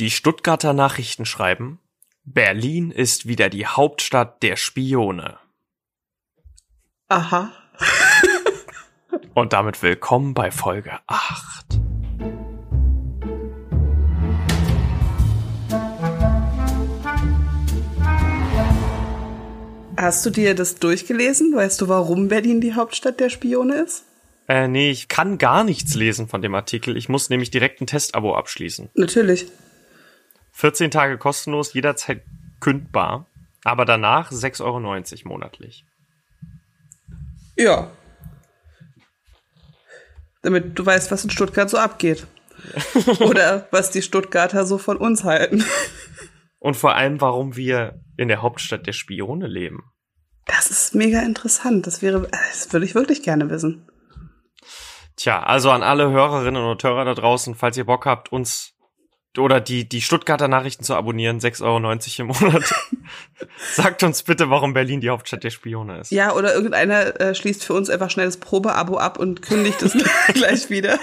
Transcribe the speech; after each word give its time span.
Die 0.00 0.10
Stuttgarter 0.10 0.72
Nachrichten 0.72 1.24
schreiben, 1.24 1.78
Berlin 2.24 2.90
ist 2.90 3.28
wieder 3.28 3.48
die 3.48 3.64
Hauptstadt 3.64 4.42
der 4.42 4.56
Spione. 4.56 5.38
Aha. 7.06 7.52
Und 9.34 9.52
damit 9.52 9.84
willkommen 9.84 10.34
bei 10.34 10.50
Folge 10.50 10.98
8. 11.06 11.80
Hast 19.96 20.26
du 20.26 20.30
dir 20.30 20.56
das 20.56 20.74
durchgelesen? 20.80 21.54
Weißt 21.54 21.80
du, 21.80 21.86
warum 21.86 22.26
Berlin 22.26 22.60
die 22.60 22.74
Hauptstadt 22.74 23.20
der 23.20 23.30
Spione 23.30 23.76
ist? 23.76 24.02
Äh, 24.48 24.66
nee, 24.66 24.90
ich 24.90 25.06
kann 25.06 25.38
gar 25.38 25.62
nichts 25.62 25.94
lesen 25.94 26.26
von 26.26 26.42
dem 26.42 26.56
Artikel. 26.56 26.96
Ich 26.96 27.08
muss 27.08 27.30
nämlich 27.30 27.52
direkt 27.52 27.80
ein 27.80 27.86
Testabo 27.86 28.34
abschließen. 28.34 28.90
Natürlich. 28.94 29.46
14 30.54 30.90
Tage 30.90 31.18
kostenlos, 31.18 31.74
jederzeit 31.74 32.24
kündbar. 32.60 33.26
Aber 33.64 33.84
danach 33.84 34.30
6,90 34.30 34.62
Euro 34.64 35.28
monatlich. 35.28 35.84
Ja. 37.56 37.90
Damit 40.42 40.78
du 40.78 40.84
weißt, 40.84 41.10
was 41.10 41.24
in 41.24 41.30
Stuttgart 41.30 41.68
so 41.68 41.78
abgeht. 41.78 42.26
Oder 43.20 43.66
was 43.70 43.90
die 43.90 44.02
Stuttgarter 44.02 44.64
so 44.66 44.78
von 44.78 44.96
uns 44.96 45.24
halten. 45.24 45.64
Und 46.58 46.76
vor 46.76 46.94
allem, 46.94 47.20
warum 47.20 47.56
wir 47.56 48.00
in 48.16 48.28
der 48.28 48.42
Hauptstadt 48.42 48.86
der 48.86 48.92
Spione 48.92 49.46
leben. 49.46 49.82
Das 50.46 50.70
ist 50.70 50.94
mega 50.94 51.20
interessant. 51.20 51.86
Das 51.86 52.00
wäre, 52.00 52.28
das 52.30 52.72
würde 52.72 52.86
ich 52.86 52.94
wirklich 52.94 53.22
gerne 53.22 53.50
wissen. 53.50 53.88
Tja, 55.16 55.42
also 55.42 55.70
an 55.70 55.82
alle 55.82 56.10
Hörerinnen 56.10 56.64
und 56.64 56.82
Hörer 56.82 57.04
da 57.04 57.14
draußen, 57.14 57.54
falls 57.54 57.76
ihr 57.76 57.86
Bock 57.86 58.04
habt, 58.06 58.32
uns 58.32 58.73
oder 59.38 59.60
die, 59.60 59.88
die 59.88 60.00
Stuttgarter 60.00 60.48
Nachrichten 60.48 60.84
zu 60.84 60.94
abonnieren, 60.94 61.38
6,90 61.38 61.62
Euro 61.64 61.82
im 62.18 62.26
Monat. 62.26 62.74
Sagt 63.72 64.02
uns 64.02 64.22
bitte, 64.22 64.50
warum 64.50 64.74
Berlin 64.74 65.00
die 65.00 65.10
Hauptstadt 65.10 65.42
der 65.44 65.50
Spione 65.50 66.00
ist. 66.00 66.10
Ja, 66.12 66.32
oder 66.34 66.54
irgendeiner 66.54 67.20
äh, 67.20 67.34
schließt 67.34 67.64
für 67.64 67.74
uns 67.74 67.90
einfach 67.90 68.10
schnell 68.10 68.26
das 68.26 68.38
Probeabo 68.38 68.96
ab 68.96 69.18
und 69.18 69.42
kündigt 69.42 69.82
es 69.82 69.92
gleich 70.34 70.70
wieder. 70.70 70.98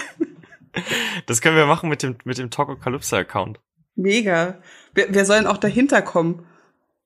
Das 1.25 1.41
können 1.41 1.57
wir 1.57 1.65
machen 1.65 1.89
mit 1.89 2.03
dem, 2.03 2.15
mit 2.23 2.37
dem 2.37 2.49
Tokokalypse-Account. 2.49 3.59
Mega. 3.95 4.59
Wir, 4.93 5.13
wir 5.13 5.25
sollen 5.25 5.47
auch 5.47 5.57
dahinter 5.57 6.01
kommen. 6.01 6.45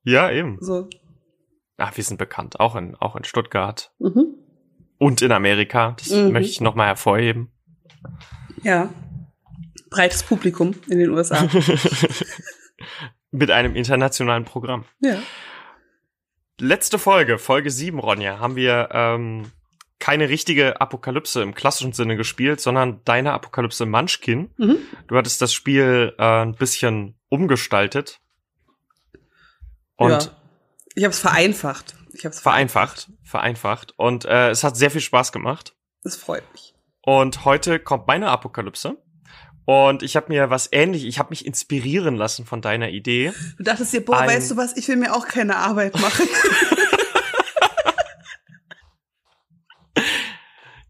Ja, 0.03 0.29
eben. 0.29 0.57
So. 0.61 0.87
Ach, 1.77 1.97
wir 1.97 2.03
sind 2.03 2.17
bekannt, 2.17 2.59
auch 2.59 2.75
in, 2.75 2.95
auch 2.95 3.15
in 3.15 3.23
Stuttgart. 3.23 3.91
Mhm. 3.97 4.35
Und 4.97 5.21
in 5.21 5.31
Amerika. 5.31 5.95
Das 5.97 6.11
mhm. 6.11 6.31
möchte 6.31 6.51
ich 6.51 6.61
nochmal 6.61 6.87
hervorheben. 6.87 7.51
Ja 8.61 8.89
breites 9.95 10.23
Publikum 10.23 10.75
in 10.89 10.99
den 10.99 11.09
USA. 11.09 11.47
Mit 13.31 13.49
einem 13.49 13.75
internationalen 13.75 14.43
Programm. 14.43 14.85
Ja. 14.99 15.21
Letzte 16.59 16.99
Folge, 16.99 17.37
Folge 17.37 17.71
7, 17.71 17.99
Ronja, 17.99 18.39
haben 18.39 18.55
wir 18.55 18.89
ähm, 18.91 19.51
keine 19.99 20.29
richtige 20.29 20.81
Apokalypse 20.81 21.41
im 21.41 21.55
klassischen 21.55 21.93
Sinne 21.93 22.17
gespielt, 22.17 22.59
sondern 22.59 23.01
deine 23.05 23.31
Apokalypse 23.33 23.85
Munchkin. 23.85 24.53
Mhm. 24.57 24.77
Du 25.07 25.15
hattest 25.15 25.41
das 25.41 25.53
Spiel 25.53 26.13
äh, 26.17 26.43
ein 26.43 26.55
bisschen 26.55 27.17
umgestaltet. 27.29 28.19
Und 29.95 30.11
ja. 30.11 30.19
Ich 30.95 31.03
habe 31.03 31.11
es 31.11 31.19
vereinfacht. 31.19 31.95
Ich 32.13 32.25
habe 32.25 32.33
es 32.33 32.39
vereinfacht, 32.39 33.09
vereinfacht. 33.23 33.93
Und 33.97 34.25
äh, 34.25 34.49
es 34.49 34.63
hat 34.63 34.77
sehr 34.77 34.91
viel 34.91 35.01
Spaß 35.01 35.31
gemacht. 35.31 35.75
Das 36.03 36.15
freut 36.15 36.43
mich. 36.53 36.73
Und 37.01 37.45
heute 37.45 37.79
kommt 37.79 38.07
meine 38.07 38.29
Apokalypse. 38.29 38.97
Und 39.65 40.03
ich 40.03 40.15
habe 40.15 40.31
mir 40.31 40.49
was 40.51 40.69
ähnlich, 40.71 41.05
ich 41.05 41.17
habe 41.17 41.31
mich 41.31 41.45
inspirieren 41.45 42.15
lassen 42.15 42.45
von 42.45 42.61
deiner 42.61 42.89
Idee. 42.89 43.33
Du 43.57 43.63
dachtest 43.63 43.93
dir, 43.93 44.05
boah, 44.05 44.19
Ein 44.19 44.29
weißt 44.29 44.51
du 44.51 44.57
was, 44.57 44.77
ich 44.77 44.87
will 44.87 44.95
mir 44.95 45.15
auch 45.15 45.27
keine 45.27 45.57
Arbeit 45.57 45.99
machen. 45.99 46.27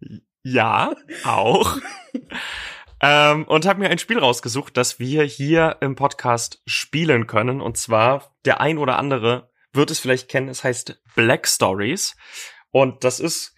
ja, 0.43 0.93
auch. 1.23 1.77
ähm, 3.01 3.45
und 3.45 3.65
habe 3.65 3.79
mir 3.79 3.89
ein 3.89 3.99
Spiel 3.99 4.19
rausgesucht, 4.19 4.75
das 4.75 4.99
wir 4.99 5.23
hier 5.23 5.77
im 5.79 5.95
Podcast 5.95 6.61
spielen 6.65 7.27
können. 7.27 7.61
Und 7.61 7.77
zwar, 7.77 8.35
der 8.43 8.59
ein 8.59 8.77
oder 8.77 8.99
andere 8.99 9.49
wird 9.71 9.89
es 9.89 9.99
vielleicht 9.99 10.27
kennen, 10.27 10.49
es 10.49 10.65
heißt 10.65 11.01
Black 11.15 11.47
Stories. 11.47 12.17
Und 12.71 13.05
das 13.05 13.21
ist 13.21 13.55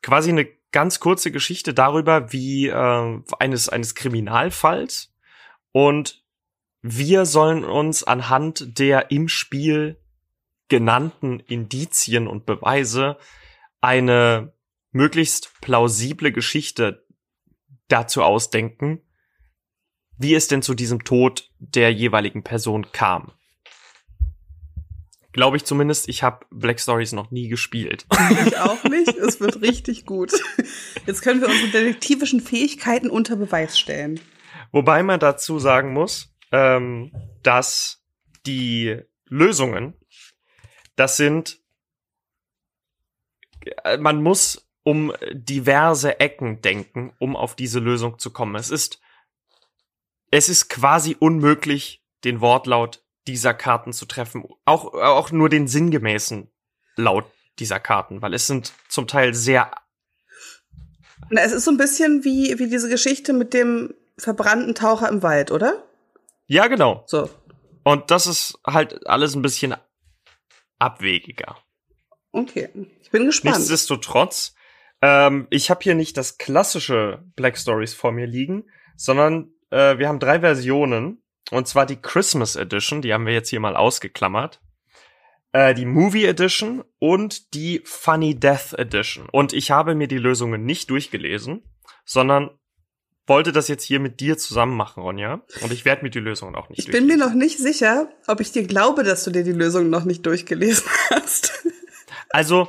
quasi 0.00 0.30
eine 0.30 0.46
ganz 0.74 0.98
kurze 0.98 1.30
Geschichte 1.30 1.72
darüber, 1.72 2.32
wie 2.32 2.66
äh, 2.66 3.20
eines 3.38 3.68
eines 3.68 3.94
Kriminalfalls 3.94 5.14
und 5.70 6.24
wir 6.82 7.26
sollen 7.26 7.64
uns 7.64 8.02
anhand 8.02 8.78
der 8.78 9.12
im 9.12 9.28
Spiel 9.28 10.02
genannten 10.68 11.38
Indizien 11.38 12.26
und 12.26 12.44
Beweise 12.44 13.18
eine 13.80 14.52
möglichst 14.90 15.52
plausible 15.60 16.32
Geschichte 16.32 17.06
dazu 17.86 18.24
ausdenken, 18.24 19.00
wie 20.18 20.34
es 20.34 20.48
denn 20.48 20.60
zu 20.60 20.74
diesem 20.74 21.04
Tod 21.04 21.52
der 21.58 21.92
jeweiligen 21.92 22.42
Person 22.42 22.90
kam. 22.90 23.30
Glaube 25.34 25.56
ich 25.56 25.64
zumindest. 25.64 26.08
Ich 26.08 26.22
habe 26.22 26.46
Black 26.50 26.80
Stories 26.80 27.10
noch 27.12 27.30
nie 27.32 27.48
gespielt. 27.48 28.06
Ich 28.46 28.56
auch 28.56 28.84
nicht. 28.84 29.16
Es 29.16 29.40
wird 29.40 29.60
richtig 29.62 30.06
gut. 30.06 30.32
Jetzt 31.06 31.22
können 31.22 31.40
wir 31.40 31.48
unsere 31.48 31.70
detektivischen 31.70 32.40
Fähigkeiten 32.40 33.10
unter 33.10 33.34
Beweis 33.34 33.78
stellen. 33.78 34.20
Wobei 34.70 35.02
man 35.02 35.18
dazu 35.18 35.58
sagen 35.58 35.92
muss, 35.92 36.32
ähm, 36.52 37.12
dass 37.42 38.04
die 38.46 39.00
Lösungen, 39.26 39.94
das 40.94 41.16
sind, 41.16 41.58
äh, 43.82 43.98
man 43.98 44.22
muss 44.22 44.68
um 44.84 45.12
diverse 45.32 46.20
Ecken 46.20 46.60
denken, 46.60 47.12
um 47.18 47.34
auf 47.34 47.56
diese 47.56 47.80
Lösung 47.80 48.20
zu 48.20 48.32
kommen. 48.32 48.54
Es 48.54 48.70
ist, 48.70 49.00
es 50.30 50.48
ist 50.48 50.68
quasi 50.68 51.16
unmöglich, 51.18 52.04
den 52.22 52.40
Wortlaut 52.40 53.03
dieser 53.26 53.54
Karten 53.54 53.92
zu 53.92 54.06
treffen. 54.06 54.44
Auch, 54.64 54.92
auch 54.94 55.32
nur 55.32 55.48
den 55.48 55.66
sinngemäßen 55.68 56.50
Laut 56.96 57.24
dieser 57.58 57.80
Karten, 57.80 58.22
weil 58.22 58.34
es 58.34 58.46
sind 58.46 58.72
zum 58.88 59.06
Teil 59.06 59.34
sehr. 59.34 59.70
Na, 61.30 61.42
es 61.42 61.52
ist 61.52 61.64
so 61.64 61.70
ein 61.70 61.76
bisschen 61.76 62.24
wie, 62.24 62.58
wie 62.58 62.68
diese 62.68 62.88
Geschichte 62.88 63.32
mit 63.32 63.54
dem 63.54 63.94
verbrannten 64.18 64.74
Taucher 64.74 65.08
im 65.08 65.22
Wald, 65.22 65.50
oder? 65.50 65.84
Ja, 66.46 66.66
genau. 66.68 67.04
So. 67.06 67.28
Und 67.82 68.10
das 68.10 68.26
ist 68.26 68.58
halt 68.66 69.06
alles 69.06 69.34
ein 69.34 69.42
bisschen 69.42 69.74
abwegiger. 70.78 71.56
Okay, 72.32 72.68
ich 73.00 73.10
bin 73.10 73.26
gespannt. 73.26 73.56
Nichtsdestotrotz, 73.56 74.54
ähm, 75.00 75.46
ich 75.50 75.70
habe 75.70 75.80
hier 75.82 75.94
nicht 75.94 76.16
das 76.16 76.38
klassische 76.38 77.24
Black 77.36 77.58
Stories 77.58 77.94
vor 77.94 78.12
mir 78.12 78.26
liegen, 78.26 78.64
sondern 78.96 79.52
äh, 79.70 79.98
wir 79.98 80.08
haben 80.08 80.18
drei 80.18 80.40
Versionen 80.40 81.23
und 81.50 81.68
zwar 81.68 81.86
die 81.86 81.96
Christmas 81.96 82.56
Edition, 82.56 83.02
die 83.02 83.12
haben 83.12 83.26
wir 83.26 83.34
jetzt 83.34 83.50
hier 83.50 83.60
mal 83.60 83.76
ausgeklammert. 83.76 84.60
Äh, 85.52 85.74
die 85.74 85.86
Movie 85.86 86.24
Edition 86.24 86.82
und 86.98 87.54
die 87.54 87.82
Funny 87.84 88.34
Death 88.34 88.72
Edition. 88.76 89.28
Und 89.30 89.52
ich 89.52 89.70
habe 89.70 89.94
mir 89.94 90.08
die 90.08 90.18
Lösungen 90.18 90.64
nicht 90.64 90.90
durchgelesen, 90.90 91.62
sondern 92.04 92.50
wollte 93.26 93.52
das 93.52 93.68
jetzt 93.68 93.84
hier 93.84 94.00
mit 94.00 94.20
dir 94.20 94.36
zusammen 94.36 94.76
machen, 94.76 95.02
Ronja. 95.02 95.42
Und 95.62 95.72
ich 95.72 95.84
werde 95.84 96.02
mir 96.02 96.10
die 96.10 96.18
Lösungen 96.18 96.54
auch 96.56 96.68
nicht 96.68 96.80
Ich 96.80 96.90
bin 96.90 97.06
mir 97.06 97.16
noch 97.16 97.34
nicht 97.34 97.58
sicher, 97.58 98.08
ob 98.26 98.40
ich 98.40 98.52
dir 98.52 98.66
glaube, 98.66 99.02
dass 99.02 99.24
du 99.24 99.30
dir 99.30 99.44
die 99.44 99.52
Lösungen 99.52 99.90
noch 99.90 100.04
nicht 100.04 100.26
durchgelesen 100.26 100.86
hast. 101.10 101.52
Also, 102.30 102.68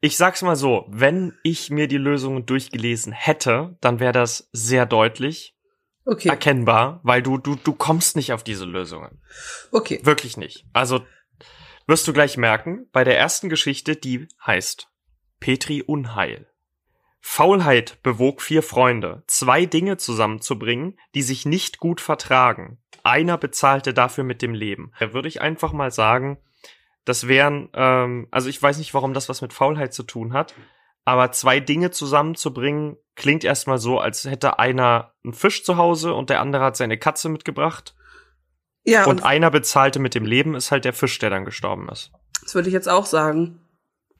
ich 0.00 0.16
sag's 0.16 0.42
mal 0.42 0.56
so, 0.56 0.86
wenn 0.88 1.34
ich 1.42 1.70
mir 1.70 1.88
die 1.88 1.96
Lösungen 1.96 2.46
durchgelesen 2.46 3.12
hätte, 3.12 3.76
dann 3.80 3.98
wäre 3.98 4.12
das 4.12 4.48
sehr 4.52 4.86
deutlich 4.86 5.54
okay. 6.10 6.28
erkennbar, 6.28 7.00
weil 7.02 7.22
du, 7.22 7.38
du, 7.38 7.54
du 7.56 7.72
kommst 7.72 8.16
nicht 8.16 8.32
auf 8.32 8.42
diese 8.42 8.64
Lösungen. 8.64 9.22
Okay. 9.70 10.00
Wirklich 10.02 10.36
nicht. 10.36 10.66
Also 10.72 11.04
wirst 11.86 12.06
du 12.06 12.12
gleich 12.12 12.36
merken, 12.36 12.86
bei 12.92 13.04
der 13.04 13.18
ersten 13.18 13.48
Geschichte, 13.48 13.96
die 13.96 14.28
heißt 14.44 14.88
Petri 15.38 15.82
Unheil. 15.82 16.46
Faulheit 17.20 18.02
bewog 18.02 18.40
vier 18.42 18.62
Freunde, 18.62 19.22
zwei 19.26 19.66
Dinge 19.66 19.98
zusammenzubringen, 19.98 20.98
die 21.14 21.22
sich 21.22 21.44
nicht 21.44 21.78
gut 21.78 22.00
vertragen. 22.00 22.78
Einer 23.02 23.38
bezahlte 23.38 23.92
dafür 23.94 24.24
mit 24.24 24.42
dem 24.42 24.54
Leben. 24.54 24.92
Da 25.00 25.12
würde 25.12 25.28
ich 25.28 25.40
einfach 25.40 25.72
mal 25.72 25.90
sagen, 25.90 26.38
das 27.04 27.28
wären, 27.28 27.68
ähm, 27.74 28.28
also 28.30 28.48
ich 28.48 28.62
weiß 28.62 28.78
nicht, 28.78 28.94
warum 28.94 29.14
das 29.14 29.28
was 29.28 29.42
mit 29.42 29.52
Faulheit 29.52 29.92
zu 29.92 30.02
tun 30.02 30.32
hat, 30.32 30.54
aber 31.10 31.32
zwei 31.32 31.58
Dinge 31.58 31.90
zusammenzubringen, 31.90 32.96
klingt 33.16 33.42
erstmal 33.42 33.78
so, 33.78 33.98
als 33.98 34.24
hätte 34.26 34.60
einer 34.60 35.12
einen 35.24 35.32
Fisch 35.32 35.64
zu 35.64 35.76
Hause 35.76 36.14
und 36.14 36.30
der 36.30 36.40
andere 36.40 36.62
hat 36.62 36.76
seine 36.76 36.98
Katze 36.98 37.28
mitgebracht. 37.28 37.96
Ja. 38.84 39.04
Und, 39.04 39.18
und 39.18 39.24
einer 39.24 39.50
bezahlte 39.50 39.98
mit 39.98 40.14
dem 40.14 40.24
Leben, 40.24 40.54
ist 40.54 40.70
halt 40.70 40.84
der 40.84 40.92
Fisch, 40.92 41.18
der 41.18 41.30
dann 41.30 41.44
gestorben 41.44 41.88
ist. 41.88 42.12
Das 42.44 42.54
würde 42.54 42.68
ich 42.68 42.72
jetzt 42.72 42.88
auch 42.88 43.06
sagen. 43.06 43.60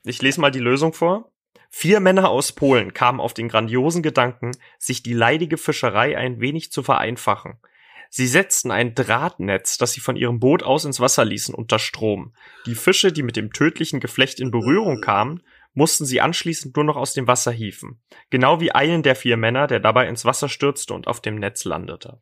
Ich 0.03 0.21
lese 0.21 0.41
mal 0.41 0.51
die 0.51 0.59
Lösung 0.59 0.93
vor. 0.93 1.31
Vier 1.69 2.01
Männer 2.01 2.29
aus 2.29 2.51
Polen 2.51 2.93
kamen 2.93 3.21
auf 3.21 3.35
den 3.35 3.49
grandiosen 3.49 4.03
Gedanken, 4.03 4.51
sich 4.77 5.05
die 5.05 5.13
leidige 5.13 5.59
Fischerei 5.59 6.19
ein 6.19 6.41
wenig 6.41 6.73
zu 6.73 6.83
vereinfachen. 6.83 7.61
Sie 8.09 8.27
setzten 8.27 8.73
ein 8.73 8.97
Drahtnetz, 8.97 9.79
das 9.79 9.93
sie 9.93 10.01
von 10.01 10.17
ihrem 10.17 10.41
Boot 10.41 10.65
aus 10.65 10.85
ins 10.85 10.99
Wasser 10.99 11.25
ließen, 11.25 11.55
unter 11.55 11.79
Strom. 11.79 12.35
Die 12.67 12.75
Fische, 12.75 13.13
die 13.13 13.23
mit 13.23 13.37
dem 13.37 13.53
tödlichen 13.53 14.01
Geflecht 14.01 14.41
in 14.41 14.51
Berührung 14.51 15.01
kamen, 15.01 15.45
mussten 15.81 16.05
sie 16.05 16.21
anschließend 16.21 16.77
nur 16.77 16.85
noch 16.85 16.97
aus 16.97 17.15
dem 17.15 17.27
Wasser 17.27 17.51
hieven. 17.51 18.03
Genau 18.29 18.61
wie 18.61 18.71
einen 18.71 19.03
der 19.03 19.17
vier 19.17 19.39
Männer, 19.39 19.67
der 19.67 19.81
dabei 19.81 20.09
ins 20.09 20.27
Wasser 20.27 20.51
stürzte 20.51 20.93
und 20.93 21.07
auf 21.07 21.23
dem 21.23 21.37
Netz 21.37 21.65
landete. 21.65 22.21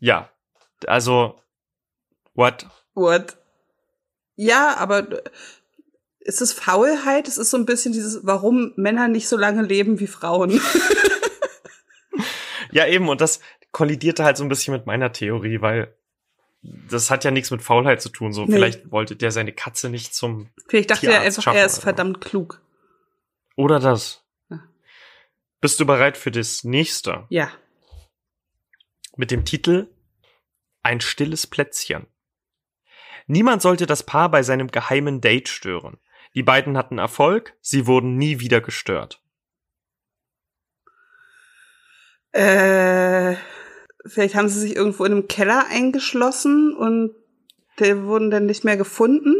Ja, 0.00 0.30
also, 0.86 1.40
what? 2.34 2.66
What? 2.92 3.38
Ja, 4.36 4.76
aber 4.76 5.22
ist 6.20 6.42
es 6.42 6.52
Faulheit? 6.52 7.26
Es 7.26 7.38
ist 7.38 7.48
so 7.48 7.56
ein 7.56 7.64
bisschen 7.64 7.94
dieses, 7.94 8.20
warum 8.26 8.74
Männer 8.76 9.08
nicht 9.08 9.28
so 9.28 9.38
lange 9.38 9.62
leben 9.62 9.98
wie 9.98 10.06
Frauen. 10.06 10.60
ja, 12.70 12.86
eben, 12.86 13.08
und 13.08 13.22
das 13.22 13.40
kollidierte 13.70 14.24
halt 14.24 14.36
so 14.36 14.44
ein 14.44 14.50
bisschen 14.50 14.74
mit 14.74 14.84
meiner 14.84 15.10
Theorie, 15.10 15.62
weil 15.62 15.96
das 16.62 17.10
hat 17.10 17.24
ja 17.24 17.30
nichts 17.30 17.50
mit 17.50 17.62
Faulheit 17.62 18.00
zu 18.00 18.08
tun. 18.08 18.32
So, 18.32 18.44
nee. 18.44 18.52
vielleicht 18.54 18.90
wollte 18.90 19.16
der 19.16 19.32
seine 19.32 19.52
Katze 19.52 19.90
nicht 19.90 20.14
zum. 20.14 20.50
Vielleicht 20.68 20.90
dachte 20.90 21.12
er 21.12 21.22
einfach, 21.22 21.54
er 21.54 21.66
ist 21.66 21.82
verdammt 21.82 22.20
klug. 22.20 22.60
Oder 23.56 23.80
das. 23.80 24.24
Ja. 24.48 24.60
Bist 25.60 25.80
du 25.80 25.86
bereit 25.86 26.16
für 26.16 26.30
das 26.30 26.64
nächste? 26.64 27.26
Ja. 27.28 27.50
Mit 29.16 29.30
dem 29.30 29.44
Titel 29.44 29.88
Ein 30.82 31.00
stilles 31.00 31.46
Plätzchen. 31.46 32.06
Niemand 33.26 33.62
sollte 33.62 33.86
das 33.86 34.04
Paar 34.04 34.30
bei 34.30 34.42
seinem 34.42 34.68
geheimen 34.68 35.20
Date 35.20 35.48
stören. 35.48 35.98
Die 36.34 36.42
beiden 36.42 36.76
hatten 36.76 36.98
Erfolg, 36.98 37.54
sie 37.60 37.86
wurden 37.86 38.16
nie 38.16 38.40
wieder 38.40 38.60
gestört. 38.60 39.22
Äh, 42.32 42.81
vielleicht 44.06 44.34
haben 44.34 44.48
sie 44.48 44.60
sich 44.60 44.76
irgendwo 44.76 45.04
in 45.04 45.12
einem 45.12 45.28
Keller 45.28 45.66
eingeschlossen 45.70 46.74
und 46.74 47.14
die 47.78 48.02
wurden 48.02 48.30
dann 48.30 48.46
nicht 48.46 48.64
mehr 48.64 48.76
gefunden. 48.76 49.34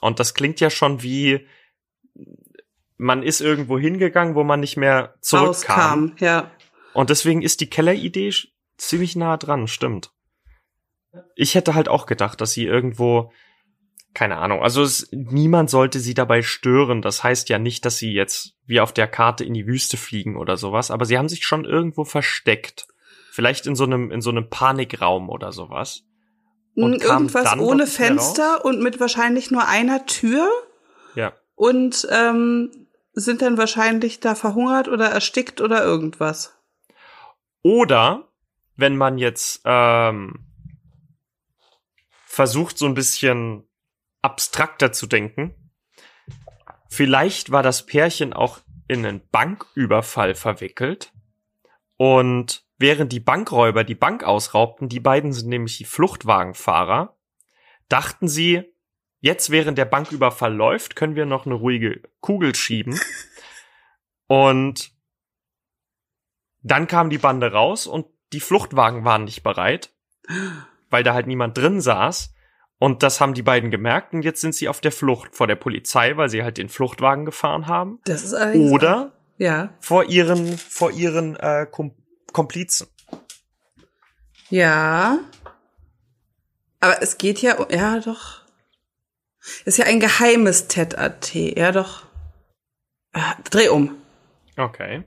Und 0.00 0.20
das 0.20 0.34
klingt 0.34 0.60
ja 0.60 0.70
schon 0.70 1.02
wie, 1.02 1.46
man 2.96 3.22
ist 3.22 3.40
irgendwo 3.40 3.78
hingegangen, 3.78 4.34
wo 4.34 4.44
man 4.44 4.60
nicht 4.60 4.76
mehr 4.76 5.14
zurückkam. 5.20 6.04
Rauskam, 6.04 6.24
ja. 6.24 6.50
Und 6.94 7.10
deswegen 7.10 7.42
ist 7.42 7.60
die 7.60 7.68
Kelleridee 7.68 8.32
ziemlich 8.76 9.16
nah 9.16 9.36
dran, 9.36 9.68
stimmt. 9.68 10.12
Ich 11.34 11.54
hätte 11.54 11.74
halt 11.74 11.88
auch 11.88 12.06
gedacht, 12.06 12.40
dass 12.40 12.52
sie 12.52 12.64
irgendwo 12.64 13.32
keine 14.16 14.38
Ahnung. 14.38 14.62
Also 14.62 14.82
es, 14.82 15.08
niemand 15.12 15.68
sollte 15.68 16.00
sie 16.00 16.14
dabei 16.14 16.40
stören. 16.40 17.02
Das 17.02 17.22
heißt 17.22 17.50
ja 17.50 17.58
nicht, 17.58 17.84
dass 17.84 17.98
sie 17.98 18.14
jetzt 18.14 18.54
wie 18.64 18.80
auf 18.80 18.94
der 18.94 19.08
Karte 19.08 19.44
in 19.44 19.52
die 19.52 19.66
Wüste 19.66 19.98
fliegen 19.98 20.38
oder 20.38 20.56
sowas, 20.56 20.90
aber 20.90 21.04
sie 21.04 21.18
haben 21.18 21.28
sich 21.28 21.44
schon 21.44 21.66
irgendwo 21.66 22.04
versteckt. 22.04 22.86
Vielleicht 23.36 23.66
in 23.66 23.76
so 23.76 23.84
einem, 23.84 24.10
in 24.10 24.22
so 24.22 24.30
einem 24.30 24.48
Panikraum 24.48 25.28
oder 25.28 25.52
sowas. 25.52 26.04
Und 26.74 27.02
Irgendwas 27.02 27.58
ohne 27.58 27.86
Fenster 27.86 28.64
und 28.64 28.82
mit 28.82 28.98
wahrscheinlich 28.98 29.50
nur 29.50 29.68
einer 29.68 30.06
Tür. 30.06 30.48
Ja. 31.14 31.34
Und 31.54 32.08
ähm, 32.10 32.88
sind 33.12 33.42
dann 33.42 33.58
wahrscheinlich 33.58 34.20
da 34.20 34.36
verhungert 34.36 34.88
oder 34.88 35.10
erstickt 35.10 35.60
oder 35.60 35.84
irgendwas. 35.84 36.56
Oder 37.60 38.26
wenn 38.74 38.96
man 38.96 39.18
jetzt 39.18 39.60
ähm, 39.66 40.46
versucht, 42.24 42.78
so 42.78 42.86
ein 42.86 42.94
bisschen 42.94 43.68
abstrakter 44.22 44.92
zu 44.92 45.06
denken. 45.06 45.54
Vielleicht 46.88 47.52
war 47.52 47.62
das 47.62 47.84
Pärchen 47.84 48.32
auch 48.32 48.60
in 48.88 49.04
einen 49.04 49.28
Banküberfall 49.28 50.34
verwickelt. 50.34 51.12
Und 51.98 52.65
während 52.78 53.12
die 53.12 53.20
Bankräuber 53.20 53.84
die 53.84 53.94
Bank 53.94 54.24
ausraubten, 54.24 54.88
die 54.88 55.00
beiden 55.00 55.32
sind 55.32 55.48
nämlich 55.48 55.78
die 55.78 55.84
Fluchtwagenfahrer, 55.84 57.16
dachten 57.88 58.28
sie, 58.28 58.64
jetzt 59.20 59.50
während 59.50 59.78
der 59.78 59.84
Banküberfall 59.84 60.54
läuft, 60.54 60.96
können 60.96 61.16
wir 61.16 61.26
noch 61.26 61.46
eine 61.46 61.54
ruhige 61.54 62.02
Kugel 62.20 62.54
schieben. 62.54 62.98
Und 64.26 64.90
dann 66.62 66.86
kam 66.88 67.10
die 67.10 67.18
Bande 67.18 67.52
raus 67.52 67.86
und 67.86 68.06
die 68.32 68.40
Fluchtwagen 68.40 69.04
waren 69.04 69.22
nicht 69.22 69.44
bereit, 69.44 69.92
weil 70.90 71.04
da 71.04 71.14
halt 71.14 71.28
niemand 71.28 71.56
drin 71.56 71.80
saß. 71.80 72.34
Und 72.78 73.04
das 73.04 73.20
haben 73.20 73.34
die 73.34 73.42
beiden 73.42 73.70
gemerkt 73.70 74.12
und 74.12 74.22
jetzt 74.22 74.40
sind 74.40 74.54
sie 74.54 74.68
auf 74.68 74.80
der 74.80 74.90
Flucht 74.90 75.34
vor 75.34 75.46
der 75.46 75.54
Polizei, 75.54 76.16
weil 76.16 76.28
sie 76.28 76.42
halt 76.42 76.58
den 76.58 76.68
Fluchtwagen 76.68 77.24
gefahren 77.24 77.68
haben. 77.68 78.00
Das 78.04 78.24
ist 78.24 78.34
allerdings 78.34 78.72
Oder 78.72 79.12
ja. 79.38 79.70
vor 79.80 80.04
ihren, 80.04 80.58
vor 80.58 80.90
ihren 80.90 81.36
äh, 81.36 81.66
Kom 81.70 81.94
Komplizen. 82.36 82.88
Ja. 84.50 85.20
Aber 86.80 87.00
es 87.00 87.16
geht 87.16 87.40
ja, 87.40 87.56
ja 87.70 87.98
doch. 87.98 88.42
ist 89.64 89.78
ja 89.78 89.86
ein 89.86 90.00
geheimes 90.00 90.68
Tet-AT, 90.68 91.32
ja 91.32 91.72
doch. 91.72 92.04
Ah, 93.14 93.36
dreh 93.44 93.68
um. 93.68 93.96
Okay. 94.58 95.04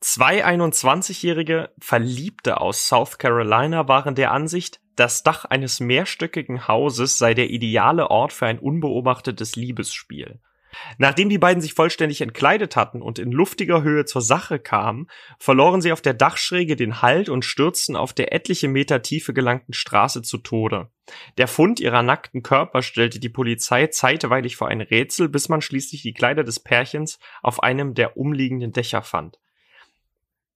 Zwei 0.00 0.44
21-jährige 0.44 1.72
Verliebte 1.80 2.60
aus 2.60 2.86
South 2.86 3.16
Carolina 3.16 3.88
waren 3.88 4.14
der 4.14 4.30
Ansicht, 4.30 4.78
das 4.94 5.22
Dach 5.22 5.46
eines 5.46 5.80
mehrstöckigen 5.80 6.68
Hauses 6.68 7.16
sei 7.16 7.32
der 7.32 7.48
ideale 7.48 8.10
Ort 8.10 8.34
für 8.34 8.44
ein 8.44 8.58
unbeobachtetes 8.58 9.56
Liebesspiel. 9.56 10.38
Nachdem 10.98 11.28
die 11.28 11.38
beiden 11.38 11.60
sich 11.60 11.74
vollständig 11.74 12.20
entkleidet 12.20 12.76
hatten 12.76 13.02
und 13.02 13.18
in 13.18 13.32
luftiger 13.32 13.82
Höhe 13.82 14.04
zur 14.04 14.22
Sache 14.22 14.58
kamen, 14.58 15.08
verloren 15.38 15.80
sie 15.80 15.92
auf 15.92 16.00
der 16.00 16.14
Dachschräge 16.14 16.76
den 16.76 17.02
Halt 17.02 17.28
und 17.28 17.44
stürzten 17.44 17.96
auf 17.96 18.12
der 18.12 18.32
etliche 18.32 18.68
Meter 18.68 19.02
Tiefe 19.02 19.32
gelangten 19.32 19.74
Straße 19.74 20.22
zu 20.22 20.38
Tode. 20.38 20.90
Der 21.38 21.48
Fund 21.48 21.80
ihrer 21.80 22.02
nackten 22.02 22.42
Körper 22.42 22.82
stellte 22.82 23.20
die 23.20 23.28
Polizei 23.28 23.88
zeitweilig 23.88 24.56
vor 24.56 24.68
ein 24.68 24.80
Rätsel, 24.80 25.28
bis 25.28 25.48
man 25.48 25.60
schließlich 25.60 26.02
die 26.02 26.14
Kleider 26.14 26.44
des 26.44 26.60
Pärchens 26.60 27.18
auf 27.42 27.62
einem 27.62 27.94
der 27.94 28.16
umliegenden 28.16 28.72
Dächer 28.72 29.02
fand. 29.02 29.38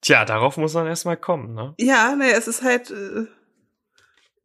Tja, 0.01 0.25
darauf 0.25 0.57
muss 0.57 0.75
man 0.75 0.87
erstmal 0.87 1.17
kommen, 1.17 1.55
ne? 1.55 1.75
Ja, 1.79 2.15
naja, 2.15 2.37
es 2.37 2.47
ist 2.47 2.62
halt 2.62 2.91
äh, 2.91 3.27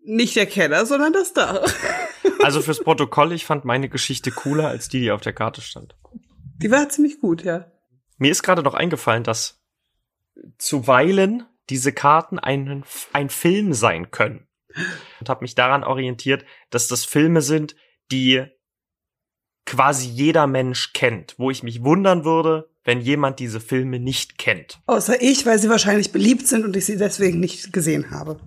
nicht 0.03 0.35
der 0.35 0.45
Keller, 0.45 0.85
sondern 0.85 1.13
das 1.13 1.33
Dach. 1.33 1.61
also 2.41 2.61
fürs 2.61 2.79
Protokoll, 2.79 3.33
ich 3.33 3.45
fand 3.45 3.65
meine 3.65 3.89
Geschichte 3.89 4.31
cooler 4.31 4.67
als 4.67 4.89
die, 4.89 5.01
die 5.01 5.11
auf 5.11 5.21
der 5.21 5.33
Karte 5.33 5.61
stand. 5.61 5.95
Die 6.57 6.71
war 6.71 6.89
ziemlich 6.89 7.19
gut, 7.19 7.43
ja. 7.43 7.71
Mir 8.17 8.31
ist 8.31 8.43
gerade 8.43 8.63
noch 8.63 8.73
eingefallen, 8.73 9.23
dass 9.23 9.59
zuweilen 10.57 11.43
diese 11.69 11.93
Karten 11.93 12.39
ein, 12.39 12.83
ein 13.13 13.29
Film 13.29 13.73
sein 13.73 14.11
können. 14.11 14.47
Und 15.19 15.29
habe 15.29 15.43
mich 15.43 15.55
daran 15.55 15.83
orientiert, 15.83 16.45
dass 16.69 16.87
das 16.87 17.03
Filme 17.03 17.41
sind, 17.41 17.75
die 18.11 18.45
quasi 19.65 20.07
jeder 20.07 20.47
Mensch 20.47 20.93
kennt, 20.93 21.35
wo 21.37 21.51
ich 21.51 21.63
mich 21.63 21.83
wundern 21.83 22.25
würde, 22.25 22.69
wenn 22.83 23.01
jemand 23.01 23.39
diese 23.39 23.59
Filme 23.59 23.99
nicht 23.99 24.37
kennt. 24.37 24.81
Außer 24.87 25.21
ich, 25.21 25.45
weil 25.45 25.59
sie 25.59 25.69
wahrscheinlich 25.69 26.11
beliebt 26.11 26.47
sind 26.47 26.65
und 26.65 26.75
ich 26.75 26.85
sie 26.85 26.97
deswegen 26.97 27.39
nicht 27.39 27.71
gesehen 27.71 28.11
habe. 28.11 28.39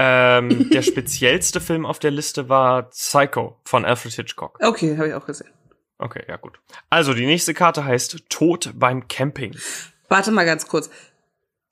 Ähm, 0.00 0.70
der 0.72 0.82
speziellste 0.82 1.60
Film 1.60 1.84
auf 1.84 1.98
der 1.98 2.12
Liste 2.12 2.48
war 2.48 2.90
Psycho 2.90 3.56
von 3.64 3.84
Alfred 3.84 4.12
Hitchcock. 4.12 4.56
Okay, 4.62 4.96
habe 4.96 5.08
ich 5.08 5.14
auch 5.14 5.26
gesehen. 5.26 5.50
Okay, 5.98 6.22
ja 6.28 6.36
gut. 6.36 6.60
Also 6.88 7.14
die 7.14 7.26
nächste 7.26 7.52
Karte 7.52 7.84
heißt 7.84 8.28
Tod 8.28 8.70
beim 8.76 9.08
Camping. 9.08 9.56
Warte 10.08 10.30
mal 10.30 10.44
ganz 10.44 10.68
kurz. 10.68 10.88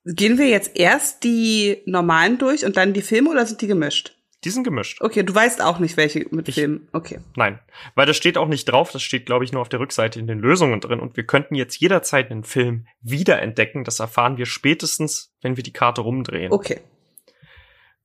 Gehen 0.03 0.37
wir 0.37 0.47
jetzt 0.47 0.77
erst 0.77 1.23
die 1.23 1.81
normalen 1.85 2.37
durch 2.37 2.65
und 2.65 2.75
dann 2.75 2.91
die 2.91 3.01
Filme 3.01 3.29
oder 3.29 3.45
sind 3.45 3.61
die 3.61 3.67
gemischt? 3.67 4.17
Die 4.43 4.49
sind 4.49 4.63
gemischt. 4.63 5.01
Okay, 5.01 5.23
du 5.23 5.33
weißt 5.33 5.61
auch 5.61 5.79
nicht, 5.79 5.95
welche 5.95 6.25
mit 6.29 6.49
ich, 6.49 6.55
Filmen. 6.55 6.89
Okay. 6.91 7.19
Nein, 7.37 7.59
weil 7.95 8.05
das 8.05 8.17
steht 8.17 8.37
auch 8.37 8.47
nicht 8.47 8.65
drauf. 8.65 8.91
Das 8.91 9.01
steht, 9.01 9.25
glaube 9.25 9.45
ich, 9.45 9.53
nur 9.53 9.61
auf 9.61 9.69
der 9.69 9.79
Rückseite 9.79 10.19
in 10.19 10.27
den 10.27 10.39
Lösungen 10.39 10.81
drin. 10.81 10.99
Und 10.99 11.15
wir 11.15 11.25
könnten 11.25 11.55
jetzt 11.55 11.79
jederzeit 11.79 12.29
einen 12.29 12.43
Film 12.43 12.87
wiederentdecken. 13.01 13.85
Das 13.85 13.99
erfahren 13.99 14.37
wir 14.37 14.45
spätestens, 14.45 15.33
wenn 15.41 15.55
wir 15.55 15.63
die 15.63 15.73
Karte 15.73 16.01
rumdrehen. 16.01 16.51
Okay. 16.51 16.81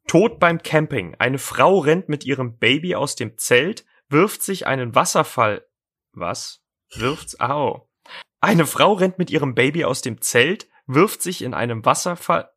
Tod 0.07 0.39
beim 0.39 0.63
Camping. 0.63 1.15
Eine 1.19 1.39
Frau 1.39 1.79
rennt 1.79 2.09
mit 2.09 2.25
ihrem 2.25 2.59
Baby 2.59 2.95
aus 2.95 3.17
dem 3.17 3.39
Zelt, 3.39 3.85
wirft 4.09 4.43
sich 4.43 4.67
einen 4.67 4.95
Wasserfall. 4.95 5.67
Was? 6.13 6.63
Wirft's? 6.95 7.41
Au. 7.41 7.89
Eine 8.41 8.67
Frau 8.67 8.93
rennt 8.95 9.19
mit 9.19 9.31
ihrem 9.31 9.55
Baby 9.55 9.85
aus 9.85 10.03
dem 10.03 10.21
Zelt, 10.21 10.69
wirft 10.87 11.23
sich 11.23 11.43
in 11.43 11.55
einem 11.55 11.85
Wasserfall. 11.85 12.51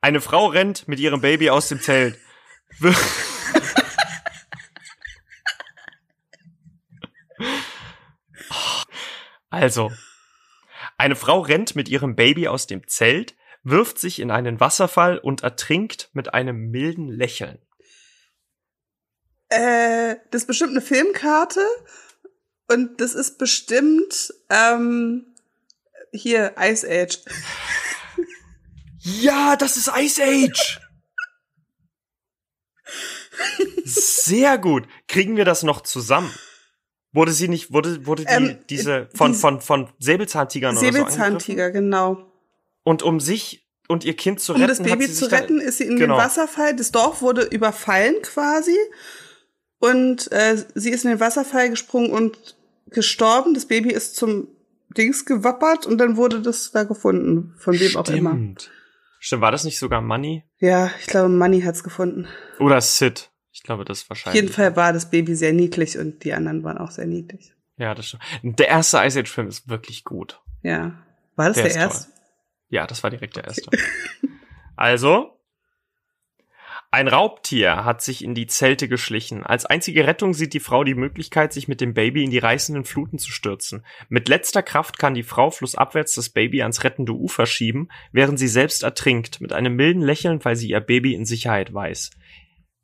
Eine 0.00 0.20
Frau 0.20 0.46
rennt 0.46 0.88
mit 0.88 0.98
ihrem 0.98 1.20
Baby 1.20 1.50
aus 1.50 1.68
dem 1.68 1.80
Zelt. 1.80 2.18
also, 9.50 9.92
eine 10.98 11.14
Frau 11.14 11.40
rennt 11.40 11.76
mit 11.76 11.88
ihrem 11.88 12.16
Baby 12.16 12.48
aus 12.48 12.66
dem 12.66 12.88
Zelt, 12.88 13.35
wirft 13.68 13.98
sich 13.98 14.20
in 14.20 14.30
einen 14.30 14.60
Wasserfall 14.60 15.18
und 15.18 15.42
ertrinkt 15.42 16.08
mit 16.12 16.32
einem 16.34 16.70
milden 16.70 17.08
Lächeln. 17.08 17.58
Äh, 19.48 20.16
das 20.30 20.42
ist 20.42 20.46
bestimmt 20.46 20.70
eine 20.70 20.80
Filmkarte 20.80 21.60
und 22.68 23.00
das 23.00 23.14
ist 23.14 23.38
bestimmt 23.38 24.32
ähm, 24.50 25.34
hier, 26.12 26.54
Ice 26.58 26.86
Age. 26.88 27.18
Ja, 28.98 29.56
das 29.56 29.76
ist 29.76 29.90
Ice 29.96 30.22
Age. 30.22 30.80
Sehr 33.84 34.58
gut. 34.58 34.86
Kriegen 35.08 35.36
wir 35.36 35.44
das 35.44 35.62
noch 35.62 35.80
zusammen? 35.82 36.32
Wurde 37.12 37.32
sie 37.32 37.48
nicht, 37.48 37.72
wurde, 37.72 38.04
wurde 38.06 38.24
die, 38.24 38.32
Ähm, 38.32 38.58
diese, 38.68 39.08
von, 39.14 39.32
die- 39.32 39.38
von, 39.38 39.60
von 39.60 39.92
Säbelzahntigern 39.98 40.76
oder 40.76 40.86
so? 40.86 40.92
Säbelzahntiger, 40.92 41.70
genau. 41.70 42.32
Und 42.86 43.02
um 43.02 43.18
sich 43.18 43.66
und 43.88 44.04
ihr 44.04 44.14
Kind 44.14 44.38
zu 44.38 44.54
Um 44.54 44.60
retten, 44.62 44.68
das 44.68 44.78
hat 44.80 44.86
Baby 44.98 45.06
sie 45.08 45.14
zu 45.14 45.30
retten, 45.32 45.60
ist 45.60 45.78
sie 45.78 45.84
in 45.84 45.96
Genau. 45.96 46.14
den 46.14 46.22
Wasserfall. 46.24 46.76
Das 46.76 46.92
Dorf 46.92 47.20
wurde 47.20 47.42
überfallen 47.42 48.14
quasi. 48.22 48.76
Und 49.78 50.30
äh, 50.30 50.56
sie 50.76 50.90
ist 50.90 51.04
in 51.04 51.10
den 51.10 51.18
Wasserfall 51.20 51.68
gesprungen 51.68 52.10
und 52.12 52.56
gestorben. 52.90 53.54
Das 53.54 53.66
Baby 53.66 53.90
ist 53.90 54.14
zum 54.14 54.46
Dings 54.96 55.24
gewappert 55.24 55.84
und 55.84 55.98
dann 55.98 56.16
wurde 56.16 56.40
das 56.40 56.70
da 56.70 56.84
gefunden. 56.84 57.54
Von 57.58 57.78
wem 57.80 57.96
auch 57.96 58.08
immer. 58.08 58.30
Stimmt. 58.30 58.70
Stimmt, 59.18 59.42
war 59.42 59.50
das 59.50 59.64
nicht 59.64 59.80
sogar 59.80 60.00
Money? 60.00 60.44
Ja, 60.60 60.90
ich 61.00 61.06
glaube, 61.08 61.28
Manny 61.28 61.62
hat's 61.62 61.82
gefunden. 61.82 62.28
Oder 62.60 62.80
Sid? 62.80 63.30
Ich 63.50 63.64
glaube, 63.64 63.84
das 63.84 63.98
ist 63.98 64.04
Auf 64.04 64.10
wahrscheinlich. 64.10 64.42
jeden 64.42 64.54
Fall 64.54 64.76
war 64.76 64.92
das 64.92 65.10
Baby 65.10 65.34
sehr 65.34 65.52
niedlich 65.52 65.98
und 65.98 66.22
die 66.22 66.34
anderen 66.34 66.62
waren 66.62 66.78
auch 66.78 66.92
sehr 66.92 67.06
niedlich. 67.06 67.52
Ja, 67.78 67.94
das 67.96 68.06
stimmt. 68.06 68.22
Der 68.60 68.68
erste 68.68 68.98
Ice 69.04 69.18
Age 69.18 69.28
Film 69.30 69.48
ist 69.48 69.68
wirklich 69.68 70.04
gut. 70.04 70.40
Ja. 70.62 71.02
War 71.34 71.48
das 71.48 71.56
Der 71.56 71.64
der, 71.64 71.74
erste? 71.74 72.12
Ja, 72.68 72.86
das 72.86 73.02
war 73.02 73.10
direkt 73.10 73.36
der 73.36 73.44
erste. 73.44 73.70
Also, 74.76 75.36
ein 76.90 77.08
Raubtier 77.08 77.84
hat 77.84 78.00
sich 78.00 78.22
in 78.22 78.34
die 78.34 78.46
Zelte 78.46 78.88
geschlichen. 78.88 79.42
Als 79.42 79.66
einzige 79.66 80.06
Rettung 80.06 80.34
sieht 80.34 80.54
die 80.54 80.60
Frau 80.60 80.84
die 80.84 80.94
Möglichkeit, 80.94 81.52
sich 81.52 81.68
mit 81.68 81.80
dem 81.80 81.94
Baby 81.94 82.24
in 82.24 82.30
die 82.30 82.38
reißenden 82.38 82.84
Fluten 82.84 83.18
zu 83.18 83.32
stürzen. 83.32 83.84
Mit 84.08 84.28
letzter 84.28 84.62
Kraft 84.62 84.98
kann 84.98 85.14
die 85.14 85.22
Frau 85.22 85.50
flussabwärts 85.50 86.14
das 86.14 86.30
Baby 86.30 86.62
ans 86.62 86.84
rettende 86.84 87.12
Ufer 87.12 87.46
schieben, 87.46 87.90
während 88.12 88.38
sie 88.38 88.48
selbst 88.48 88.82
ertrinkt, 88.82 89.40
mit 89.40 89.52
einem 89.52 89.74
milden 89.74 90.02
Lächeln, 90.02 90.44
weil 90.44 90.56
sie 90.56 90.70
ihr 90.70 90.80
Baby 90.80 91.14
in 91.14 91.24
Sicherheit 91.24 91.74
weiß. 91.74 92.10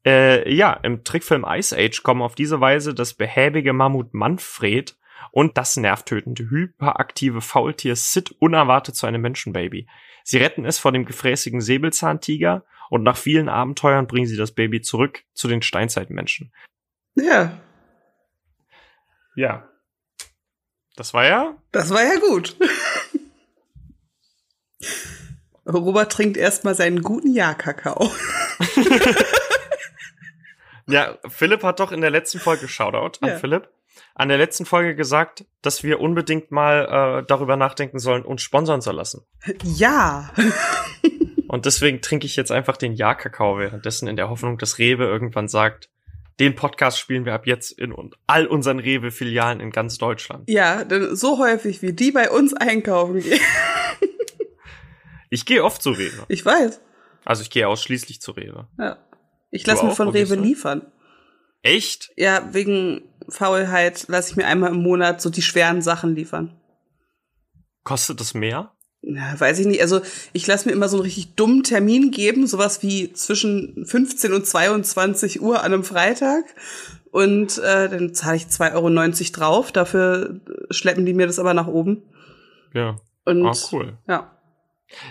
Äh, 0.05 0.53
ja, 0.53 0.73
im 0.73 1.05
Trickfilm 1.05 1.47
Ice 1.49 1.77
Age 1.77 2.03
kommen 2.03 2.23
auf 2.23 2.35
diese 2.35 2.61
Weise 2.61 2.95
das 2.95 3.15
behäbige 3.15 3.73
Mammut 3.73 4.15
Manfred 4.15 4.97
und 5.33 5.59
das 5.59 5.77
nervtötende, 5.77 6.49
hyperaktive 6.49 7.41
Faultier 7.41 7.97
Sid 7.97 8.31
unerwartet 8.39 8.95
zu 8.95 9.07
einem 9.07 9.23
Menschenbaby. 9.23 9.89
Sie 10.23 10.39
retten 10.39 10.65
es 10.65 10.79
vor 10.79 10.93
dem 10.93 11.05
gefräßigen 11.05 11.61
Säbelzahntiger 11.61 12.65
und 12.91 13.03
nach 13.03 13.17
vielen 13.17 13.49
Abenteuern 13.49 14.07
bringen 14.07 14.29
sie 14.29 14.37
das 14.37 14.53
Baby 14.53 14.83
zurück 14.83 15.25
zu 15.35 15.49
den 15.49 15.63
Steinzeitmenschen. 15.63 16.53
Ja. 17.17 17.59
Ja. 19.35 19.69
Das 20.95 21.13
war 21.15 21.27
ja? 21.27 21.57
Das 21.73 21.91
war 21.91 22.05
ja 22.05 22.21
gut. 22.21 22.57
Robert 25.67 26.13
trinkt 26.13 26.37
erstmal 26.37 26.75
seinen 26.75 27.03
guten 27.03 27.33
Jahrkakao. 27.33 28.11
Ja, 30.87 31.17
Philipp 31.29 31.63
hat 31.63 31.81
doch 31.81 31.93
in 31.93 32.01
der 32.01 32.11
letzten 32.11 32.41
Folge, 32.41 32.69
Shoutout 32.69 33.19
an 33.21 33.31
Ja. 33.31 33.39
Philipp, 33.39 33.69
an 34.23 34.29
der 34.29 34.39
letzten 34.39 34.65
Folge 34.65 34.95
gesagt, 34.95 35.45
dass 35.63 35.83
wir 35.83 36.01
unbedingt 36.01 36.51
mal 36.51 37.21
äh, 37.21 37.27
darüber 37.27 37.57
nachdenken 37.57 37.99
sollen, 37.99 38.25
uns 38.25 38.41
sponsern 38.43 38.81
zu 38.81 38.93
lassen. 38.93 39.27
Ja. 39.63 40.31
Und 41.49 41.67
deswegen 41.67 42.01
trinke 42.01 42.25
ich 42.25 42.37
jetzt 42.37 42.53
einfach 42.53 42.77
den 42.77 42.95
Ja-Kakao 42.95 43.59
währenddessen 43.59 44.09
in 44.09 44.17
der 44.17 44.31
Hoffnung, 44.31 44.59
dass 44.59 44.79
Rewe 44.79 45.05
irgendwann 45.05 45.49
sagt, 45.49 45.91
den 46.41 46.55
Podcast 46.55 46.99
spielen 46.99 47.27
wir 47.27 47.35
ab 47.35 47.47
jetzt 47.47 47.73
in 47.73 47.95
all 48.27 48.47
unseren 48.47 48.79
Rewe-Filialen 48.79 49.61
in 49.61 49.71
ganz 49.71 49.99
Deutschland. 49.99 50.49
Ja, 50.49 50.85
denn 50.85 51.15
so 51.15 51.39
häufig 51.39 51.83
wie 51.83 51.93
die 51.93 52.13
bei 52.13 52.31
uns 52.31 52.55
einkaufen 52.55 53.21
gehen. 53.21 53.41
Ich 55.31 55.47
gehe 55.47 55.65
oft 55.65 55.83
zu 55.83 55.93
Rewe. 55.93 56.27
Ich 56.29 56.45
weiß. 56.45 56.81
Also 57.25 57.43
ich 57.43 57.49
gehe 57.49 57.67
ausschließlich 57.67 58.21
zu 58.21 58.33
Rewe. 58.33 58.69
Ja. 58.79 58.99
Ich 59.51 59.67
lasse 59.67 59.85
mir 59.85 59.93
auch? 59.93 59.97
von 59.97 60.11
Rewe 60.11 60.35
liefern. 60.35 60.93
Echt? 61.63 62.13
Ja, 62.17 62.53
wegen 62.53 63.03
Faulheit 63.29 64.05
lasse 64.09 64.31
ich 64.31 64.37
mir 64.37 64.47
einmal 64.47 64.71
im 64.71 64.83
Monat 64.83 65.21
so 65.21 65.31
die 65.31 65.43
schweren 65.43 65.83
Sachen 65.83 66.15
liefern. 66.15 66.55
Kostet 67.85 68.21
das 68.21 68.35
mehr? 68.35 68.73
Na, 69.03 69.39
weiß 69.39 69.59
ich 69.59 69.67
nicht. 69.67 69.81
Also 69.83 70.01
ich 70.33 70.47
lasse 70.47 70.69
mir 70.69 70.75
immer 70.75 70.89
so 70.89 70.97
einen 70.99 71.05
richtig 71.05 71.35
dummen 71.35 71.65
Termin 71.65 72.11
geben, 72.13 72.47
sowas 72.47 72.83
wie 72.83 73.13
zwischen 73.13 73.85
15 73.85 74.33
und 74.33 74.47
22 74.47 75.43
Uhr 75.43 75.59
an 75.61 75.73
einem 75.73 75.85
Freitag. 75.85 76.45
Und 77.11 77.59
äh, 77.59 77.89
dann 77.89 78.15
zahle 78.15 78.37
ich 78.37 78.45
2,90 78.45 78.75
Euro 78.75 79.33
drauf. 79.33 79.73
Dafür 79.73 80.41
schleppen 80.71 81.05
die 81.05 81.15
mir 81.15 81.27
das 81.27 81.39
aber 81.41 81.53
nach 81.53 81.67
oben. 81.67 82.03
Ja. 82.73 83.01
Und 83.25 83.45
Ah, 83.45 83.55
cool. 83.73 83.99
ja. 84.09 84.31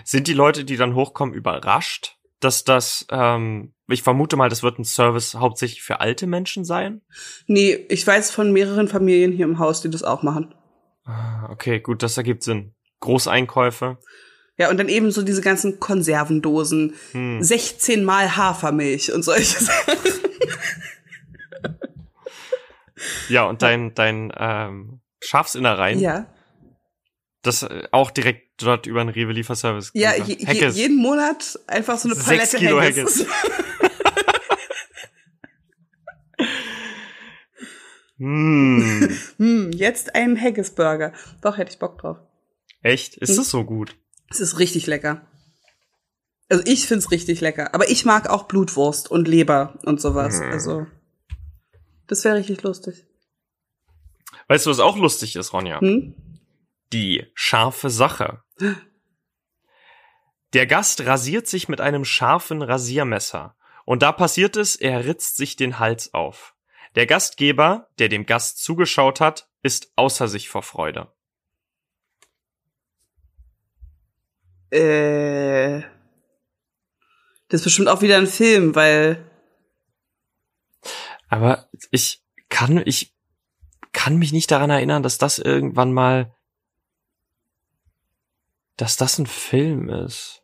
Sind 0.06 0.28
die 0.28 0.34
Leute, 0.34 0.64
die 0.64 0.78
dann 0.78 0.96
hochkommen, 0.96 1.34
überrascht, 1.36 2.18
dass 2.40 2.64
das, 2.64 3.06
ähm, 3.10 3.74
ich 3.94 4.04
vermute 4.04 4.36
mal, 4.36 4.50
das 4.50 4.64
wird 4.64 4.80
ein 4.80 4.86
Service 4.86 5.36
hauptsächlich 5.36 5.82
für 5.84 6.00
alte 6.00 6.28
Menschen 6.28 6.66
sein? 6.66 7.02
Nee, 7.48 7.86
ich 7.90 8.06
weiß 8.06 8.32
von 8.32 8.52
mehreren 8.52 8.88
Familien 8.88 9.32
hier 9.32 9.46
im 9.46 9.60
Haus, 9.60 9.82
die 9.82 9.90
das 9.90 10.04
auch 10.04 10.24
machen. 10.24 10.54
Ah, 11.06 11.48
Okay, 11.52 11.80
gut, 11.80 12.02
das 12.04 12.18
ergibt 12.18 12.44
Sinn. 12.44 12.74
Großeinkäufe. 13.02 13.98
Ja, 14.58 14.70
und 14.70 14.78
dann 14.78 14.90
eben 14.90 15.12
so 15.12 15.24
diese 15.24 15.42
ganzen 15.42 15.80
Konservendosen, 15.80 16.94
Hm. 17.14 17.42
16 17.44 18.04
mal 18.06 18.36
Hafermilch 18.38 19.12
und 19.12 19.24
solche 19.24 19.64
Sachen. 19.64 19.98
Ja, 23.30 23.46
und 23.46 23.62
dein, 23.62 23.94
dein 23.96 24.32
ähm, 24.38 25.02
Schafsinnereien, 25.22 26.00
Ja. 26.00 26.28
das 27.42 27.64
äh, 27.64 27.88
auch 27.92 28.12
direkt 28.12 28.62
dort 28.62 28.86
über 28.86 29.02
einen 29.02 29.10
Rewe-Lieferservice. 29.10 29.92
Ja, 29.94 30.14
je, 30.16 30.36
jeden 30.72 30.98
Monat 30.98 31.58
einfach 31.68 31.98
so 31.98 32.08
eine 32.10 32.16
Sechs 32.16 32.28
Palette 32.52 32.58
Kilo 32.58 32.80
Haggis. 32.82 33.26
Hm. 38.18 39.18
hm, 39.38 39.72
jetzt 39.72 40.16
einen 40.16 40.40
Haggis-Burger. 40.40 41.14
Doch, 41.42 41.58
hätte 41.58 41.72
ich 41.72 41.80
Bock 41.80 41.98
drauf. 41.98 42.18
Echt? 42.84 43.18
Ist 43.18 43.30
Hm. 43.32 43.38
das 43.38 43.50
so 43.50 43.64
gut? 43.64 43.98
Es 44.30 44.40
ist 44.40 44.60
richtig 44.60 44.86
lecker. 44.88 45.26
Also 46.50 46.64
ich 46.68 46.86
find's 46.86 47.10
richtig 47.12 47.42
lecker. 47.42 47.74
Aber 47.74 47.90
ich 47.90 48.06
mag 48.06 48.30
auch 48.30 48.44
Blutwurst 48.44 49.10
und 49.10 49.28
Leber 49.28 49.80
und 49.86 50.00
sowas. 50.02 50.40
Hm. 50.40 50.52
Also 50.52 50.86
das 52.08 52.24
wäre 52.24 52.36
richtig 52.36 52.62
lustig. 52.64 53.06
Weißt 54.48 54.66
du, 54.66 54.70
was 54.70 54.80
auch 54.80 54.98
lustig 54.98 55.36
ist, 55.36 55.54
Ronja? 55.54 55.80
Hm? 55.80 56.14
Die 56.94 57.26
scharfe 57.34 57.90
Sache. 57.90 58.44
Der 60.54 60.68
Gast 60.68 61.06
rasiert 61.06 61.48
sich 61.48 61.70
mit 61.70 61.80
einem 61.80 62.04
scharfen 62.04 62.62
Rasiermesser. 62.62 63.56
Und 63.86 64.04
da 64.04 64.12
passiert 64.12 64.56
es, 64.58 64.76
er 64.76 65.06
ritzt 65.06 65.38
sich 65.38 65.56
den 65.56 65.80
Hals 65.80 66.14
auf. 66.14 66.56
Der 66.96 67.06
Gastgeber, 67.06 67.90
der 68.00 68.10
dem 68.10 68.26
Gast 68.26 68.64
zugeschaut 68.64 69.22
hat, 69.22 69.50
ist 69.64 69.92
außer 69.96 70.28
sich 70.28 70.50
vor 70.50 70.64
Freude. 70.64 71.12
Äh, 74.72 75.82
das 77.50 77.60
ist 77.60 77.64
bestimmt 77.66 77.90
auch 77.90 78.02
wieder 78.02 78.18
ein 78.18 78.28
Film, 78.28 78.76
weil 78.76 79.30
Aber 81.28 81.70
ich 81.92 82.24
kann, 82.50 82.82
ich 82.86 83.14
kann 83.92 84.18
mich 84.18 84.32
nicht 84.32 84.52
daran 84.52 84.70
erinnern, 84.70 85.04
dass 85.04 85.18
das 85.18 85.40
irgendwann 85.40 85.94
mal, 85.94 86.34
dass 88.78 88.98
das 88.98 89.18
ein 89.18 89.28
Film 89.28 89.90
ist. 89.90 90.44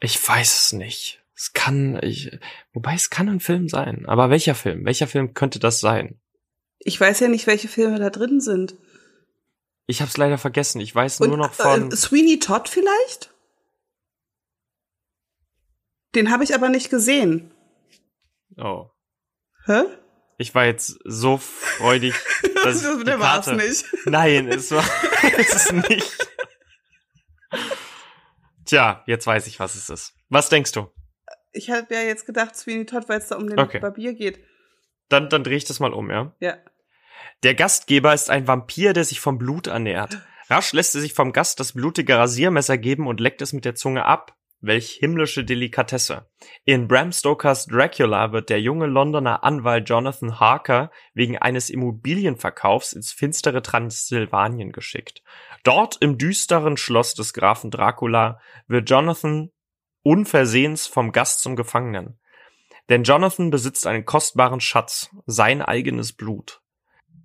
Ich 0.00 0.28
weiß 0.28 0.58
es 0.58 0.72
nicht. 0.72 1.19
Es 1.42 1.54
kann, 1.54 1.98
ich, 2.02 2.38
wobei 2.74 2.92
es 2.92 3.08
kann 3.08 3.26
ein 3.30 3.40
Film 3.40 3.66
sein. 3.70 4.04
Aber 4.06 4.28
welcher 4.28 4.54
Film? 4.54 4.84
Welcher 4.84 5.06
Film 5.06 5.32
könnte 5.32 5.58
das 5.58 5.80
sein? 5.80 6.20
ich 6.82 6.98
weiß 7.00 7.20
ja 7.20 7.28
nicht, 7.28 7.46
welche 7.46 7.68
Filme 7.68 7.98
da 7.98 8.10
drin 8.10 8.40
sind. 8.40 8.74
Ich 9.86 10.00
habe 10.02 10.10
es 10.10 10.16
leider 10.18 10.36
vergessen. 10.36 10.80
Ich 10.82 10.94
weiß 10.94 11.20
Und, 11.20 11.28
nur 11.28 11.36
noch 11.38 11.52
von. 11.54 11.90
äh, 11.90 11.96
Sweeney 11.96 12.38
Todd 12.40 12.68
vielleicht? 12.68 13.32
Den 16.14 16.30
habe 16.30 16.44
ich 16.44 16.54
aber 16.54 16.68
nicht 16.68 16.90
gesehen. 16.90 17.54
oh, 18.58 18.90
Hä? 19.64 19.82
ich 20.36 20.54
war 20.54 20.64
jetzt 20.66 20.98
so 21.04 21.38
freudig, 21.38 22.14
dass 22.64 22.80
die 22.82 23.04
der 23.04 23.18
war's 23.20 23.46
Karte. 23.46 23.62
nicht. 23.66 23.84
Nein, 24.06 24.48
es 24.48 24.70
war 24.72 24.84
es 25.38 25.72
nicht. 25.72 26.28
Tja, 28.66 29.02
jetzt 29.06 29.26
weiß 29.26 29.46
ich, 29.46 29.58
was 29.58 29.74
es 29.74 29.88
ist. 29.90 30.12
Was 30.28 30.48
denkst 30.50 30.72
du? 30.72 30.88
Ich 31.52 31.70
habe 31.70 31.94
ja 31.94 32.02
jetzt 32.02 32.26
gedacht, 32.26 32.56
Sweeney 32.56 32.86
Todd, 32.86 33.08
weil 33.08 33.18
es 33.18 33.28
da 33.28 33.36
um 33.36 33.48
den 33.48 33.58
Okay. 33.58 33.80
Barbier 33.80 34.14
geht. 34.14 34.40
Dann, 35.08 35.28
dann 35.28 35.42
drehe 35.42 35.56
ich 35.56 35.64
das 35.64 35.80
mal 35.80 35.92
um, 35.92 36.10
ja? 36.10 36.34
Ja. 36.38 36.56
Der 37.42 37.54
Gastgeber 37.54 38.14
ist 38.14 38.30
ein 38.30 38.46
Vampir, 38.46 38.92
der 38.92 39.04
sich 39.04 39.20
vom 39.20 39.38
Blut 39.38 39.66
ernährt. 39.66 40.18
Rasch 40.48 40.72
lässt 40.72 40.94
er 40.94 41.00
sich 41.00 41.14
vom 41.14 41.32
Gast 41.32 41.60
das 41.60 41.72
blutige 41.72 42.16
Rasiermesser 42.16 42.78
geben 42.78 43.06
und 43.06 43.20
leckt 43.20 43.42
es 43.42 43.52
mit 43.52 43.64
der 43.64 43.74
Zunge 43.74 44.04
ab. 44.04 44.36
Welch 44.62 44.98
himmlische 45.00 45.42
Delikatesse. 45.42 46.28
In 46.66 46.86
Bram 46.86 47.12
Stokers 47.12 47.64
Dracula 47.66 48.32
wird 48.32 48.50
der 48.50 48.60
junge 48.60 48.86
Londoner 48.86 49.42
Anwalt 49.42 49.88
Jonathan 49.88 50.38
Harker 50.38 50.90
wegen 51.14 51.38
eines 51.38 51.70
Immobilienverkaufs 51.70 52.92
ins 52.92 53.10
finstere 53.10 53.62
Transsilvanien 53.62 54.70
geschickt. 54.72 55.22
Dort 55.62 55.96
im 56.00 56.18
düsteren 56.18 56.76
Schloss 56.76 57.14
des 57.14 57.32
Grafen 57.32 57.70
Dracula 57.70 58.38
wird 58.66 58.90
Jonathan 58.90 59.50
unversehens 60.02 60.86
vom 60.86 61.12
Gast 61.12 61.40
zum 61.42 61.56
Gefangenen. 61.56 62.18
Denn 62.88 63.04
Jonathan 63.04 63.50
besitzt 63.50 63.86
einen 63.86 64.04
kostbaren 64.04 64.60
Schatz, 64.60 65.10
sein 65.26 65.62
eigenes 65.62 66.12
Blut. 66.12 66.60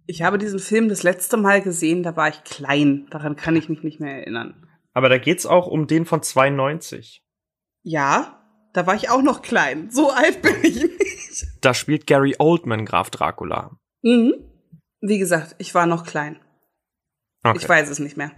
Ich 0.05 0.22
habe 0.22 0.38
diesen 0.38 0.60
Film 0.60 0.89
das 0.89 1.01
letzte 1.01 1.38
Mal 1.38 1.62
gesehen, 1.62 2.03
da 2.03 2.15
war 2.15 2.29
ich 2.29 2.44
klein. 2.44 3.08
Daran 3.10 3.36
kann 3.36 3.55
ich 3.55 3.70
mich 3.70 3.82
nicht 3.82 4.00
mehr 4.00 4.20
erinnern. 4.20 4.67
Aber 4.94 5.10
da 5.10 5.17
geht's 5.17 5.46
auch 5.46 5.67
um 5.67 5.88
den 5.88 6.05
von 6.05 6.22
92. 6.22 7.24
Ja, 7.82 8.44
da 8.74 8.86
war 8.86 8.96
ich 8.96 9.10
auch 9.10 9.22
noch 9.22 9.41
klein. 9.41 9.89
So 9.89 10.12
alt 10.12 10.41
bin 10.41 10.55
ich 10.62 10.84
nicht. 10.84 11.46
Da 11.62 11.74
spielt 11.74 12.05
Gary 12.05 12.36
Oldman 12.38 12.86
Graf 12.86 13.10
Dracula. 13.10 13.77
Mhm. 14.03 14.34
Wie 15.01 15.17
gesagt, 15.17 15.55
ich 15.58 15.74
war 15.74 15.86
noch 15.86 16.05
klein. 16.05 16.39
Okay. 17.44 17.58
Ich 17.58 17.67
weiß 17.67 17.89
es 17.89 18.00
nicht 18.00 18.17
mehr. 18.17 18.32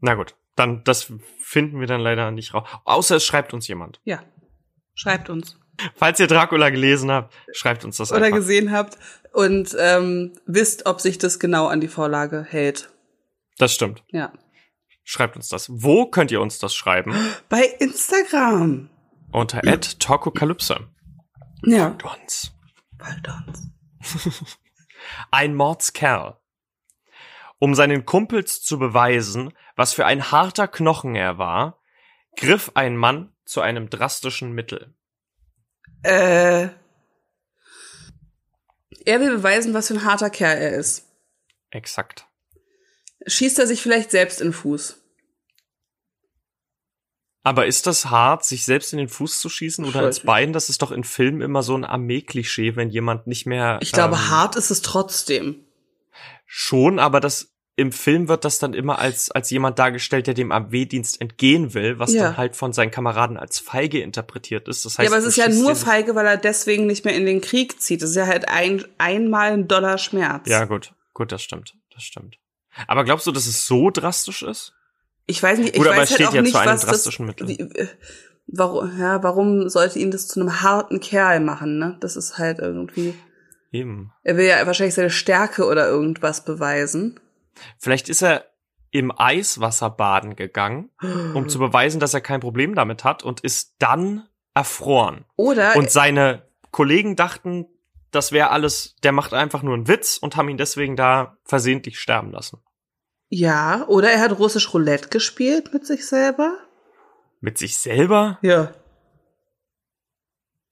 Na 0.00 0.14
gut, 0.14 0.36
dann 0.60 0.84
das 0.84 1.12
finden 1.40 1.80
wir 1.80 1.86
dann 1.86 2.00
leider 2.00 2.30
nicht 2.30 2.54
raus. 2.54 2.68
Außer 2.84 3.16
es 3.16 3.24
schreibt 3.24 3.52
uns 3.54 3.66
jemand. 3.66 4.00
Ja. 4.04 4.22
Schreibt 4.94 5.30
uns. 5.30 5.58
Falls 5.96 6.20
ihr 6.20 6.26
Dracula 6.26 6.70
gelesen 6.70 7.10
habt, 7.10 7.34
schreibt 7.52 7.84
uns 7.84 7.96
das 7.96 8.12
Oder 8.12 8.26
einfach. 8.26 8.38
gesehen 8.38 8.70
habt 8.70 8.98
und 9.32 9.74
ähm, 9.78 10.34
wisst, 10.46 10.86
ob 10.86 11.00
sich 11.00 11.16
das 11.18 11.38
genau 11.40 11.66
an 11.68 11.80
die 11.80 11.88
Vorlage 11.88 12.44
hält. 12.48 12.90
Das 13.56 13.72
stimmt. 13.72 14.04
Ja. 14.10 14.32
Schreibt 15.04 15.36
uns 15.36 15.48
das. 15.48 15.68
Wo 15.70 16.06
könnt 16.06 16.30
ihr 16.30 16.40
uns 16.40 16.58
das 16.58 16.74
schreiben? 16.74 17.14
Bei 17.48 17.62
Instagram. 17.78 18.90
Unter 19.32 19.62
@talkokalypse. 19.62 20.88
Ja. 21.64 21.96
Uns. 22.22 22.52
Bald 22.98 23.26
uns. 23.28 23.70
Ein 25.30 25.54
Mordskerl. 25.54 26.36
Um 27.60 27.74
seinen 27.74 28.06
Kumpels 28.06 28.62
zu 28.62 28.78
beweisen, 28.78 29.52
was 29.76 29.92
für 29.92 30.06
ein 30.06 30.32
harter 30.32 30.66
Knochen 30.66 31.14
er 31.14 31.36
war, 31.36 31.78
griff 32.36 32.72
ein 32.74 32.96
Mann 32.96 33.32
zu 33.44 33.60
einem 33.60 33.90
drastischen 33.90 34.52
Mittel. 34.52 34.94
Äh. 36.02 36.68
Er 39.04 39.20
will 39.20 39.36
beweisen, 39.36 39.74
was 39.74 39.88
für 39.88 39.94
ein 39.94 40.04
harter 40.04 40.30
Kerl 40.30 40.56
er 40.56 40.72
ist. 40.72 41.06
Exakt. 41.70 42.26
Schießt 43.26 43.58
er 43.58 43.66
sich 43.66 43.82
vielleicht 43.82 44.10
selbst 44.10 44.40
in 44.40 44.48
den 44.48 44.52
Fuß? 44.54 44.96
Aber 47.42 47.66
ist 47.66 47.86
das 47.86 48.06
hart, 48.06 48.44
sich 48.44 48.64
selbst 48.64 48.92
in 48.92 48.98
den 48.98 49.08
Fuß 49.08 49.38
zu 49.38 49.48
schießen 49.48 49.84
oder 49.84 50.06
ins. 50.06 50.20
Bein? 50.20 50.52
Das 50.52 50.70
ist 50.70 50.80
doch 50.82 50.92
in 50.92 51.04
Filmen 51.04 51.40
immer 51.42 51.62
so 51.62 51.74
ein 51.74 51.84
Armee-Klischee, 51.84 52.76
wenn 52.76 52.90
jemand 52.90 53.26
nicht 53.26 53.46
mehr. 53.46 53.78
Ich 53.82 53.92
glaube, 53.92 54.14
ähm, 54.14 54.30
hart 54.30 54.56
ist 54.56 54.70
es 54.70 54.82
trotzdem. 54.82 55.66
Schon, 56.46 56.98
aber 56.98 57.20
das 57.20 57.52
im 57.76 57.92
Film 57.92 58.28
wird 58.28 58.44
das 58.44 58.58
dann 58.58 58.74
immer 58.74 58.98
als 58.98 59.30
als 59.30 59.48
jemand 59.50 59.78
dargestellt, 59.78 60.26
der 60.26 60.34
dem 60.34 60.52
Armeedienst 60.52 61.20
entgehen 61.20 61.72
will, 61.72 61.98
was 61.98 62.12
Ja. 62.12 62.24
dann 62.24 62.36
halt 62.36 62.56
von 62.56 62.72
seinen 62.74 62.90
Kameraden 62.90 63.36
als 63.38 63.58
feige 63.58 64.00
interpretiert 64.02 64.68
ist. 64.68 64.84
Das 64.84 64.98
heißt, 64.98 65.08
ja, 65.08 65.16
aber 65.16 65.18
es 65.18 65.24
ist 65.26 65.36
ja 65.36 65.48
nur 65.48 65.74
feige, 65.76 66.14
weil 66.14 66.26
er 66.26 66.36
deswegen 66.36 66.86
nicht 66.86 67.04
mehr 67.06 67.14
in 67.14 67.24
den 67.24 67.40
Krieg 67.40 67.80
zieht. 67.80 68.02
Das 68.02 68.10
ist 68.10 68.16
ja 68.16 68.26
halt 68.26 68.48
ein, 68.48 68.84
einmal 68.98 69.52
ein 69.52 69.66
Dollar 69.68 69.96
Schmerz. 69.98 70.46
Ja, 70.48 70.64
gut, 70.66 70.92
gut, 71.14 71.32
das 71.32 71.42
stimmt, 71.42 71.74
das 71.94 72.02
stimmt. 72.02 72.36
Aber 72.86 73.04
glaubst 73.04 73.26
du, 73.26 73.32
dass 73.32 73.46
es 73.46 73.66
so 73.66 73.90
drastisch 73.90 74.42
ist? 74.42 74.74
Ich 75.26 75.42
weiß 75.42 75.58
nicht, 75.60 75.70
ich 75.70 75.76
Gut, 75.78 75.86
aber 75.86 75.96
weiß 75.98 76.10
es 76.10 76.10
halt 76.10 76.16
steht 76.18 76.28
auch 76.28 76.34
ja 76.34 76.42
nicht, 76.42 76.52
zu 76.52 76.58
einem 76.58 76.72
was 76.72 76.80
das, 76.82 76.90
drastischen 76.90 77.26
Mittel. 77.26 77.48
wie, 77.48 77.60
äh, 77.60 77.88
warum, 78.46 78.98
ja, 78.98 79.22
warum 79.22 79.68
sollte 79.68 79.98
ihn 80.00 80.10
das 80.10 80.26
zu 80.26 80.40
einem 80.40 80.60
harten 80.60 81.00
Kerl 81.00 81.40
machen, 81.40 81.78
ne? 81.78 81.96
Das 82.00 82.16
ist 82.16 82.36
halt 82.36 82.58
irgendwie, 82.58 83.14
Eben. 83.72 84.12
er 84.24 84.36
will 84.36 84.46
ja 84.46 84.66
wahrscheinlich 84.66 84.94
seine 84.94 85.10
Stärke 85.10 85.64
oder 85.66 85.86
irgendwas 85.86 86.44
beweisen. 86.44 87.20
Vielleicht 87.78 88.08
ist 88.08 88.22
er 88.22 88.46
im 88.90 89.12
Eiswasser 89.16 89.90
baden 89.90 90.34
gegangen, 90.34 90.90
um 91.34 91.48
zu 91.48 91.58
beweisen, 91.60 92.00
dass 92.00 92.14
er 92.14 92.20
kein 92.20 92.40
Problem 92.40 92.74
damit 92.74 93.04
hat 93.04 93.22
und 93.22 93.40
ist 93.40 93.76
dann 93.78 94.26
erfroren. 94.54 95.24
Oder, 95.36 95.76
Und 95.76 95.90
seine 95.90 96.42
Kollegen 96.72 97.14
dachten, 97.14 97.66
das 98.10 98.32
wäre 98.32 98.50
alles, 98.50 98.96
der 99.04 99.12
macht 99.12 99.32
einfach 99.32 99.62
nur 99.62 99.74
einen 99.74 99.86
Witz 99.86 100.16
und 100.16 100.34
haben 100.36 100.48
ihn 100.48 100.56
deswegen 100.56 100.96
da 100.96 101.36
versehentlich 101.44 102.00
sterben 102.00 102.32
lassen. 102.32 102.58
ja, 103.28 103.84
oder 103.86 104.10
er 104.10 104.20
hat 104.20 104.36
russisch 104.36 104.74
Roulette 104.74 105.08
gespielt 105.08 105.72
mit 105.72 105.86
sich 105.86 106.08
selber. 106.08 106.58
Mit 107.40 107.58
sich 107.58 107.78
selber? 107.78 108.38
Ja. 108.42 108.72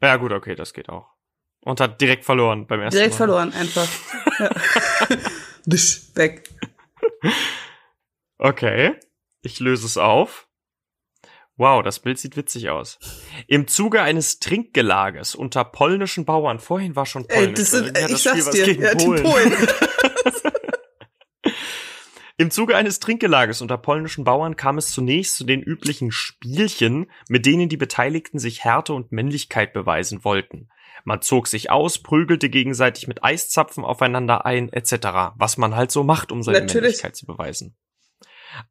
Ja, 0.03 0.17
gut, 0.17 0.33
okay, 0.33 0.57
das 0.57 0.73
geht 0.73 0.89
auch. 0.89 1.07
Und 1.62 1.81
hat 1.81 2.01
direkt 2.01 2.25
verloren 2.25 2.66
beim 2.66 2.81
ersten 2.81 2.97
Direkt 2.97 3.14
Mal. 3.14 3.16
verloren, 3.16 3.53
einfach. 3.53 3.88
ja. 4.38 4.51
Dusch, 5.66 6.03
weg. 6.14 6.49
Okay, 8.38 8.94
ich 9.42 9.61
löse 9.61 9.87
es 9.87 9.99
auf. 9.99 10.49
Wow, 11.57 11.83
das 11.83 11.99
Bild 11.99 12.21
sieht 12.21 12.37
witzig 12.37 12.71
aus. 12.71 13.01
Im 13.49 13.66
Zuge 13.66 14.01
eines 14.01 14.38
Trinkgelages 14.38 15.35
unter 15.35 15.64
polnischen 15.64 16.25
Bauern, 16.25 16.61
vorhin 16.61 16.94
war 16.94 17.05
schon 17.05 17.25
Ey, 17.29 17.37
polnisch. 17.38 17.59
das 17.59 17.71
sind, 17.73 17.87
irgendwie 17.87 18.03
hat 18.03 18.11
ich 18.11 18.23
das 18.23 18.31
Spiel 18.31 18.42
sag's 18.42 18.57
dir, 18.57 18.64
gegen 18.64 18.83
ja, 18.83 18.94
die 18.94 19.05
Polen. 19.05 19.53
Im 22.40 22.53
Zuge 22.53 22.77
eines 22.77 23.01
Trinkgelages 23.01 23.62
unter 23.62 23.77
polnischen 23.77 24.22
Bauern 24.22 24.55
kam 24.55 24.79
es 24.79 24.92
zunächst 24.92 25.37
zu 25.37 25.44
den 25.44 25.61
üblichen 25.61 26.12
Spielchen, 26.12 27.11
mit 27.29 27.44
denen 27.44 27.68
die 27.68 27.77
Beteiligten 27.77 28.38
sich 28.38 28.62
Härte 28.62 28.94
und 28.94 29.11
Männlichkeit 29.11 29.72
beweisen 29.72 30.22
wollten. 30.22 30.68
Man 31.03 31.20
zog 31.20 31.48
sich 31.48 31.70
aus, 31.70 31.98
prügelte 31.98 32.48
gegenseitig 32.48 33.09
mit 33.09 33.24
Eiszapfen 33.24 33.85
aufeinander 33.85 34.46
ein, 34.46 34.72
etc., 34.72 35.35
was 35.35 35.57
man 35.57 35.74
halt 35.74 35.90
so 35.90 36.05
macht, 36.05 36.31
um 36.31 36.44
seine 36.44 36.61
Natürlich. 36.61 36.83
Männlichkeit 36.83 37.16
zu 37.16 37.27
beweisen. 37.27 37.77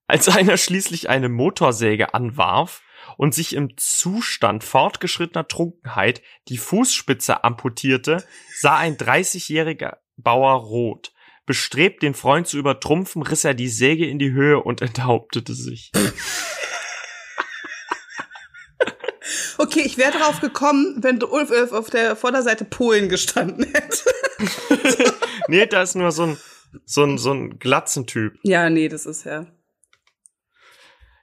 Als 0.07 0.29
einer 0.29 0.55
schließlich 0.55 1.09
eine 1.09 1.27
Motorsäge 1.27 2.13
anwarf 2.13 2.83
und 3.17 3.33
sich 3.33 3.53
im 3.53 3.75
Zustand 3.75 4.63
fortgeschrittener 4.63 5.45
Trunkenheit 5.45 6.21
die 6.47 6.57
Fußspitze 6.57 7.43
amputierte, 7.43 8.23
sah 8.55 8.77
ein 8.77 8.95
30-jähriger 8.95 9.97
Bauer 10.15 10.53
rot. 10.53 11.11
Bestrebt, 11.47 12.03
den 12.03 12.13
Freund 12.13 12.45
zu 12.45 12.59
übertrumpfen, 12.59 13.23
riss 13.23 13.43
er 13.43 13.55
die 13.55 13.69
Säge 13.69 14.05
in 14.07 14.19
die 14.19 14.31
Höhe 14.33 14.61
und 14.61 14.81
enthauptete 14.83 15.55
sich. 15.55 15.91
Okay, 19.57 19.81
ich 19.83 19.97
wäre 19.97 20.11
drauf 20.11 20.39
gekommen, 20.39 20.97
wenn 21.01 21.21
Ulf 21.23 21.49
äh, 21.51 21.73
auf 21.75 21.89
der 21.89 22.15
Vorderseite 22.15 22.63
Polen 22.63 23.09
gestanden 23.09 23.65
hätte. 23.73 25.13
nee, 25.47 25.65
da 25.65 25.81
ist 25.81 25.95
nur 25.95 26.11
so 26.11 26.23
ein, 26.23 26.37
so 26.85 27.03
ein, 27.03 27.17
so 27.17 27.33
ein 27.33 27.57
Glatzentyp. 27.57 28.37
Ja, 28.43 28.69
nee, 28.69 28.87
das 28.87 29.05
ist 29.07 29.25
ja. 29.25 29.47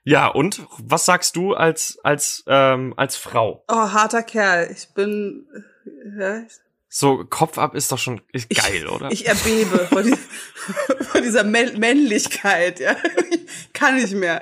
Ja, 0.03 0.27
und 0.27 0.61
was 0.77 1.05
sagst 1.05 1.35
du 1.35 1.53
als, 1.53 1.97
als, 2.03 2.43
ähm, 2.47 2.93
als 2.97 3.15
Frau? 3.15 3.63
Oh, 3.69 3.73
harter 3.91 4.21
Kerl. 4.21 4.69
Ich 4.71 4.93
bin. 4.93 5.47
äh, 5.55 6.19
Ja, 6.21 6.39
ich- 6.45 6.59
So, 6.97 7.25
Kopf 7.25 7.57
ab 7.57 7.75
ist 7.75 7.91
doch 7.91 7.97
schon 7.97 8.21
ist 8.31 8.45
Ich- 8.47 8.57
geil, 8.57 8.87
oder? 8.87 9.11
Ich 9.11 9.27
erbebe 9.27 9.79
vor, 9.87 10.01
die, 10.01 10.15
vor 11.01 11.19
dieser 11.19 11.41
Mä- 11.43 11.77
Männlichkeit, 11.77 12.79
ja. 12.79 12.95
Ich 13.31 13.73
kann 13.73 13.97
nicht 13.97 14.13
mehr. 14.13 14.41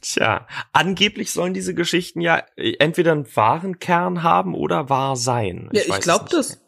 Tja, 0.00 0.48
angeblich 0.72 1.30
sollen 1.30 1.54
diese 1.54 1.74
Geschichten 1.74 2.20
ja 2.20 2.42
entweder 2.56 3.12
einen 3.12 3.36
wahren 3.36 3.78
Kern 3.78 4.24
haben 4.24 4.56
oder 4.56 4.88
wahr 4.88 5.14
sein. 5.14 5.68
Ja, 5.72 5.82
ich 5.82 5.88
weiß 5.90 5.98
es 5.98 6.04
glaube 6.04 6.26
das. 6.28 6.58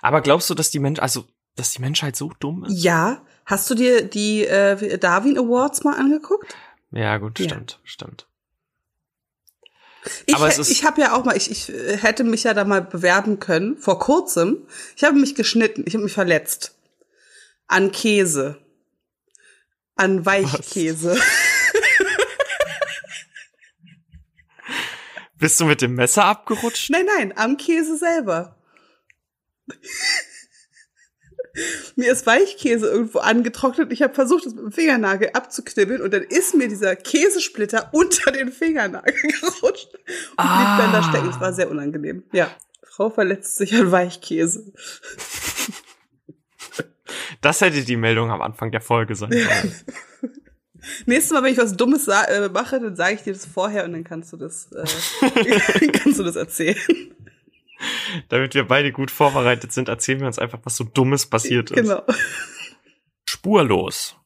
Aber 0.00 0.22
glaubst 0.22 0.48
du, 0.48 0.54
dass 0.54 0.70
die 0.70 0.78
Mensch, 0.78 0.98
also, 1.00 1.26
dass 1.56 1.72
die 1.72 1.82
Menschheit 1.82 2.16
so 2.16 2.32
dumm 2.40 2.64
ist? 2.64 2.82
Ja. 2.82 3.20
Hast 3.44 3.68
du 3.68 3.74
dir 3.74 4.00
die 4.02 4.46
äh, 4.46 4.96
Darwin 4.96 5.36
Awards 5.36 5.84
mal 5.84 5.98
angeguckt? 5.98 6.54
Ja, 6.90 7.18
gut, 7.18 7.38
Ja. 7.38 7.44
stimmt, 7.50 7.80
stimmt. 7.84 8.26
Ich, 10.26 10.34
Aber 10.34 10.48
ich 10.48 10.84
habe 10.84 11.00
ja 11.00 11.12
auch 11.14 11.24
mal, 11.24 11.36
ich, 11.36 11.50
ich 11.50 11.68
äh, 11.68 11.96
hätte 11.96 12.24
mich 12.24 12.44
ja 12.44 12.54
da 12.54 12.64
mal 12.64 12.80
bewerben 12.82 13.38
können, 13.38 13.76
vor 13.76 13.98
kurzem. 13.98 14.66
Ich 14.96 15.04
habe 15.04 15.18
mich 15.18 15.34
geschnitten, 15.34 15.84
ich 15.86 15.94
habe 15.94 16.04
mich 16.04 16.14
verletzt. 16.14 16.74
An 17.66 17.92
Käse. 17.92 18.58
An 19.96 20.24
Weichkäse. 20.24 21.20
Bist 25.38 25.60
du 25.60 25.66
mit 25.66 25.82
dem 25.82 25.94
Messer 25.94 26.24
abgerutscht? 26.24 26.90
Nein, 26.90 27.06
nein, 27.16 27.36
am 27.36 27.56
Käse 27.56 27.96
selber. 27.96 28.56
Mir 31.96 32.10
ist 32.12 32.26
Weichkäse 32.26 32.88
irgendwo 32.88 33.18
angetrocknet. 33.18 33.92
Ich 33.92 34.02
habe 34.02 34.14
versucht, 34.14 34.46
es 34.46 34.54
mit 34.54 34.64
dem 34.64 34.72
Fingernagel 34.72 35.30
abzuknibbeln 35.32 36.00
und 36.02 36.12
dann 36.14 36.22
ist 36.22 36.54
mir 36.54 36.68
dieser 36.68 36.96
Käsesplitter 36.96 37.88
unter 37.92 38.30
den 38.32 38.52
Fingernagel 38.52 39.14
gerutscht 39.14 39.94
und 39.94 40.00
Ah. 40.36 40.76
blieb 40.76 40.84
dann 40.84 40.92
da 40.92 41.08
stecken. 41.08 41.28
Es 41.30 41.40
war 41.40 41.52
sehr 41.52 41.70
unangenehm. 41.70 42.24
Ja, 42.32 42.50
Frau 42.82 43.10
verletzt 43.10 43.56
sich 43.56 43.74
an 43.74 43.90
Weichkäse. 43.92 44.72
Das 47.40 47.60
hätte 47.60 47.82
die 47.84 47.96
Meldung 47.96 48.30
am 48.30 48.42
Anfang 48.42 48.70
der 48.70 48.80
Folge 48.80 49.14
sein 49.14 49.30
sollen. 49.32 49.74
Nächstes 51.06 51.32
Mal, 51.32 51.42
wenn 51.42 51.52
ich 51.52 51.58
was 51.58 51.76
Dummes 51.76 52.08
äh, 52.08 52.48
mache, 52.48 52.80
dann 52.80 52.96
sage 52.96 53.14
ich 53.14 53.22
dir 53.22 53.32
das 53.34 53.44
vorher 53.46 53.84
und 53.84 53.92
dann 53.92 54.04
kannst 54.04 54.32
du 54.32 54.36
das, 54.38 54.70
äh, 54.72 55.88
kannst 55.92 56.18
du 56.18 56.22
das 56.22 56.36
erzählen. 56.36 56.76
Damit 58.28 58.54
wir 58.54 58.66
beide 58.66 58.92
gut 58.92 59.10
vorbereitet 59.10 59.72
sind, 59.72 59.88
erzählen 59.88 60.20
wir 60.20 60.26
uns 60.26 60.38
einfach, 60.38 60.60
was 60.64 60.76
so 60.76 60.84
Dummes 60.84 61.26
passiert 61.26 61.70
ist. 61.70 61.76
Genau. 61.76 62.02
Spurlos. 63.24 64.16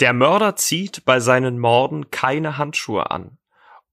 Der 0.00 0.12
Mörder 0.12 0.56
zieht 0.56 1.04
bei 1.04 1.20
seinen 1.20 1.58
Morden 1.58 2.10
keine 2.10 2.58
Handschuhe 2.58 3.10
an. 3.10 3.38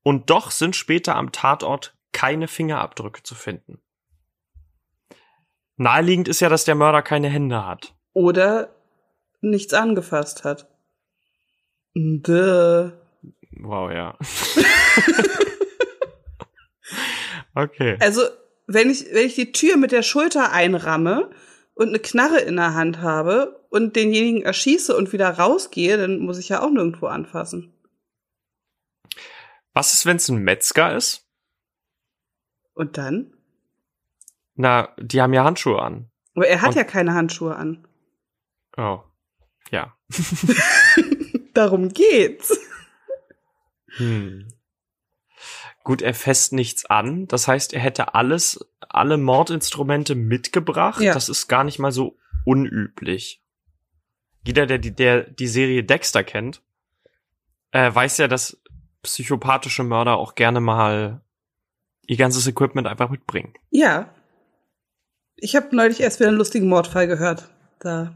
Und 0.01 0.29
doch 0.29 0.51
sind 0.51 0.75
später 0.75 1.15
am 1.15 1.31
Tatort 1.31 1.95
keine 2.13 2.47
Fingerabdrücke 2.47 3.21
zu 3.23 3.35
finden. 3.35 3.81
Naheliegend 5.75 6.27
ist 6.27 6.39
ja, 6.39 6.49
dass 6.49 6.65
der 6.65 6.75
Mörder 6.75 7.01
keine 7.01 7.29
Hände 7.29 7.65
hat. 7.65 7.95
Oder 8.13 8.75
nichts 9.41 9.73
angefasst 9.73 10.43
hat. 10.43 10.67
Duh. 11.93 12.91
Wow, 13.51 13.91
ja. 13.91 14.17
okay. 17.55 17.97
Also, 17.99 18.21
wenn 18.71 18.89
ich, 18.89 19.05
wenn 19.11 19.25
ich 19.25 19.35
die 19.35 19.51
Tür 19.51 19.77
mit 19.77 19.91
der 19.91 20.03
Schulter 20.03 20.51
einramme 20.51 21.31
und 21.73 21.89
eine 21.89 21.99
Knarre 21.99 22.39
in 22.39 22.55
der 22.55 22.73
Hand 22.75 22.99
habe 23.01 23.65
und 23.69 23.95
denjenigen 23.95 24.43
erschieße 24.43 24.95
und 24.95 25.11
wieder 25.11 25.29
rausgehe, 25.29 25.97
dann 25.97 26.19
muss 26.19 26.37
ich 26.37 26.49
ja 26.49 26.61
auch 26.61 26.69
nirgendwo 26.69 27.07
anfassen. 27.07 27.73
Was 29.73 29.93
ist, 29.93 30.05
wenn 30.05 30.17
es 30.17 30.29
ein 30.29 30.37
Metzger 30.43 30.95
ist? 30.95 31.25
Und 32.73 32.97
dann? 32.97 33.33
Na, 34.55 34.93
die 34.99 35.21
haben 35.21 35.33
ja 35.33 35.43
Handschuhe 35.43 35.81
an. 35.81 36.09
Aber 36.35 36.47
er 36.47 36.61
hat 36.61 36.69
Und- 36.69 36.75
ja 36.75 36.83
keine 36.83 37.13
Handschuhe 37.13 37.55
an. 37.55 37.87
Oh. 38.77 38.99
Ja. 39.71 39.95
Darum 41.53 41.89
geht's. 41.89 42.57
Hm. 43.97 44.47
Gut, 45.89 46.03
er 46.03 46.13
fässt 46.13 46.53
nichts 46.53 46.85
an. 46.85 47.27
Das 47.27 47.47
heißt, 47.47 47.73
er 47.73 47.79
hätte 47.79 48.13
alles, 48.13 48.63
alle 48.79 49.17
Mordinstrumente 49.17 50.13
mitgebracht. 50.13 51.01
Ja. 51.01 51.15
Das 51.15 51.29
ist 51.29 51.47
gar 51.47 51.63
nicht 51.63 51.79
mal 51.79 51.91
so 51.91 52.15
unüblich. 52.45 53.41
Jeder, 54.45 54.67
der 54.67 54.77
die, 54.77 54.93
der 54.93 55.23
die 55.23 55.47
Serie 55.47 55.83
Dexter 55.83 56.23
kennt, 56.23 56.61
äh, 57.71 57.91
weiß 57.91 58.19
ja, 58.19 58.27
dass 58.27 58.61
psychopathische 59.01 59.83
Mörder 59.83 60.17
auch 60.17 60.35
gerne 60.35 60.59
mal 60.59 61.23
ihr 62.05 62.17
ganzes 62.17 62.45
Equipment 62.45 62.85
einfach 62.85 63.09
mitbringen. 63.09 63.55
Ja. 63.71 64.13
Ich 65.37 65.55
habe 65.55 65.75
neulich 65.75 66.01
erst 66.01 66.19
wieder 66.19 66.29
einen 66.29 66.37
lustigen 66.37 66.69
Mordfall 66.69 67.07
gehört. 67.07 67.49
Da. 67.79 68.13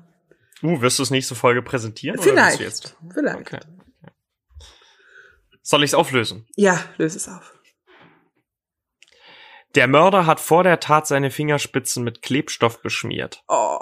Uh, 0.61 0.79
wirst 0.81 0.99
du 0.99 1.03
es 1.03 1.09
nächste 1.09 1.33
Folge 1.33 1.63
präsentieren? 1.63 2.19
Oder 2.19 2.29
Vielleicht. 2.29 2.59
du 2.59 2.63
jetzt? 2.65 2.95
Vielleicht. 3.11 3.39
Okay. 3.39 3.59
Soll 5.63 5.83
ich 5.83 5.89
es 5.89 5.95
auflösen? 5.95 6.45
Ja, 6.55 6.79
löse 6.99 7.17
es 7.17 7.27
auf. 7.27 7.52
Der 9.75 9.87
Mörder 9.87 10.27
hat 10.27 10.39
vor 10.39 10.63
der 10.63 10.79
Tat 10.79 11.07
seine 11.07 11.31
Fingerspitzen 11.31 12.03
mit 12.03 12.21
Klebstoff 12.21 12.81
beschmiert. 12.81 13.43
Oh. 13.47 13.79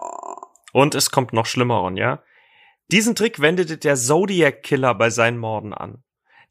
Und 0.71 0.95
es 0.95 1.11
kommt 1.11 1.33
noch 1.33 1.45
schlimmer, 1.45 1.75
Ronja. 1.75 2.23
Diesen 2.91 3.15
Trick 3.15 3.41
wendete 3.41 3.77
der 3.77 3.95
Zodiac 3.95 4.63
Killer 4.63 4.95
bei 4.95 5.09
seinen 5.09 5.37
Morden 5.37 5.73
an. 5.73 6.03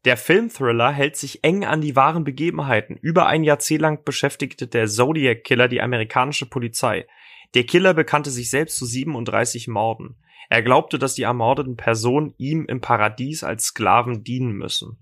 Der 0.05 0.17
Filmthriller 0.17 0.91
hält 0.91 1.15
sich 1.15 1.43
eng 1.43 1.65
an 1.65 1.81
die 1.81 1.95
wahren 1.95 2.23
Begebenheiten. 2.23 2.97
Über 2.97 3.27
ein 3.27 3.43
Jahrzehnt 3.43 3.81
lang 3.81 4.03
beschäftigte 4.03 4.67
der 4.67 4.87
Zodiac 4.87 5.43
Killer 5.43 5.67
die 5.67 5.81
amerikanische 5.81 6.47
Polizei. 6.47 7.07
Der 7.53 7.65
Killer 7.65 7.93
bekannte 7.93 8.31
sich 8.31 8.49
selbst 8.49 8.77
zu 8.77 8.85
37 8.85 9.67
Morden. 9.67 10.17
Er 10.49 10.63
glaubte, 10.63 10.99
dass 10.99 11.15
die 11.15 11.23
ermordeten 11.23 11.77
Personen 11.77 12.33
ihm 12.37 12.65
im 12.65 12.81
Paradies 12.81 13.43
als 13.43 13.65
Sklaven 13.65 14.23
dienen 14.23 14.51
müssen. 14.51 14.97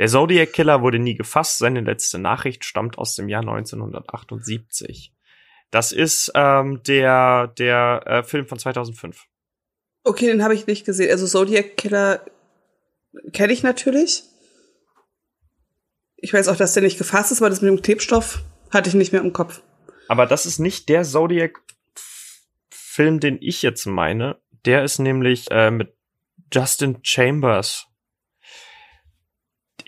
Der 0.00 0.08
Zodiac 0.08 0.54
Killer 0.54 0.80
wurde 0.80 0.98
nie 0.98 1.14
gefasst. 1.14 1.58
Seine 1.58 1.82
letzte 1.82 2.18
Nachricht 2.18 2.64
stammt 2.64 2.96
aus 2.96 3.16
dem 3.16 3.28
Jahr 3.28 3.42
1978. 3.42 5.12
Das 5.70 5.92
ist 5.92 6.32
ähm, 6.34 6.82
der 6.84 7.48
der 7.58 8.02
äh, 8.06 8.22
Film 8.22 8.46
von 8.46 8.58
2005. 8.58 9.26
Okay, 10.02 10.28
den 10.28 10.42
habe 10.42 10.54
ich 10.54 10.66
nicht 10.66 10.86
gesehen. 10.86 11.10
Also 11.10 11.26
Zodiac 11.26 11.76
Killer 11.76 12.24
kenne 13.34 13.52
ich 13.52 13.62
natürlich. 13.62 14.22
Ich 16.16 16.32
weiß 16.32 16.48
auch, 16.48 16.56
dass 16.56 16.72
der 16.72 16.82
nicht 16.82 16.96
gefasst 16.96 17.30
ist, 17.30 17.42
aber 17.42 17.50
das 17.50 17.60
mit 17.60 17.68
dem 17.68 17.82
Klebstoff 17.82 18.42
hatte 18.70 18.88
ich 18.88 18.94
nicht 18.94 19.12
mehr 19.12 19.20
im 19.20 19.34
Kopf. 19.34 19.60
Aber 20.08 20.24
das 20.24 20.46
ist 20.46 20.60
nicht 20.60 20.88
der 20.88 21.02
Zodiac-Film, 21.02 21.60
den 23.20 23.36
ich 23.42 23.60
jetzt 23.60 23.84
meine. 23.84 24.38
Der 24.64 24.82
ist 24.82 24.98
nämlich 24.98 25.50
äh, 25.50 25.70
mit 25.70 25.94
Justin 26.50 27.00
Chambers. 27.02 27.89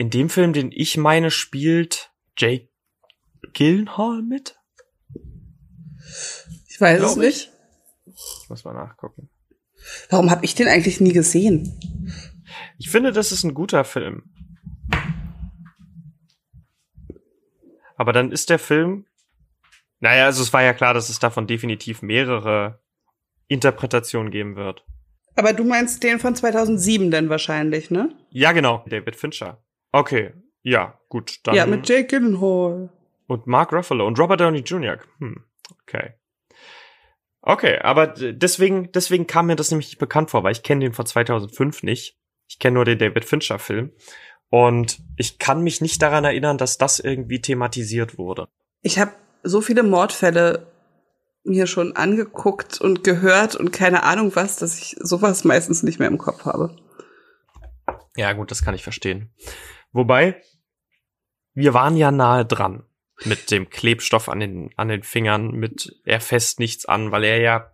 In 0.02 0.10
dem 0.10 0.28
Film, 0.28 0.52
den 0.52 0.72
ich 0.72 0.96
meine, 0.96 1.30
spielt 1.30 2.10
Jake 2.36 2.70
Gyllenhaal 3.52 4.20
mit? 4.20 4.58
Ich 6.66 6.80
weiß 6.80 6.98
Glaub 6.98 7.10
es 7.12 7.16
nicht. 7.18 7.52
Ich 8.06 8.48
muss 8.48 8.64
mal 8.64 8.72
nachgucken. 8.72 9.30
Warum 10.10 10.28
habe 10.32 10.44
ich 10.44 10.56
den 10.56 10.66
eigentlich 10.66 11.00
nie 11.00 11.12
gesehen? 11.12 11.78
Ich 12.78 12.90
finde, 12.90 13.12
das 13.12 13.30
ist 13.30 13.44
ein 13.44 13.54
guter 13.54 13.84
Film. 13.84 14.24
Aber 17.94 18.12
dann 18.12 18.32
ist 18.32 18.50
der 18.50 18.58
Film. 18.58 19.06
Naja, 20.00 20.24
also 20.24 20.42
es 20.42 20.52
war 20.52 20.64
ja 20.64 20.74
klar, 20.74 20.94
dass 20.94 21.10
es 21.10 21.20
davon 21.20 21.46
definitiv 21.46 22.02
mehrere 22.02 22.82
Interpretationen 23.46 24.32
geben 24.32 24.56
wird. 24.56 24.84
Aber 25.36 25.52
du 25.52 25.62
meinst 25.62 26.02
den 26.02 26.18
von 26.18 26.34
2007 26.34 27.12
dann 27.12 27.28
wahrscheinlich, 27.28 27.92
ne? 27.92 28.12
Ja, 28.30 28.50
genau. 28.50 28.84
David 28.88 29.14
Fincher. 29.14 29.62
Okay. 29.92 30.33
Ja, 30.62 30.98
gut. 31.09 31.40
Dann 31.44 31.55
ja, 31.55 31.66
mit 31.66 31.88
Jake 31.88 32.07
Gyllenhaal. 32.07 32.90
und 33.26 33.46
Mark 33.46 33.72
Ruffalo 33.72 34.07
und 34.07 34.18
Robert 34.18 34.40
Downey 34.40 34.61
Jr. 34.61 34.98
Hm. 35.18 35.44
Okay. 35.83 36.14
Okay, 37.42 37.78
aber 37.78 38.07
deswegen, 38.07 38.92
deswegen 38.92 39.26
kam 39.26 39.46
mir 39.46 39.57
das 39.57 39.70
nämlich 39.70 39.88
nicht 39.88 39.98
bekannt 39.98 40.31
vor, 40.31 40.44
weil 40.44 40.52
ich 40.52 40.62
kenne 40.62 40.85
den 40.85 40.92
von 40.92 41.07
2005 41.07 41.83
nicht. 41.83 42.16
Ich 42.48 42.59
kenne 42.61 42.74
nur 42.74 42.85
den 42.85 42.98
David 42.98 43.24
Fincher 43.24 43.59
Film. 43.59 43.92
Und 44.48 45.00
ich 45.16 45.38
kann 45.38 45.62
mich 45.62 45.81
nicht 45.81 46.02
daran 46.02 46.24
erinnern, 46.24 46.59
dass 46.59 46.78
das 46.78 47.00
irgendwie 47.00 47.40
thematisiert 47.40 48.18
wurde. 48.18 48.48
Ich 48.83 48.98
habe 48.98 49.12
so 49.42 49.61
viele 49.61 49.83
Mordfälle 49.83 50.66
mir 51.42 51.66
schon 51.66 51.96
angeguckt 51.96 52.81
und 52.81 53.02
gehört 53.02 53.57
und 53.57 53.72
keine 53.72 54.05
Ahnung 54.05 54.37
was, 54.37 54.57
dass 54.57 54.78
ich 54.78 54.96
sowas 55.00 55.44
meistens 55.44 55.83
nicht 55.83 55.98
mehr 55.98 56.09
im 56.09 56.18
Kopf 56.18 56.44
habe. 56.44 56.76
Ja, 58.14 58.33
gut, 58.35 58.50
das 58.50 58.62
kann 58.62 58.74
ich 58.74 58.85
verstehen. 58.85 59.31
Wobei, 59.92 60.42
wir 61.55 61.74
waren 61.74 61.96
ja 61.96 62.11
nahe 62.11 62.44
dran 62.44 62.85
mit 63.24 63.50
dem 63.50 63.70
Klebstoff 63.70 64.28
an 64.28 64.40
den, 64.40 64.70
an 64.76 64.88
den 64.88 65.02
Fingern, 65.02 65.52
mit 65.52 66.00
er 66.05 66.20
fässt 66.20 66.59
nichts 66.59 66.87
an, 66.87 67.12
weil 67.12 67.24
er 67.24 67.38
ja 67.40 67.72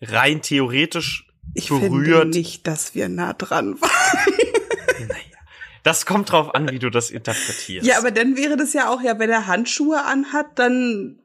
rein 0.00 0.42
theoretisch 0.42 1.32
Ich 1.54 1.68
berührt. 1.68 2.22
finde 2.22 2.38
nicht, 2.38 2.66
dass 2.66 2.94
wir 2.94 3.08
nah 3.08 3.32
dran 3.32 3.80
waren. 3.80 5.08
Naja, 5.08 5.38
das 5.82 6.06
kommt 6.06 6.32
drauf 6.32 6.54
an, 6.54 6.70
wie 6.70 6.78
du 6.78 6.90
das 6.90 7.10
interpretierst. 7.10 7.86
Ja, 7.86 7.98
aber 7.98 8.10
dann 8.10 8.36
wäre 8.36 8.56
das 8.56 8.72
ja 8.72 8.90
auch, 8.90 9.00
ja, 9.00 9.18
wenn 9.18 9.30
er 9.30 9.46
Handschuhe 9.46 10.04
anhat, 10.04 10.58
dann 10.58 11.20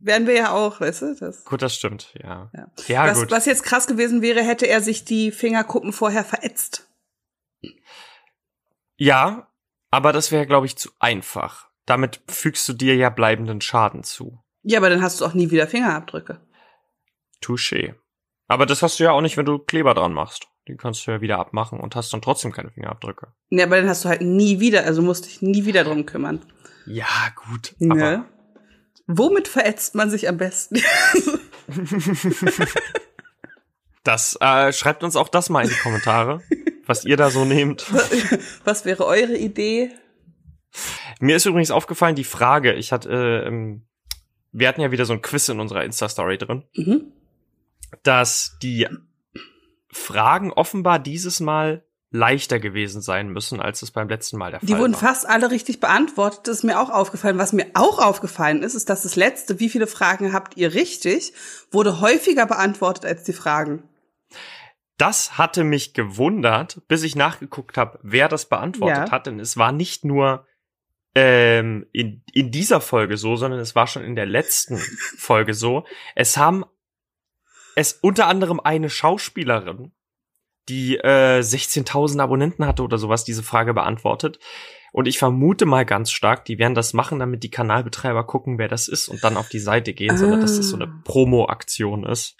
wären 0.00 0.26
wir 0.26 0.34
ja 0.34 0.52
auch, 0.52 0.80
weißt 0.80 1.02
du, 1.02 1.14
das. 1.16 1.44
Gut, 1.44 1.62
das 1.62 1.74
stimmt, 1.74 2.14
ja. 2.22 2.50
Ja. 2.54 2.66
Ja, 2.86 3.06
was, 3.08 3.18
gut. 3.18 3.30
was 3.30 3.46
jetzt 3.46 3.64
krass 3.64 3.86
gewesen 3.86 4.22
wäre, 4.22 4.42
hätte 4.42 4.66
er 4.66 4.80
sich 4.80 5.04
die 5.04 5.32
Fingerkuppen 5.32 5.92
vorher 5.92 6.24
verätzt. 6.24 6.88
Ja, 8.96 9.48
aber 9.96 10.12
das 10.12 10.30
wäre, 10.30 10.46
glaube 10.46 10.66
ich, 10.66 10.76
zu 10.76 10.90
einfach. 10.98 11.68
Damit 11.86 12.20
fügst 12.28 12.68
du 12.68 12.72
dir 12.72 12.96
ja 12.96 13.10
bleibenden 13.10 13.60
Schaden 13.60 14.02
zu. 14.02 14.42
Ja, 14.62 14.78
aber 14.78 14.90
dann 14.90 15.02
hast 15.02 15.20
du 15.20 15.24
auch 15.24 15.34
nie 15.34 15.50
wieder 15.50 15.66
Fingerabdrücke. 15.66 16.40
Touché. 17.42 17.94
Aber 18.48 18.66
das 18.66 18.82
hast 18.82 18.98
du 18.98 19.04
ja 19.04 19.12
auch 19.12 19.20
nicht, 19.20 19.36
wenn 19.36 19.46
du 19.46 19.58
Kleber 19.58 19.94
dran 19.94 20.12
machst. 20.12 20.48
Die 20.68 20.76
kannst 20.76 21.06
du 21.06 21.12
ja 21.12 21.20
wieder 21.20 21.38
abmachen 21.38 21.80
und 21.80 21.94
hast 21.96 22.12
dann 22.12 22.22
trotzdem 22.22 22.52
keine 22.52 22.70
Fingerabdrücke. 22.70 23.32
Ja, 23.50 23.66
aber 23.66 23.76
dann 23.76 23.88
hast 23.88 24.04
du 24.04 24.08
halt 24.08 24.20
nie 24.20 24.60
wieder, 24.60 24.84
also 24.84 25.00
musst 25.00 25.26
dich 25.26 25.42
nie 25.42 25.64
wieder 25.64 25.84
drum 25.84 26.06
kümmern. 26.06 26.42
Ja, 26.86 27.06
gut. 27.48 27.74
Ne? 27.78 27.92
Aber 27.92 28.24
Womit 29.06 29.46
verätzt 29.46 29.94
man 29.94 30.10
sich 30.10 30.28
am 30.28 30.36
besten? 30.36 30.82
das 34.02 34.36
äh, 34.40 34.72
schreibt 34.72 35.04
uns 35.04 35.14
auch 35.14 35.28
das 35.28 35.48
mal 35.48 35.62
in 35.62 35.70
die 35.70 35.76
Kommentare, 35.76 36.42
was 36.86 37.04
ihr 37.04 37.16
da 37.16 37.30
so 37.30 37.44
nehmt. 37.44 37.86
Was 38.64 38.84
wäre 38.84 39.04
eure 39.06 39.36
Idee? 39.36 39.90
Mir 41.20 41.36
ist 41.36 41.46
übrigens 41.46 41.70
aufgefallen, 41.70 42.14
die 42.16 42.24
Frage, 42.24 42.72
ich 42.74 42.92
hatte, 42.92 43.08
äh, 43.10 43.46
ähm, 43.48 43.86
wir 44.52 44.68
hatten 44.68 44.80
ja 44.80 44.90
wieder 44.90 45.04
so 45.06 45.12
ein 45.12 45.22
Quiz 45.22 45.48
in 45.48 45.60
unserer 45.60 45.84
Insta-Story 45.84 46.38
drin, 46.38 46.64
Mhm. 46.74 47.12
dass 48.02 48.56
die 48.62 48.86
Fragen 49.90 50.52
offenbar 50.52 50.98
dieses 50.98 51.40
Mal 51.40 51.82
leichter 52.10 52.60
gewesen 52.60 53.02
sein 53.02 53.28
müssen, 53.30 53.60
als 53.60 53.82
es 53.82 53.90
beim 53.90 54.08
letzten 54.08 54.38
Mal 54.38 54.50
der 54.52 54.60
Fall 54.60 54.66
Die 54.66 54.78
wurden 54.78 54.92
war. 54.94 55.00
fast 55.00 55.28
alle 55.28 55.50
richtig 55.50 55.80
beantwortet. 55.80 56.40
Das 56.44 56.58
ist 56.58 56.62
mir 56.64 56.80
auch 56.80 56.90
aufgefallen. 56.90 57.36
Was 57.38 57.52
mir 57.52 57.66
auch 57.74 57.98
aufgefallen 57.98 58.62
ist, 58.62 58.74
ist, 58.74 58.88
dass 58.88 59.02
das 59.02 59.16
letzte, 59.16 59.58
wie 59.60 59.68
viele 59.68 59.86
Fragen 59.86 60.32
habt 60.32 60.56
ihr 60.56 60.72
richtig, 60.74 61.32
wurde 61.70 62.00
häufiger 62.00 62.46
beantwortet 62.46 63.04
als 63.04 63.24
die 63.24 63.32
Fragen. 63.32 63.82
Das 64.96 65.36
hatte 65.36 65.64
mich 65.64 65.92
gewundert, 65.94 66.80
bis 66.88 67.02
ich 67.02 67.16
nachgeguckt 67.16 67.76
habe, 67.76 67.98
wer 68.02 68.28
das 68.28 68.48
beantwortet 68.48 69.08
Ja. 69.08 69.10
hat. 69.10 69.26
Denn 69.26 69.40
es 69.40 69.56
war 69.56 69.72
nicht 69.72 70.04
nur 70.04 70.46
ähm, 71.14 71.86
in, 71.92 72.22
in 72.32 72.50
dieser 72.50 72.80
Folge 72.80 73.16
so, 73.16 73.36
sondern 73.36 73.60
es 73.60 73.74
war 73.74 73.86
schon 73.86 74.04
in 74.04 74.16
der 74.16 74.26
letzten 74.26 74.78
Folge 75.18 75.54
so. 75.54 75.84
Es 76.14 76.36
haben 76.36 76.64
es 77.74 77.92
unter 77.92 78.26
anderem 78.26 78.60
eine 78.60 78.88
Schauspielerin 78.88 79.92
die 80.68 80.96
äh, 80.96 81.40
16.000 81.40 82.20
Abonnenten 82.20 82.66
hatte 82.66 82.82
oder 82.82 82.98
sowas, 82.98 83.24
diese 83.24 83.42
Frage 83.42 83.74
beantwortet. 83.74 84.38
Und 84.92 85.06
ich 85.06 85.18
vermute 85.18 85.66
mal 85.66 85.84
ganz 85.84 86.10
stark, 86.10 86.44
die 86.44 86.58
werden 86.58 86.74
das 86.74 86.92
machen, 86.92 87.18
damit 87.18 87.42
die 87.42 87.50
Kanalbetreiber 87.50 88.24
gucken, 88.24 88.58
wer 88.58 88.68
das 88.68 88.88
ist 88.88 89.08
und 89.08 89.22
dann 89.22 89.36
auf 89.36 89.48
die 89.48 89.58
Seite 89.58 89.92
gehen, 89.92 90.12
ah. 90.12 90.16
sondern 90.16 90.40
dass 90.40 90.56
das 90.56 90.68
so 90.68 90.76
eine 90.76 90.86
ah. 90.86 91.02
Promo-Aktion 91.04 92.04
ist. 92.04 92.36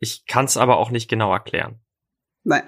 Ich 0.00 0.26
kann 0.26 0.46
es 0.46 0.56
aber 0.56 0.78
auch 0.78 0.90
nicht 0.90 1.08
genau 1.08 1.32
erklären. 1.32 1.78
Nein. 2.42 2.64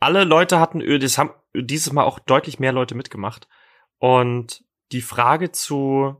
Alle 0.00 0.24
Leute 0.24 0.58
hatten, 0.58 0.82
das 1.00 1.16
haben 1.16 1.30
dieses 1.54 1.92
Mal 1.92 2.02
auch 2.02 2.18
deutlich 2.18 2.58
mehr 2.58 2.72
Leute 2.72 2.96
mitgemacht. 2.96 3.48
Und 3.98 4.64
die 4.90 5.00
Frage 5.00 5.52
zu, 5.52 6.16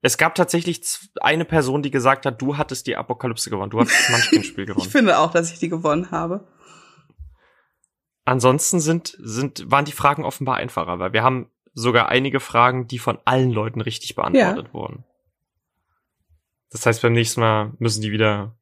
es 0.00 0.16
gab 0.16 0.36
tatsächlich 0.36 0.82
eine 1.20 1.44
Person, 1.44 1.82
die 1.82 1.90
gesagt 1.90 2.24
hat, 2.24 2.40
du 2.40 2.56
hattest 2.56 2.86
die 2.86 2.96
Apokalypse 2.96 3.50
gewonnen, 3.50 3.70
du 3.70 3.80
hattest 3.80 3.98
das 3.98 4.10
Munchkin-Spiel 4.10 4.66
gewonnen. 4.66 4.86
ich 4.86 4.92
finde 4.92 5.18
auch, 5.18 5.32
dass 5.32 5.52
ich 5.52 5.58
die 5.58 5.68
gewonnen 5.68 6.12
habe. 6.12 6.46
Ansonsten 8.24 8.78
sind, 8.78 9.16
sind, 9.18 9.68
waren 9.68 9.84
die 9.84 9.92
Fragen 9.92 10.24
offenbar 10.24 10.56
einfacher, 10.56 11.00
weil 11.00 11.12
wir 11.12 11.24
haben 11.24 11.50
sogar 11.74 12.08
einige 12.08 12.38
Fragen, 12.38 12.86
die 12.86 13.00
von 13.00 13.18
allen 13.24 13.50
Leuten 13.50 13.80
richtig 13.80 14.14
beantwortet 14.14 14.68
ja. 14.68 14.74
wurden. 14.74 15.04
Das 16.72 16.86
heißt, 16.86 17.02
beim 17.02 17.12
nächsten 17.12 17.40
Mal 17.40 17.72
müssen 17.78 18.00
die 18.00 18.12
wieder, 18.12 18.58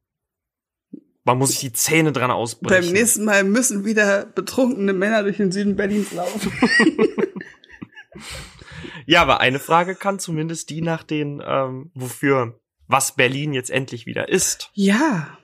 man 1.23 1.37
muss 1.37 1.51
sich 1.51 1.59
die 1.59 1.73
Zähne 1.73 2.11
dran 2.11 2.29
ausbrechen. 2.29 2.83
Beim 2.83 2.93
nächsten 2.93 3.23
Mal 3.23 3.43
müssen 3.45 3.85
wieder 3.85 4.25
betrunkene 4.25 4.93
Männer 4.93 5.23
durch 5.23 5.37
den 5.37 5.51
Süden 5.51 5.77
Berlins 5.77 6.11
laufen. 6.11 6.51
ja, 9.05 9.21
aber 9.21 9.39
eine 9.39 9.59
Frage 9.59 9.95
kann 9.95 10.19
zumindest 10.19 10.69
die 10.69 10.81
nach 10.81 11.03
den, 11.03 11.41
ähm, 11.45 11.91
wofür, 11.93 12.59
was 12.87 13.15
Berlin 13.15 13.53
jetzt 13.53 13.69
endlich 13.69 14.05
wieder 14.05 14.27
ist. 14.27 14.69
Ja. 14.73 15.37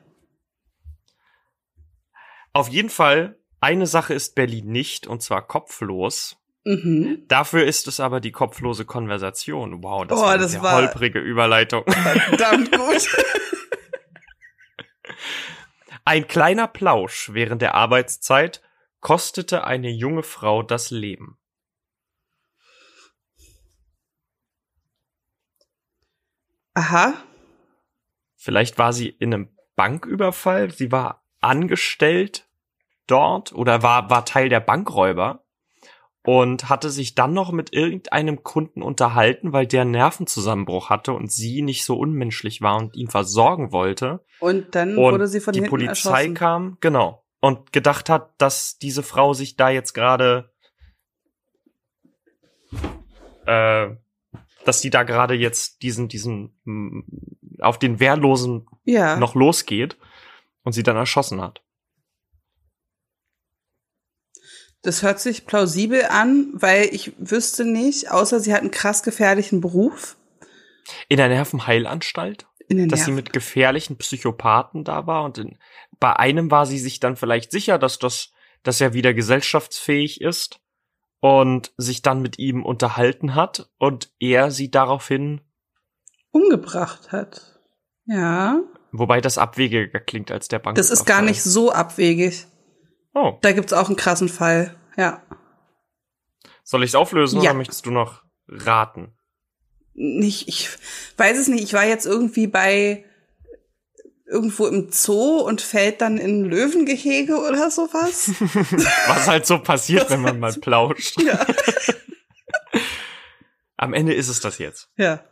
Auf 2.51 2.67
jeden 2.67 2.89
Fall 2.89 3.39
eine 3.61 3.87
Sache 3.87 4.13
ist 4.13 4.35
Berlin 4.35 4.67
nicht, 4.67 5.07
und 5.07 5.21
zwar 5.21 5.45
kopflos. 5.47 6.37
Mhm. 6.67 7.23
Dafür 7.29 7.63
ist 7.63 7.87
es 7.87 8.01
aber 8.01 8.19
die 8.19 8.33
kopflose 8.33 8.83
Konversation. 8.83 9.81
Wow, 9.83 10.05
das 10.05 10.19
oh, 10.19 10.23
war 10.23 10.31
eine 10.31 10.43
das 10.43 10.61
war 10.61 10.75
holprige 10.75 11.19
Überleitung. 11.19 11.85
Verdammt 11.87 12.73
gut. 12.73 13.07
Ein 16.03 16.27
kleiner 16.27 16.67
Plausch 16.67 17.29
während 17.31 17.61
der 17.61 17.73
Arbeitszeit 17.73 18.61
kostete 18.99 19.63
eine 19.63 19.89
junge 19.89 20.23
Frau 20.23 20.61
das 20.61 20.91
Leben. 20.91 21.37
Aha. 26.73 27.13
Vielleicht 28.35 28.77
war 28.77 28.91
sie 28.91 29.07
in 29.07 29.33
einem 29.33 29.57
Banküberfall, 29.77 30.71
sie 30.71 30.91
war 30.91 31.23
angestellt 31.39 32.49
dort 33.05 33.53
oder 33.53 33.83
war, 33.83 34.09
war 34.09 34.25
Teil 34.25 34.49
der 34.49 34.59
Bankräuber 34.59 35.46
und 36.27 36.67
hatte 36.67 36.89
sich 36.89 37.15
dann 37.15 37.31
noch 37.31 37.53
mit 37.53 37.71
irgendeinem 37.71 38.43
Kunden 38.43 38.81
unterhalten, 38.81 39.53
weil 39.53 39.65
der 39.65 39.85
Nervenzusammenbruch 39.85 40.89
hatte 40.89 41.13
und 41.13 41.31
sie 41.31 41.61
nicht 41.61 41.85
so 41.85 41.97
unmenschlich 41.97 42.61
war 42.61 42.75
und 42.75 42.97
ihn 42.97 43.07
versorgen 43.07 43.71
wollte. 43.71 44.25
Und 44.41 44.75
dann 44.75 44.97
und 44.97 45.13
wurde 45.13 45.27
sie 45.29 45.39
von 45.39 45.53
die 45.53 45.59
hinten 45.59 45.69
Polizei 45.69 46.09
erschossen. 46.09 46.33
kam, 46.33 46.77
genau, 46.81 47.23
und 47.39 47.71
gedacht 47.71 48.09
hat, 48.09 48.33
dass 48.39 48.77
diese 48.77 49.03
Frau 49.03 49.33
sich 49.33 49.55
da 49.55 49.69
jetzt 49.69 49.93
gerade 49.93 50.51
äh, 53.45 53.95
dass 54.65 54.81
die 54.81 54.89
da 54.89 55.03
gerade 55.03 55.33
jetzt 55.33 55.81
diesen 55.81 56.09
diesen 56.09 57.05
auf 57.61 57.79
den 57.79 58.01
Wehrlosen 58.01 58.67
ja. 58.83 59.15
noch 59.15 59.33
losgeht 59.33 59.97
und 60.63 60.73
sie 60.73 60.83
dann 60.83 60.97
erschossen 60.97 61.39
hat. 61.39 61.61
Das 64.83 65.03
hört 65.03 65.19
sich 65.19 65.45
plausibel 65.45 66.05
an, 66.05 66.49
weil 66.53 66.89
ich 66.93 67.13
wüsste 67.17 67.65
nicht, 67.65 68.11
außer 68.11 68.39
sie 68.39 68.53
hat 68.53 68.61
einen 68.61 68.71
krass 68.71 69.03
gefährlichen 69.03 69.59
Beruf. 69.61 70.17
In 71.09 71.17
der 71.17 71.29
Nervenheilanstalt? 71.29 72.47
In 72.69 72.77
der 72.77 72.87
dass 72.87 72.99
Nerven. 72.99 73.11
sie 73.13 73.15
mit 73.15 73.33
gefährlichen 73.33 73.97
Psychopathen 73.97 74.83
da 74.83 75.07
war 75.07 75.23
und 75.23 75.37
in, 75.37 75.57
bei 75.99 76.15
einem 76.15 76.51
war 76.51 76.65
sie 76.65 76.79
sich 76.79 76.99
dann 76.99 77.15
vielleicht 77.15 77.51
sicher, 77.51 77.79
dass 77.79 77.99
das, 77.99 78.31
dass 78.63 78.79
er 78.79 78.93
wieder 78.93 79.13
gesellschaftsfähig 79.13 80.21
ist 80.21 80.59
und 81.19 81.73
sich 81.77 82.01
dann 82.01 82.21
mit 82.21 82.37
ihm 82.37 82.63
unterhalten 82.63 83.35
hat 83.35 83.69
und 83.77 84.11
er 84.19 84.51
sie 84.51 84.69
daraufhin 84.69 85.41
umgebracht 86.31 87.11
hat. 87.11 87.59
Ja. 88.05 88.61
Wobei 88.91 89.21
das 89.21 89.37
abwegiger 89.37 89.99
klingt 89.99 90.31
als 90.31 90.47
der 90.47 90.59
Bank. 90.59 90.75
Das 90.75 90.91
ist 90.91 91.05
gar 91.05 91.21
nicht 91.21 91.41
so 91.41 91.71
abwegig. 91.71 92.47
Oh. 93.17 93.39
Da 93.41 93.51
gibt's 93.51 93.73
auch 93.73 93.87
einen 93.87 93.95
krassen 93.95 94.29
Fall, 94.29 94.75
ja. 94.95 95.23
Soll 96.63 96.83
ich's 96.83 96.93
auflösen 96.93 97.41
ja. 97.41 97.49
oder 97.49 97.57
möchtest 97.57 97.87
du 97.87 97.91
noch 97.91 98.21
raten? 98.47 99.17
Nicht, 99.95 100.47
ich 100.47 100.69
weiß 101.17 101.35
es 101.39 101.47
nicht. 101.47 101.63
Ich 101.63 101.73
war 101.73 101.85
jetzt 101.85 102.05
irgendwie 102.05 102.45
bei 102.45 103.05
irgendwo 104.27 104.67
im 104.67 104.91
Zoo 104.91 105.39
und 105.39 105.61
fällt 105.61 106.01
dann 106.01 106.19
in 106.19 106.41
ein 106.41 106.45
Löwengehege 106.45 107.37
oder 107.37 107.71
sowas. 107.71 108.29
Was 109.07 109.27
halt 109.27 109.47
so 109.47 109.57
passiert, 109.57 110.11
wenn 110.11 110.21
man 110.21 110.39
mal 110.39 110.53
plauscht. 110.53 111.19
Ja. 111.19 111.43
Am 113.77 113.93
Ende 113.93 114.13
ist 114.13 114.27
es 114.27 114.41
das 114.41 114.59
jetzt. 114.59 114.89
Ja. 114.95 115.23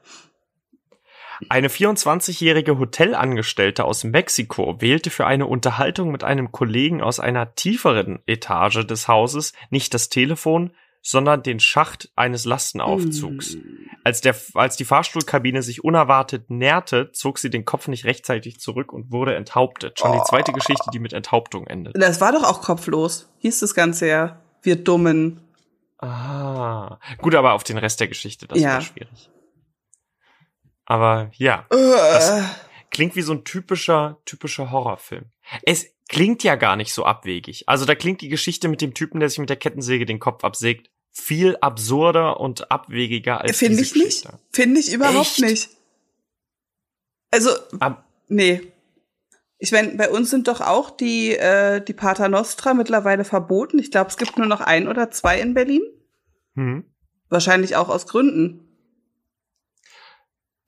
Eine 1.49 1.67
24-jährige 1.67 2.77
Hotelangestellte 2.77 3.85
aus 3.85 4.03
Mexiko 4.03 4.81
wählte 4.81 5.09
für 5.09 5.25
eine 5.25 5.47
Unterhaltung 5.47 6.11
mit 6.11 6.23
einem 6.23 6.51
Kollegen 6.51 7.01
aus 7.01 7.19
einer 7.19 7.55
tieferen 7.55 8.19
Etage 8.25 8.85
des 8.85 9.07
Hauses 9.07 9.53
nicht 9.69 9.93
das 9.93 10.09
Telefon, 10.09 10.71
sondern 11.01 11.43
den 11.43 11.59
Schacht 11.59 12.09
eines 12.15 12.45
Lastenaufzugs. 12.45 13.57
Mm. 13.57 13.59
Als, 14.03 14.21
der, 14.21 14.35
als 14.55 14.75
die 14.75 14.85
Fahrstuhlkabine 14.85 15.61
sich 15.61 15.83
unerwartet 15.83 16.49
näherte, 16.49 17.11
zog 17.11 17.37
sie 17.37 17.51
den 17.51 17.63
Kopf 17.63 17.87
nicht 17.87 18.05
rechtzeitig 18.05 18.59
zurück 18.59 18.91
und 18.91 19.11
wurde 19.11 19.35
enthauptet. 19.35 19.99
Schon 19.99 20.11
oh. 20.11 20.13
die 20.15 20.23
zweite 20.27 20.51
Geschichte, 20.51 20.89
die 20.91 20.97
mit 20.97 21.13
Enthauptung 21.13 21.67
endet. 21.67 21.95
Das 21.95 22.21
war 22.21 22.31
doch 22.31 22.43
auch 22.43 22.61
kopflos. 22.61 23.29
Hieß 23.37 23.59
das 23.59 23.75
Ganze 23.75 24.07
ja. 24.07 24.41
Wir 24.63 24.77
Dummen. 24.77 25.41
Ah. 25.99 26.97
Gut, 27.19 27.35
aber 27.35 27.53
auf 27.53 27.63
den 27.63 27.77
Rest 27.77 27.99
der 27.99 28.07
Geschichte, 28.07 28.47
das 28.47 28.59
ja. 28.59 28.73
war 28.73 28.81
schwierig. 28.81 29.29
Aber 30.85 31.31
ja, 31.33 31.65
das 31.69 32.43
klingt 32.91 33.15
wie 33.15 33.21
so 33.21 33.33
ein 33.33 33.43
typischer, 33.43 34.19
typischer 34.25 34.71
Horrorfilm. 34.71 35.25
Es 35.63 35.87
klingt 36.07 36.43
ja 36.43 36.55
gar 36.55 36.75
nicht 36.75 36.93
so 36.93 37.03
abwegig. 37.05 37.67
Also 37.67 37.85
da 37.85 37.95
klingt 37.95 38.21
die 38.21 38.29
Geschichte 38.29 38.67
mit 38.67 38.81
dem 38.81 38.93
Typen, 38.93 39.19
der 39.19 39.29
sich 39.29 39.39
mit 39.39 39.49
der 39.49 39.57
Kettensäge 39.57 40.05
den 40.05 40.19
Kopf 40.19 40.43
absägt, 40.43 40.89
viel 41.11 41.57
absurder 41.61 42.39
und 42.39 42.71
abwegiger 42.71 43.41
als 43.41 43.57
Finde 43.57 43.81
ich 43.81 43.93
Geschichte. 43.93 44.29
nicht. 44.29 44.43
Finde 44.51 44.79
ich 44.79 44.93
überhaupt 44.93 45.39
Echt? 45.39 45.41
nicht. 45.41 45.69
Also, 47.31 47.51
Ab 47.79 48.05
nee. 48.27 48.61
Ich 49.57 49.71
meine, 49.71 49.95
bei 49.95 50.09
uns 50.09 50.29
sind 50.29 50.47
doch 50.47 50.61
auch 50.61 50.91
die, 50.91 51.31
äh, 51.31 51.81
die 51.81 51.93
Pater 51.93 52.27
Nostra 52.27 52.73
mittlerweile 52.73 53.23
verboten. 53.23 53.79
Ich 53.79 53.89
glaube, 53.89 54.09
es 54.09 54.17
gibt 54.17 54.37
nur 54.37 54.47
noch 54.47 54.61
ein 54.61 54.87
oder 54.87 55.09
zwei 55.11 55.39
in 55.39 55.53
Berlin. 55.53 55.81
Hm. 56.55 56.85
Wahrscheinlich 57.29 57.75
auch 57.75 57.89
aus 57.89 58.05
Gründen. 58.05 58.64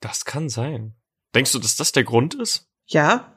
Das 0.00 0.24
kann 0.24 0.48
sein. 0.48 0.94
Denkst 1.34 1.52
du, 1.52 1.58
dass 1.58 1.76
das 1.76 1.92
der 1.92 2.04
Grund 2.04 2.34
ist? 2.34 2.68
Ja, 2.86 3.32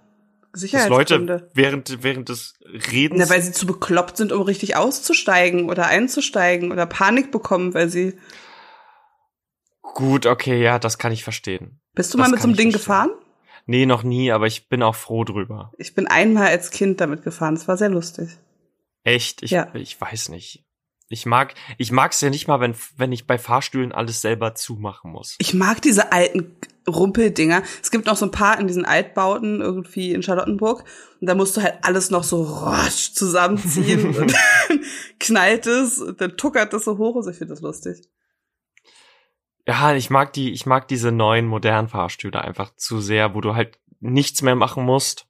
Sicherheitsgründe. 0.54 1.34
Dass 1.34 1.41
Leute 1.41 1.52
während, 1.54 2.04
während 2.04 2.30
des 2.30 2.56
Redens. 2.91 3.19
Na, 3.19 3.30
weil 3.30 3.41
sie 3.41 3.52
zu 3.52 3.65
bekloppt 3.65 4.17
sind, 4.17 4.32
um 4.32 4.41
richtig 4.41 4.76
auszusteigen 4.76 5.69
oder 5.69 5.88
einzusteigen 5.88 6.71
oder 6.71 6.86
Panik 6.86 7.32
bekommen, 7.32 7.74
weil 7.74 7.89
sie. 7.89 8.17
Gut, 9.82 10.26
okay, 10.26 10.62
ja, 10.62 10.80
das 10.80 10.97
kann 10.97 11.12
ich 11.12 11.24
verstehen. 11.24 11.82
Bist 11.93 12.13
du 12.13 12.17
das 12.17 12.28
mal 12.28 12.32
mit 12.32 12.41
so 12.41 12.47
einem 12.47 12.56
Ding 12.56 12.71
verstehen. 12.71 12.80
gefahren? 12.80 13.12
Nee, 13.65 13.86
noch 13.86 14.04
nie, 14.04 14.32
aber 14.32 14.47
ich 14.47 14.69
bin 14.69 14.84
auch 14.84 14.95
froh 14.95 15.24
drüber. 15.24 15.71
Ich 15.78 15.93
bin 15.93 16.08
einmal 16.08 16.47
als 16.47 16.71
Kind 16.71 17.00
damit 17.00 17.24
gefahren. 17.24 17.56
Das 17.56 17.67
war 17.67 17.78
sehr 17.78 17.89
lustig. 17.89 18.30
Echt? 19.04 19.43
Ich, 19.43 19.52
ja. 19.52 19.74
ich 19.76 20.00
weiß 20.00 20.30
nicht. 20.30 20.65
Ich 21.12 21.26
mag, 21.26 21.54
ich 21.78 21.91
mag's 21.91 22.21
ja 22.21 22.30
nicht 22.30 22.47
mal, 22.47 22.60
wenn, 22.60 22.76
wenn 22.97 23.12
ich 23.12 23.28
bei 23.28 23.38
Fahrstühlen 23.38 23.91
alles 23.91 24.21
selber 24.21 24.56
zumachen 24.56 25.12
muss. 25.12 25.36
Ich 25.39 25.54
mag 25.54 25.82
diese 25.82 26.12
alten 26.12 26.56
Rumpeldinger. 26.88 27.63
Es 27.82 27.91
gibt 27.91 28.06
noch 28.06 28.15
so 28.15 28.26
ein 28.26 28.32
paar 28.32 28.60
in 28.60 28.67
diesen 28.67 28.86
Altbauten 28.86 29.62
irgendwie 29.62 30.13
in 30.13 30.24
Charlottenburg. 30.24 30.84
Und 31.19 31.28
da 31.28 31.36
musst 31.36 31.58
du 31.58 31.62
halt 31.62 31.76
alles 31.84 32.10
noch 32.10 32.24
so 32.24 32.43
rosch 32.43 33.13
zusammenziehen 33.13 34.06
und 34.17 34.34
dann 34.34 34.80
knallt 35.19 35.67
es 35.67 36.00
und 36.00 36.19
dann 36.21 36.38
tuckert 36.38 36.74
das 36.74 36.86
so 36.86 36.97
hoch. 36.97 37.15
Also 37.15 37.30
ich 37.30 37.38
finde 37.38 37.54
das 37.54 37.62
lustig. 37.62 38.02
Ja, 39.67 39.93
ich 39.93 40.10
mag 40.10 40.34
die, 40.34 40.52
ich 40.52 40.65
mag 40.65 40.88
diese 40.88 41.12
neuen 41.12 41.45
modernen 41.45 41.88
Fahrstühle 41.88 42.41
einfach 42.41 42.76
zu 42.76 43.00
sehr, 43.00 43.36
wo 43.36 43.41
du 43.41 43.54
halt 43.54 43.80
nichts 44.00 44.41
mehr 44.41 44.56
machen 44.56 44.84
musst. 44.84 45.28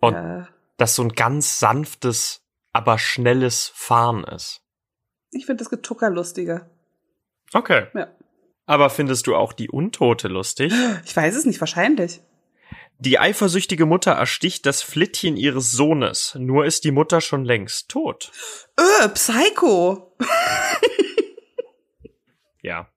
Und 0.00 0.14
ja. 0.14 0.48
das 0.76 0.94
so 0.94 1.02
ein 1.02 1.10
ganz 1.10 1.58
sanftes, 1.58 2.42
aber 2.72 2.98
schnelles 2.98 3.70
Fahren 3.74 4.24
ist. 4.24 4.65
Ich 5.36 5.46
finde 5.46 5.62
das 5.62 5.70
Getucker 5.70 6.10
lustiger. 6.10 6.68
Okay. 7.52 7.86
Ja. 7.94 8.08
Aber 8.66 8.90
findest 8.90 9.26
du 9.26 9.36
auch 9.36 9.52
die 9.52 9.70
Untote 9.70 10.28
lustig? 10.28 10.72
Ich 11.04 11.14
weiß 11.14 11.36
es 11.36 11.44
nicht, 11.44 11.60
wahrscheinlich. 11.60 12.20
Die 12.98 13.18
eifersüchtige 13.18 13.86
Mutter 13.86 14.12
ersticht 14.12 14.64
das 14.66 14.82
Flittchen 14.82 15.36
ihres 15.36 15.70
Sohnes, 15.70 16.34
nur 16.38 16.64
ist 16.64 16.84
die 16.84 16.90
Mutter 16.90 17.20
schon 17.20 17.44
längst 17.44 17.90
tot. 17.90 18.32
Öh, 18.80 19.08
Psycho. 19.10 20.16
Ja. 22.62 22.88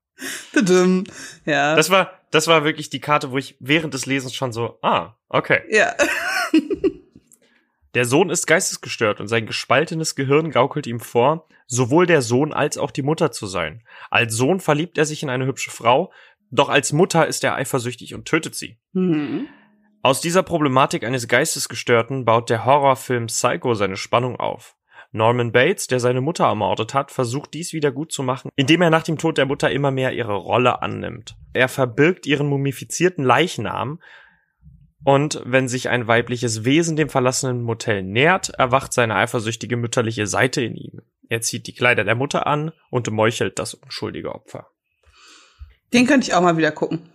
Ja. 1.44 1.76
Das 1.76 1.90
war, 1.90 2.12
das 2.30 2.48
war 2.48 2.64
wirklich 2.64 2.90
die 2.90 3.00
Karte, 3.00 3.30
wo 3.30 3.38
ich 3.38 3.56
während 3.60 3.94
des 3.94 4.04
Lesens 4.06 4.34
schon 4.34 4.52
so, 4.52 4.78
ah, 4.82 5.14
okay. 5.28 5.62
ja. 5.70 5.94
Der 7.94 8.04
Sohn 8.04 8.30
ist 8.30 8.46
geistesgestört 8.46 9.20
und 9.20 9.26
sein 9.26 9.46
gespaltenes 9.46 10.14
Gehirn 10.14 10.50
gaukelt 10.50 10.86
ihm 10.86 11.00
vor, 11.00 11.48
sowohl 11.66 12.06
der 12.06 12.22
Sohn 12.22 12.52
als 12.52 12.78
auch 12.78 12.90
die 12.90 13.02
Mutter 13.02 13.32
zu 13.32 13.46
sein. 13.46 13.82
Als 14.10 14.34
Sohn 14.34 14.60
verliebt 14.60 14.96
er 14.98 15.04
sich 15.04 15.22
in 15.22 15.30
eine 15.30 15.46
hübsche 15.46 15.70
Frau, 15.70 16.12
doch 16.50 16.68
als 16.68 16.92
Mutter 16.92 17.26
ist 17.26 17.44
er 17.44 17.54
eifersüchtig 17.54 18.14
und 18.14 18.26
tötet 18.26 18.54
sie. 18.54 18.78
Mhm. 18.92 19.48
Aus 20.02 20.20
dieser 20.20 20.42
Problematik 20.42 21.04
eines 21.04 21.28
Geistesgestörten 21.28 22.24
baut 22.24 22.48
der 22.48 22.64
Horrorfilm 22.64 23.26
Psycho 23.26 23.74
seine 23.74 23.96
Spannung 23.96 24.36
auf. 24.36 24.76
Norman 25.12 25.50
Bates, 25.50 25.88
der 25.88 25.98
seine 25.98 26.20
Mutter 26.20 26.44
ermordet 26.44 26.94
hat, 26.94 27.10
versucht 27.10 27.52
dies 27.54 27.72
wieder 27.72 27.90
gut 27.90 28.12
zu 28.12 28.22
machen, 28.22 28.50
indem 28.54 28.80
er 28.80 28.90
nach 28.90 29.02
dem 29.02 29.18
Tod 29.18 29.38
der 29.38 29.46
Mutter 29.46 29.70
immer 29.70 29.90
mehr 29.90 30.12
ihre 30.12 30.34
Rolle 30.34 30.82
annimmt. 30.82 31.36
Er 31.52 31.68
verbirgt 31.68 32.26
ihren 32.26 32.46
mumifizierten 32.46 33.24
Leichnam 33.24 34.00
und 35.04 35.40
wenn 35.44 35.68
sich 35.68 35.88
ein 35.88 36.06
weibliches 36.06 36.64
Wesen 36.64 36.96
dem 36.96 37.08
verlassenen 37.08 37.62
Motel 37.62 38.02
nähert, 38.02 38.50
erwacht 38.50 38.92
seine 38.92 39.16
eifersüchtige 39.16 39.76
mütterliche 39.76 40.26
Seite 40.26 40.62
in 40.62 40.76
ihm. 40.76 41.00
Er 41.28 41.40
zieht 41.40 41.66
die 41.66 41.74
Kleider 41.74 42.04
der 42.04 42.16
Mutter 42.16 42.46
an 42.46 42.72
und 42.90 43.10
meuchelt 43.10 43.58
das 43.58 43.74
unschuldige 43.74 44.34
Opfer. 44.34 44.68
Den 45.92 46.06
könnte 46.06 46.26
ich 46.28 46.34
auch 46.34 46.42
mal 46.42 46.56
wieder 46.56 46.72
gucken. 46.72 47.10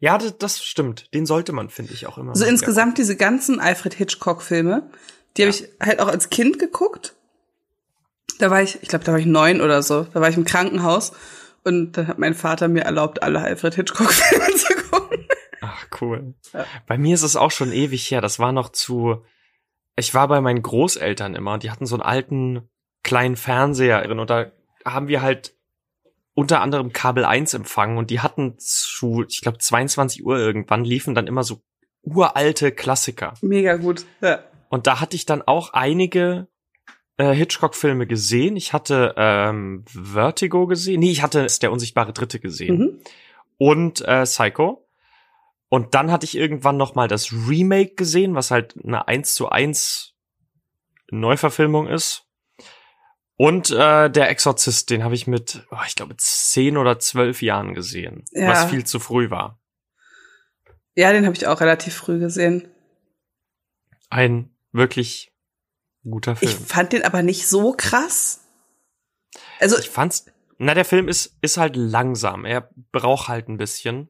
Ja, 0.00 0.18
das, 0.18 0.36
das 0.38 0.62
stimmt. 0.64 1.12
Den 1.14 1.26
sollte 1.26 1.52
man, 1.52 1.70
finde 1.70 1.92
ich, 1.94 2.06
auch 2.06 2.18
immer. 2.18 2.34
So 2.34 2.44
insgesamt 2.44 2.98
diese 2.98 3.16
ganzen 3.16 3.60
Alfred 3.60 3.94
Hitchcock-Filme, 3.94 4.90
die 5.36 5.42
Ja. 5.42 5.48
habe 5.48 5.56
ich 5.56 5.68
halt 5.80 6.00
auch 6.00 6.08
als 6.08 6.28
Kind 6.28 6.58
geguckt. 6.58 7.14
Da 8.38 8.50
war 8.50 8.62
ich, 8.62 8.78
ich 8.82 8.88
glaube, 8.88 9.04
da 9.04 9.12
war 9.12 9.18
ich 9.18 9.24
neun 9.26 9.60
oder 9.62 9.82
so. 9.82 10.04
Da 10.12 10.20
war 10.20 10.28
ich 10.28 10.36
im 10.36 10.44
Krankenhaus 10.44 11.12
und 11.64 11.92
dann 11.92 12.08
hat 12.08 12.18
mein 12.18 12.34
Vater 12.34 12.68
mir 12.68 12.82
erlaubt, 12.82 13.22
alle 13.22 13.40
Alfred 13.40 13.74
Hitchcock-Filme 13.76 14.54
zu 14.56 14.74
gucken. 14.90 15.26
Cool. 16.00 16.34
Ja. 16.52 16.64
Bei 16.86 16.98
mir 16.98 17.14
ist 17.14 17.22
es 17.22 17.36
auch 17.36 17.50
schon 17.50 17.72
ewig 17.72 18.10
her. 18.10 18.20
Das 18.20 18.38
war 18.38 18.52
noch 18.52 18.70
zu. 18.70 19.24
Ich 19.96 20.12
war 20.14 20.28
bei 20.28 20.40
meinen 20.40 20.62
Großeltern 20.62 21.34
immer 21.34 21.54
und 21.54 21.62
die 21.62 21.70
hatten 21.70 21.86
so 21.86 21.94
einen 21.96 22.02
alten 22.02 22.68
kleinen 23.02 23.36
Fernseher 23.36 24.02
drin 24.02 24.18
und 24.18 24.28
da 24.30 24.50
haben 24.84 25.08
wir 25.08 25.22
halt 25.22 25.54
unter 26.34 26.60
anderem 26.60 26.92
Kabel 26.92 27.24
1 27.24 27.54
empfangen 27.54 27.96
und 27.96 28.10
die 28.10 28.20
hatten 28.20 28.56
zu, 28.58 29.24
ich 29.26 29.40
glaube, 29.40 29.58
22 29.58 30.24
Uhr 30.26 30.36
irgendwann 30.38 30.84
liefen 30.84 31.14
dann 31.14 31.26
immer 31.26 31.42
so 31.44 31.62
uralte 32.02 32.72
Klassiker. 32.72 33.34
Mega 33.40 33.76
gut. 33.76 34.04
Ja. 34.20 34.40
Und 34.68 34.86
da 34.86 35.00
hatte 35.00 35.16
ich 35.16 35.24
dann 35.24 35.40
auch 35.42 35.72
einige 35.72 36.46
äh, 37.16 37.32
Hitchcock-Filme 37.32 38.06
gesehen. 38.06 38.56
Ich 38.56 38.72
hatte 38.74 39.14
ähm, 39.16 39.84
Vertigo 39.88 40.66
gesehen. 40.66 41.00
Nee, 41.00 41.10
ich 41.12 41.22
hatte 41.22 41.46
Der 41.62 41.72
unsichtbare 41.72 42.12
Dritte 42.12 42.38
gesehen 42.38 42.76
Mhm. 42.78 42.98
und 43.56 44.00
äh, 44.02 44.24
Psycho. 44.24 44.85
Und 45.76 45.94
dann 45.94 46.10
hatte 46.10 46.24
ich 46.24 46.34
irgendwann 46.34 46.78
noch 46.78 46.94
mal 46.94 47.06
das 47.06 47.30
Remake 47.30 47.96
gesehen, 47.96 48.34
was 48.34 48.50
halt 48.50 48.74
eine 48.82 49.08
1 49.08 49.34
zu 49.34 49.50
1 49.50 50.14
Neuverfilmung 51.10 51.86
ist. 51.86 52.24
Und 53.36 53.70
äh, 53.72 54.08
der 54.08 54.30
Exorzist, 54.30 54.88
den 54.88 55.04
habe 55.04 55.14
ich 55.14 55.26
mit, 55.26 55.66
oh, 55.70 55.76
ich 55.86 55.94
glaube, 55.94 56.16
10 56.16 56.78
oder 56.78 56.98
12 56.98 57.42
Jahren 57.42 57.74
gesehen, 57.74 58.24
Ja. 58.32 58.48
was 58.48 58.70
viel 58.70 58.86
zu 58.86 58.98
früh 59.00 59.28
war. 59.28 59.60
Ja, 60.94 61.12
den 61.12 61.26
habe 61.26 61.36
ich 61.36 61.46
auch 61.46 61.60
relativ 61.60 61.94
früh 61.94 62.18
gesehen. 62.20 62.70
Ein 64.08 64.56
wirklich 64.72 65.30
guter 66.04 66.36
Film. 66.36 66.50
Ich 66.52 66.56
fand 66.56 66.94
den 66.94 67.04
aber 67.04 67.22
nicht 67.22 67.46
so 67.46 67.74
krass. 67.76 68.46
Also, 69.60 69.78
Ich 69.78 69.90
fand's, 69.90 70.24
na, 70.56 70.72
der 70.72 70.86
Film 70.86 71.06
ist, 71.06 71.36
ist 71.42 71.58
halt 71.58 71.76
langsam. 71.76 72.46
Er 72.46 72.70
braucht 72.92 73.28
halt 73.28 73.50
ein 73.50 73.58
bisschen. 73.58 74.08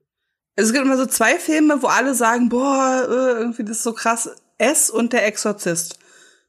Es 0.56 0.72
gibt 0.72 0.84
immer 0.84 0.96
so 0.96 1.06
zwei 1.06 1.38
Filme, 1.38 1.82
wo 1.82 1.86
alle 1.86 2.14
sagen, 2.14 2.48
boah, 2.48 3.06
äh, 3.08 3.40
irgendwie 3.40 3.64
das 3.64 3.78
ist 3.78 3.82
so 3.82 3.92
krass. 3.92 4.30
S 4.58 4.90
und 4.90 5.12
der 5.12 5.26
Exorzist. 5.26 5.98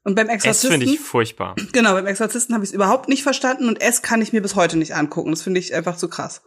Und 0.03 0.15
beim 0.15 0.29
Exorzisten, 0.29 0.71
finde 0.71 0.85
ich 0.85 1.01
furchtbar. 1.01 1.55
genau, 1.73 1.93
beim 1.93 2.07
Exorzisten 2.07 2.55
habe 2.55 2.63
ich 2.63 2.69
es 2.69 2.73
überhaupt 2.73 3.09
nicht 3.09 3.23
verstanden 3.23 3.67
und 3.67 3.81
S 3.81 4.01
kann 4.01 4.21
ich 4.21 4.31
mir 4.31 4.41
bis 4.41 4.55
heute 4.55 4.77
nicht 4.77 4.95
angucken. 4.95 5.31
Das 5.31 5.43
finde 5.43 5.59
ich 5.59 5.75
einfach 5.75 5.97
zu 5.97 6.07
krass. 6.07 6.41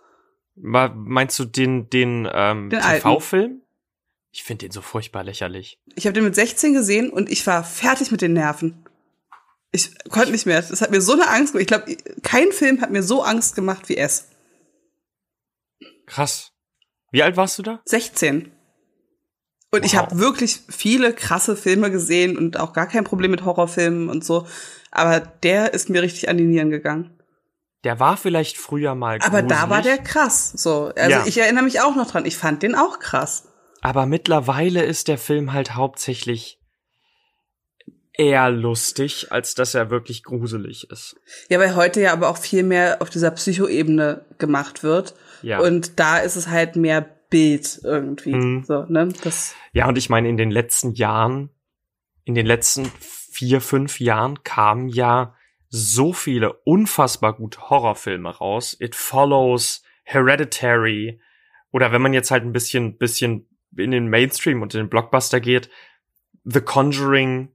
Meinst 0.56 1.38
du 1.38 1.44
den, 1.44 1.90
den, 1.90 2.28
ähm, 2.32 2.70
Den. 2.70 2.80
TV-Film? 2.80 3.60
Ich 4.32 4.44
finde 4.44 4.66
den 4.66 4.72
so 4.72 4.80
furchtbar 4.80 5.24
lächerlich. 5.24 5.78
Ich 5.94 6.06
habe 6.06 6.14
den 6.14 6.24
mit 6.24 6.34
16 6.34 6.72
gesehen 6.72 7.10
und 7.10 7.30
ich 7.30 7.46
war 7.46 7.64
fertig 7.64 8.10
mit 8.10 8.22
den 8.22 8.32
Nerven. 8.32 8.86
Ich 9.72 9.90
konnte 10.08 10.30
nicht 10.30 10.46
mehr. 10.46 10.62
Das 10.62 10.80
hat 10.80 10.90
mir 10.90 11.00
so 11.00 11.12
eine 11.12 11.28
Angst 11.28 11.52
gemacht. 11.52 11.62
Ich 11.62 11.68
glaube, 11.68 11.96
kein 12.22 12.52
Film 12.52 12.80
hat 12.80 12.90
mir 12.90 13.02
so 13.02 13.22
Angst 13.22 13.54
gemacht 13.54 13.88
wie 13.88 13.96
S. 13.96 14.28
Krass. 16.06 16.49
Wie 17.10 17.22
alt 17.22 17.36
warst 17.36 17.58
du 17.58 17.62
da? 17.62 17.80
16. 17.86 18.52
Und 19.72 19.84
ich 19.84 19.92
Wow. 19.92 19.98
habe 20.00 20.18
wirklich 20.18 20.60
viele 20.68 21.12
krasse 21.12 21.56
Filme 21.56 21.90
gesehen 21.90 22.36
und 22.36 22.58
auch 22.58 22.72
gar 22.72 22.86
kein 22.88 23.04
Problem 23.04 23.30
mit 23.30 23.44
Horrorfilmen 23.44 24.08
und 24.08 24.24
so. 24.24 24.46
Aber 24.90 25.20
der 25.20 25.72
ist 25.74 25.88
mir 25.90 26.02
richtig 26.02 26.28
an 26.28 26.36
die 26.38 26.44
Nieren 26.44 26.70
gegangen. 26.70 27.16
Der 27.84 27.98
war 28.00 28.16
vielleicht 28.16 28.58
früher 28.58 28.94
mal 28.94 29.18
Aber 29.22 29.42
da 29.42 29.70
war 29.70 29.80
der 29.80 29.96
gruselig, 29.98 30.04
krass. 30.12 30.52
So, 30.54 30.92
also 30.96 31.10
Ja. 31.10 31.24
ich 31.26 31.38
erinnere 31.38 31.64
mich 31.64 31.80
auch 31.80 31.94
noch 31.94 32.10
dran. 32.10 32.26
Ich 32.26 32.36
fand 32.36 32.62
den 32.62 32.74
auch 32.74 32.98
krass. 32.98 33.44
Aber 33.80 34.06
mittlerweile 34.06 34.82
ist 34.84 35.08
der 35.08 35.16
Film 35.18 35.52
halt 35.52 35.74
hauptsächlich 35.74 36.58
eher 38.12 38.50
lustig, 38.50 39.28
als 39.30 39.54
dass 39.54 39.74
er 39.74 39.90
wirklich 39.90 40.24
gruselig 40.24 40.90
ist. 40.90 41.16
Ja, 41.48 41.58
weil 41.58 41.74
heute 41.74 42.00
ja 42.02 42.12
aber 42.12 42.28
auch 42.28 42.36
viel 42.36 42.62
mehr 42.64 43.00
auf 43.00 43.08
dieser 43.08 43.30
Psychoebene 43.30 44.26
gemacht 44.38 44.82
wird. 44.82 45.14
Ja. 45.42 45.60
Und 45.60 45.98
da 45.98 46.18
ist 46.18 46.36
es 46.36 46.48
halt 46.48 46.76
mehr 46.76 47.00
Bild 47.30 47.80
irgendwie. 47.84 48.34
Mhm. 48.34 48.64
So, 48.64 48.84
ne? 48.88 49.08
Das, 49.22 49.54
Ja, 49.72 49.88
und 49.88 49.96
ich 49.96 50.10
meine, 50.10 50.28
in 50.28 50.36
den 50.36 50.50
letzten 50.50 50.92
Jahren, 50.92 51.50
in 52.24 52.34
den 52.34 52.46
letzten 52.46 52.86
vier, 53.30 53.60
fünf 53.60 54.00
Jahren 54.00 54.42
kamen 54.42 54.88
ja 54.88 55.34
so 55.68 56.12
viele 56.12 56.52
unfassbar 56.64 57.34
gute 57.34 57.70
Horrorfilme 57.70 58.28
raus. 58.28 58.76
It 58.80 58.96
Follows, 58.96 59.82
Hereditary, 60.02 61.20
oder 61.70 61.92
wenn 61.92 62.02
man 62.02 62.12
jetzt 62.12 62.32
halt 62.32 62.44
ein 62.44 62.52
bisschen, 62.52 62.98
bisschen 62.98 63.48
in 63.76 63.92
den 63.92 64.08
Mainstream 64.08 64.62
und 64.62 64.74
in 64.74 64.80
den 64.80 64.90
Blockbuster 64.90 65.40
geht, 65.40 65.70
The 66.44 66.60
Conjuring 66.60 67.54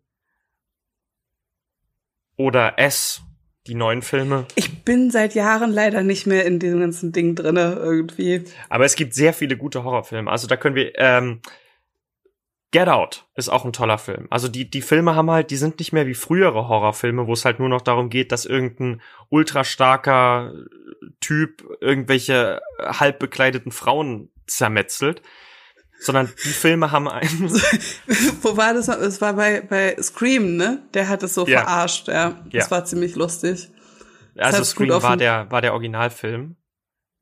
oder 2.37 2.79
S, 2.79 3.21
die 3.67 3.75
neuen 3.75 4.01
Filme. 4.01 4.45
ich 4.55 4.83
bin 4.83 5.11
seit 5.11 5.33
Jahren 5.35 5.71
leider 5.71 6.03
nicht 6.03 6.27
mehr 6.27 6.45
in 6.45 6.59
diesem 6.59 6.79
ganzen 6.79 7.11
Ding 7.11 7.35
drinne 7.35 7.77
irgendwie. 7.79 8.43
Aber 8.69 8.85
es 8.85 8.95
gibt 8.95 9.13
sehr 9.13 9.33
viele 9.33 9.57
gute 9.57 9.83
Horrorfilme. 9.83 10.29
Also 10.29 10.47
da 10.47 10.55
können 10.57 10.75
wir, 10.75 10.97
ähm, 10.97 11.41
Get 12.75 12.89
Out 12.89 13.25
ist 13.35 13.47
auch 13.47 13.63
ein 13.63 13.71
toller 13.71 13.97
Film. 13.97 14.27
Also 14.29 14.49
die, 14.49 14.69
die 14.69 14.81
Filme 14.81 15.15
haben 15.15 15.31
halt, 15.31 15.49
die 15.49 15.55
sind 15.55 15.79
nicht 15.79 15.93
mehr 15.93 16.07
wie 16.07 16.13
frühere 16.13 16.67
Horrorfilme, 16.67 17.25
wo 17.25 17.31
es 17.31 17.45
halt 17.45 17.57
nur 17.57 17.69
noch 17.69 17.81
darum 17.81 18.09
geht, 18.09 18.33
dass 18.33 18.45
irgendein 18.45 19.01
ultra 19.29 19.63
starker 19.63 20.53
Typ 21.21 21.63
irgendwelche 21.79 22.61
halb 22.79 23.19
bekleideten 23.19 23.71
Frauen 23.71 24.29
zermetzelt. 24.45 25.21
Sondern 25.99 26.31
die 26.43 26.49
Filme 26.49 26.91
haben 26.91 27.07
einen, 27.07 27.49
Wo 28.41 28.57
war 28.57 28.73
das? 28.73 28.87
Es 28.89 29.21
war 29.21 29.33
bei, 29.33 29.61
bei 29.61 29.95
Scream, 30.01 30.55
ne? 30.57 30.83
Der 30.93 31.07
hat 31.07 31.23
es 31.23 31.33
so 31.33 31.47
Ja. 31.47 31.61
verarscht, 31.61 32.07
ja. 32.09 32.31
Das 32.51 32.65
Ja. 32.65 32.71
war 32.71 32.85
ziemlich 32.85 33.15
lustig. 33.15 33.69
also 34.37 34.57
hat's 34.59 34.75
gut 34.75 34.87
Scream 34.89 35.03
war 35.03 35.17
der, 35.17 35.49
war 35.51 35.61
der 35.61 35.73
Originalfilm. 35.73 36.57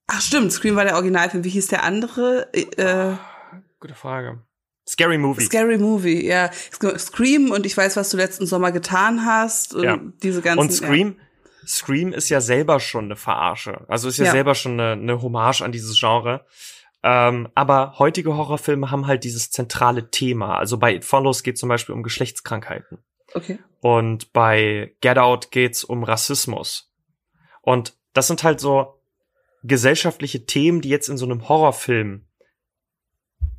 Ach 0.08 0.20
stimmt, 0.22 0.52
Scream 0.52 0.76
war 0.76 0.84
der 0.84 0.96
Originalfilm. 0.96 1.44
Wie 1.44 1.50
hieß 1.50 1.68
der 1.68 1.84
andere? 1.84 2.52
Äh, 2.54 3.14
Gute 3.80 3.96
Frage. 3.96 4.42
Scary 4.88 5.18
Movie. 5.18 5.46
Scary 5.46 5.78
Movie, 5.78 6.26
ja. 6.28 6.50
Scream 6.98 7.52
und 7.52 7.66
ich 7.66 7.78
weiß, 7.78 7.96
was 7.96 8.10
du 8.10 8.18
letzten 8.18 8.46
Sommer 8.48 8.72
getan 8.74 9.26
hast. 9.26 9.74
Und 9.76 9.84
Ja. 9.84 9.98
diese 10.24 10.42
ganzen. 10.42 10.60
Und 10.60 10.74
Scream, 10.74 11.16
Scream 11.66 12.12
ist 12.12 12.28
ja 12.28 12.42
selber 12.42 12.82
schon 12.82 13.06
eine 13.06 13.16
Verarsche. 13.16 13.86
Also 13.88 14.10
ist 14.10 14.18
ja, 14.18 14.26
Ja. 14.26 14.32
selber 14.32 14.56
schon 14.56 14.74
eine, 14.80 14.92
eine 15.02 15.22
Hommage 15.22 15.62
an 15.62 15.72
dieses 15.72 15.98
Genre. 15.98 16.46
Ähm, 17.04 17.50
aber 17.54 18.00
heutige 18.00 18.36
Horrorfilme 18.36 18.90
haben 18.90 19.08
halt 19.08 19.26
dieses 19.26 19.52
zentrale 19.52 20.10
Thema. 20.10 20.58
Also 20.58 20.78
bei 20.78 20.96
It 20.96 21.04
Follows 21.04 21.44
geht 21.44 21.58
zum 21.58 21.70
Beispiel 21.70 21.94
um 21.94 22.02
Geschlechtskrankheiten. 22.02 23.00
Okay. 23.34 23.60
Und 23.82 24.32
bei 24.32 24.96
Get 25.02 25.18
Out 25.18 25.52
geht's 25.52 25.84
um 25.84 26.04
Rassismus. 26.04 26.94
Und 27.62 27.98
das 28.14 28.28
sind 28.28 28.44
halt 28.44 28.62
so 28.62 29.02
gesellschaftliche 29.64 30.46
Themen, 30.46 30.82
die 30.82 30.90
jetzt 30.90 31.10
in 31.10 31.18
so 31.18 31.26
einem 31.26 31.50
Horrorfilm 31.50 32.26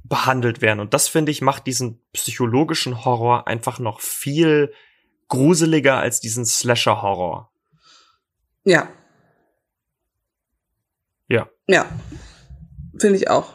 behandelt 0.05 0.63
werden. 0.63 0.81
Und 0.81 0.95
das 0.95 1.09
finde 1.09 1.33
ich 1.33 1.43
macht 1.43 1.67
diesen 1.67 2.03
psychologischen 2.13 3.05
Horror 3.05 3.47
einfach 3.47 3.79
noch 3.79 4.01
viel 4.01 4.73
gruseliger 5.29 5.99
als 5.99 6.21
diesen 6.21 6.45
Slasher-Horror. 6.45 7.51
Ja. 8.65 8.89
Ja. 11.29 11.49
Ja. 11.67 11.87
Finde 13.05 13.19
ich 13.19 13.29
auch. 13.29 13.53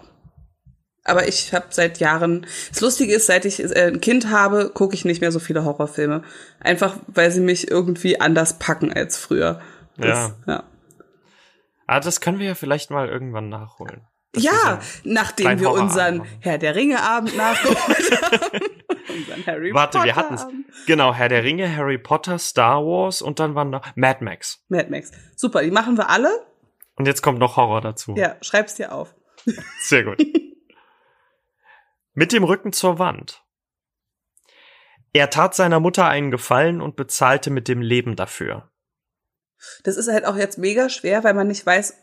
Aber 1.03 1.27
ich 1.27 1.55
habe 1.55 1.65
seit 1.71 1.97
Jahren. 1.99 2.45
Das 2.69 2.81
Lustige 2.81 3.15
ist, 3.15 3.25
seit 3.25 3.45
ich 3.45 3.59
äh, 3.59 3.87
ein 3.87 3.99
Kind 3.99 4.29
habe, 4.29 4.69
gucke 4.71 4.93
ich 4.93 5.05
nicht 5.05 5.21
mehr 5.21 5.31
so 5.31 5.39
viele 5.39 5.65
Horrorfilme. 5.65 6.21
Einfach, 6.59 6.97
weil 7.07 7.31
sie 7.31 7.41
mich 7.41 7.71
irgendwie 7.71 8.21
anders 8.21 8.59
packen 8.59 8.93
als 8.93 9.17
früher. 9.17 9.59
Das, 9.97 10.07
Ja. 10.07 10.53
ja. 10.53 10.63
Ah, 11.87 11.99
das 11.99 12.21
können 12.21 12.37
wir 12.37 12.45
ja 12.45 12.53
vielleicht 12.53 12.91
mal 12.91 13.09
irgendwann 13.09 13.49
nachholen. 13.49 14.01
Ja, 14.35 14.79
nachdem 15.03 15.59
wir 15.59 15.71
unseren. 15.71 16.21
Herr 16.41 16.59
der 16.59 16.75
Ringe 16.75 17.01
Abend 17.01 17.35
nachgeholt 17.35 18.21
haben. 18.21 18.61
unseren 19.17 19.45
Harry 19.47 19.73
Warte, 19.73 19.97
Potter 19.97 20.05
wir 20.05 20.15
hatten's. 20.15 20.43
Abend. 20.43 20.65
Genau, 20.85 21.11
Herr 21.11 21.29
der 21.29 21.43
Ringe, 21.43 21.75
Harry 21.75 21.97
Potter, 21.97 22.37
Star 22.37 22.85
Wars 22.85 23.23
und 23.23 23.39
dann 23.39 23.55
waren 23.55 23.71
noch 23.71 23.83
Mad 23.95 24.23
Max. 24.23 24.63
Mad 24.69 24.91
Max. 24.91 25.09
Super, 25.35 25.63
die 25.63 25.71
machen 25.71 25.97
wir 25.97 26.07
alle. 26.11 26.29
Und 26.95 27.07
jetzt 27.07 27.23
kommt 27.23 27.39
noch 27.39 27.57
Horror 27.57 27.81
dazu. 27.81 28.13
Ja, 28.15 28.35
schreib's 28.41 28.75
dir 28.75 28.93
auf. 28.93 29.15
Sehr 29.81 30.03
gut. 30.03 30.17
Mit 32.13 32.31
dem 32.31 32.43
Rücken 32.43 32.73
zur 32.73 32.99
Wand. 32.99 33.43
Er 35.13 35.29
tat 35.29 35.55
seiner 35.55 35.79
Mutter 35.79 36.07
einen 36.07 36.31
Gefallen 36.31 36.81
und 36.81 36.95
bezahlte 36.95 37.49
mit 37.49 37.67
dem 37.67 37.81
Leben 37.81 38.15
dafür. 38.15 38.69
Das 39.83 39.97
ist 39.97 40.07
halt 40.07 40.25
auch 40.25 40.35
jetzt 40.35 40.57
mega 40.57 40.89
schwer, 40.89 41.23
weil 41.23 41.33
man 41.33 41.47
nicht 41.47 41.65
weiß, 41.65 41.97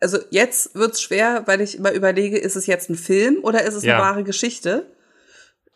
also 0.00 0.18
jetzt 0.30 0.74
wird's 0.74 1.00
schwer, 1.00 1.42
weil 1.46 1.60
ich 1.60 1.76
immer 1.76 1.92
überlege, 1.92 2.38
ist 2.38 2.56
es 2.56 2.66
jetzt 2.66 2.90
ein 2.90 2.96
Film 2.96 3.38
oder 3.42 3.62
ist 3.62 3.74
es 3.74 3.84
Ja. 3.84 3.94
eine 3.96 4.02
wahre 4.02 4.24
Geschichte? 4.24 4.94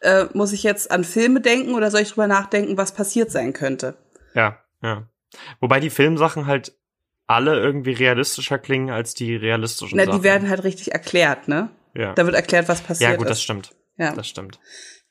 Äh, 0.01 0.27
muss 0.33 0.53
ich 0.53 0.63
jetzt 0.63 0.91
an 0.91 1.05
Filme 1.05 1.41
denken 1.41 1.75
oder 1.75 1.91
soll 1.91 2.01
ich 2.01 2.11
drüber 2.11 2.27
nachdenken, 2.27 2.79
was 2.79 2.93
passiert 2.93 3.31
sein 3.31 3.53
könnte? 3.53 3.95
Ja, 4.35 4.65
ja. 4.83 5.07
Wobei 5.61 5.79
die 5.81 5.91
Filmsachen 5.91 6.47
halt 6.47 6.75
alle 7.31 7.59
irgendwie 7.61 7.93
realistischer 7.93 8.59
klingen 8.59 8.91
als 8.91 9.15
die 9.15 9.37
realistischen 9.37 9.97
Na, 9.97 10.05
Sachen. 10.05 10.19
die 10.19 10.25
werden 10.25 10.49
halt 10.49 10.65
richtig 10.65 10.93
erklärt, 10.93 11.47
ne? 11.49 11.71
ja. 11.95 12.13
Da 12.15 12.27
wird 12.27 12.35
erklärt, 12.35 12.69
was 12.69 12.81
passiert 12.81 13.11
ja, 13.11 13.17
gut, 13.17 13.29
das 13.29 13.39
ist. 13.39 13.45
stimmt. 13.45 13.71
Ja. 13.97 14.15
Das 14.15 14.27
stimmt. 14.27 14.59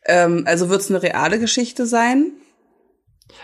Ähm, 0.05 0.43
also 0.45 0.69
wird's 0.69 0.89
eine 0.89 1.01
reale 1.01 1.39
Geschichte 1.39 1.85
sein? 1.85 2.31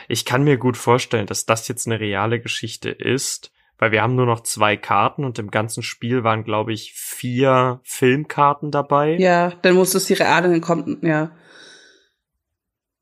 Ich 0.08 0.26
kann 0.26 0.44
mir 0.44 0.58
gut 0.58 0.78
vorstellen, 0.78 1.28
dass 1.28 1.46
das 1.46 1.68
jetzt 1.68 1.86
eine 1.88 2.00
reale 2.00 2.40
Geschichte 2.40 2.90
ist, 2.90 3.52
weil 3.78 3.92
wir 3.92 4.02
haben 4.02 4.16
nur 4.16 4.26
noch 4.26 4.42
zwei 4.42 4.76
Karten 4.78 5.24
und 5.24 5.38
im 5.40 5.52
ganzen 5.52 5.84
Spiel 5.84 6.24
waren, 6.24 6.44
glaube 6.44 6.74
ich, 6.74 6.94
vier 6.94 7.80
Filmkarten 7.84 8.72
dabei. 8.72 9.16
Ja, 9.18 9.54
dann 9.62 9.76
muss 9.76 9.94
es 9.94 10.06
die 10.06 10.14
reale, 10.14 10.50
dann 10.50 10.62
kommt, 10.62 11.04
ja. 11.04 11.32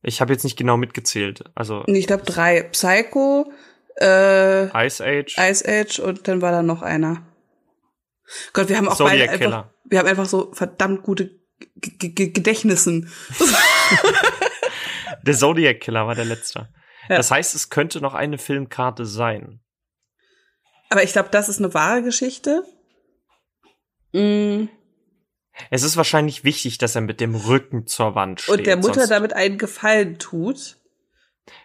Ich 0.02 0.20
habe 0.20 0.34
jetzt 0.34 0.44
nicht 0.44 0.58
genau 0.58 0.76
mitgezählt. 0.78 1.46
Also 1.56 1.84
Ich 1.88 2.08
glaube 2.08 2.24
drei. 2.24 2.64
Psycho, 2.64 3.52
äh, 3.98 4.86
Ice 4.86 5.04
Age, 5.04 5.38
Ice 5.38 5.64
Age 5.68 6.00
und 6.00 6.28
dann 6.28 6.42
war 6.42 6.52
da 6.52 6.64
noch 6.64 6.82
einer. 6.82 7.26
Gott, 8.54 8.70
wir 8.70 8.78
haben 8.78 8.88
auch 8.88 8.96
Zodiac 8.96 9.12
beide 9.12 9.32
einfach, 9.32 9.40
Killer. 9.40 9.74
wir 9.86 10.00
haben 10.00 10.08
einfach 10.08 10.26
so 10.26 10.54
verdammt 10.54 11.04
gute 11.04 11.40
G 11.76 12.10
G 12.10 12.30
Gedächtnissen. 12.30 13.12
der 15.24 15.34
Zodiac 15.34 15.82
Killer 15.82 16.08
war 16.08 16.16
der 16.16 16.26
letzte. 16.26 16.70
Ja. 17.10 17.18
Das 17.18 17.32
heißt, 17.32 17.54
es 17.56 17.70
könnte 17.70 18.02
noch 18.02 18.14
eine 18.14 18.38
Filmkarte 18.38 19.06
sein. 19.06 19.60
Aber 20.90 21.04
ich 21.04 21.12
glaube, 21.14 21.30
das 21.32 21.50
ist 21.50 21.60
eine 21.60 21.74
wahre 21.74 22.04
Geschichte. 22.04 22.64
Mm. 24.14 24.68
Es 25.70 25.84
ist 25.84 25.98
wahrscheinlich 25.98 26.44
wichtig, 26.44 26.78
dass 26.78 26.96
er 26.96 27.02
mit 27.02 27.20
dem 27.20 27.36
Rücken 27.36 27.86
zur 27.86 28.16
Wand 28.16 28.42
steht. 28.42 28.58
Und 28.58 28.66
der 28.66 28.78
Mutter 28.78 29.08
damit 29.08 29.34
einen 29.34 29.58
Gefallen 29.58 30.18
tut. 30.18 30.78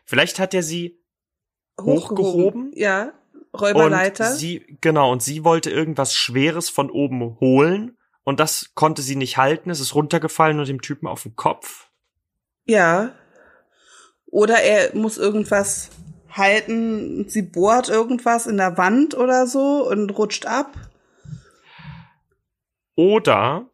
Vielleicht 0.04 0.38
hat 0.38 0.54
er 0.54 0.62
sie 0.62 0.97
Hochgehoben? 1.80 2.72
Ja. 2.74 3.12
und 3.52 3.60
Räuberleiter. 3.60 4.32
sie 4.32 4.78
genau 4.80 5.10
und 5.12 5.22
sie 5.22 5.44
wollte 5.44 5.70
irgendwas 5.70 6.14
Schweres 6.14 6.68
von 6.68 6.90
oben 6.90 7.38
holen 7.40 7.96
und 8.24 8.40
das 8.40 8.72
konnte 8.74 9.02
sie 9.02 9.16
nicht 9.16 9.38
halten. 9.38 9.70
Es 9.70 9.80
ist 9.80 9.94
runtergefallen 9.94 10.58
und 10.58 10.68
dem 10.68 10.82
Typen 10.82 11.06
auf 11.06 11.22
den 11.22 11.34
Kopf. 11.34 11.88
Ja. 12.66 13.14
Oder 14.26 14.60
er 14.60 14.94
muss 14.94 15.16
irgendwas 15.16 15.90
halten, 16.30 17.28
sie 17.28 17.42
bohrt 17.42 17.88
irgendwas 17.88 18.46
in 18.46 18.58
der 18.58 18.76
Wand 18.76 19.16
oder 19.16 19.46
so 19.46 19.88
und 19.88 20.10
rutscht 20.10 20.46
ab. 20.46 20.72
Oder 22.94 23.70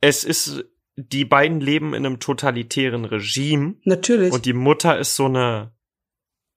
es 0.00 0.24
ist 0.24 0.64
die 0.98 1.24
beiden 1.24 1.60
leben 1.60 1.94
in 1.94 2.04
einem 2.04 2.18
totalitären 2.18 3.04
Regime 3.04 3.76
Natürlich. 3.84 4.32
und 4.32 4.46
die 4.46 4.52
Mutter 4.52 4.98
ist 4.98 5.14
so 5.14 5.26
eine 5.26 5.72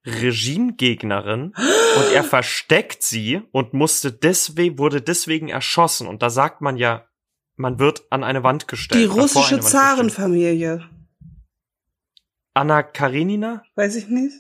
Regimegegnerin 0.05 1.53
und 1.55 2.13
er 2.13 2.23
versteckt 2.23 3.03
sie 3.03 3.41
und 3.51 3.73
musste 3.73 4.11
deswegen 4.11 4.79
wurde 4.79 5.01
deswegen 5.01 5.49
erschossen 5.49 6.07
und 6.07 6.23
da 6.23 6.31
sagt 6.31 6.61
man 6.61 6.77
ja 6.77 7.07
man 7.55 7.77
wird 7.77 8.03
an 8.09 8.23
eine 8.23 8.43
Wand 8.43 8.67
gestellt. 8.67 9.03
Die 9.03 9.07
vor 9.07 9.21
russische. 9.21 9.59
Zarenfamilie. 9.59 10.83
Anna 12.55 12.81
Karenina? 12.81 13.63
Weiß 13.75 13.95
ich 13.95 14.07
nicht. 14.07 14.33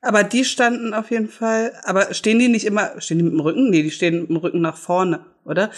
Aber 0.00 0.24
die 0.24 0.44
standen 0.44 0.94
auf 0.94 1.10
jeden 1.10 1.28
Fall. 1.28 1.74
Aber 1.84 2.14
stehen 2.14 2.38
die 2.38 2.48
nicht 2.48 2.64
immer, 2.64 2.98
stehen 3.00 3.18
die 3.18 3.24
mit 3.24 3.34
dem 3.34 3.40
Rücken? 3.40 3.68
Nee, 3.68 3.82
die 3.82 3.90
stehen 3.90 4.20
mit 4.20 4.30
dem 4.30 4.36
Rücken 4.36 4.60
nach 4.62 4.78
vorne, 4.78 5.26
oder? 5.44 5.70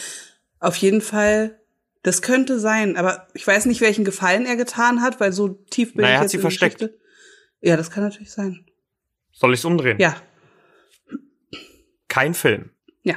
Auf 0.60 0.76
jeden 0.76 1.00
Fall, 1.00 1.60
das 2.02 2.22
könnte 2.22 2.58
sein. 2.58 2.96
Aber 2.96 3.28
ich 3.34 3.46
weiß 3.46 3.66
nicht, 3.66 3.80
welchen 3.80 4.04
Gefallen 4.04 4.46
er 4.46 4.56
getan 4.56 5.02
hat, 5.02 5.20
weil 5.20 5.32
so 5.32 5.48
tief 5.48 5.94
bin 5.94 6.02
Na, 6.02 6.08
er 6.08 6.12
ich 6.14 6.16
hat 6.18 6.22
jetzt 6.24 6.30
sie 6.32 6.36
in 6.38 6.40
der 6.42 6.50
versteckt. 6.50 6.78
Geschichte. 6.78 6.98
Ja, 7.60 7.76
das 7.76 7.90
kann 7.90 8.02
natürlich 8.04 8.32
sein. 8.32 8.66
Soll 9.32 9.54
ich's 9.54 9.64
umdrehen? 9.64 9.98
Ja, 10.00 10.16
Kein 12.08 12.34
Film. 12.34 12.70
ja. 13.02 13.16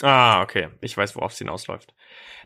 Ah, 0.00 0.42
okay. 0.42 0.68
Ich 0.80 0.96
weiß, 0.96 1.16
worauf 1.16 1.32
es 1.32 1.38
hinausläuft. 1.38 1.92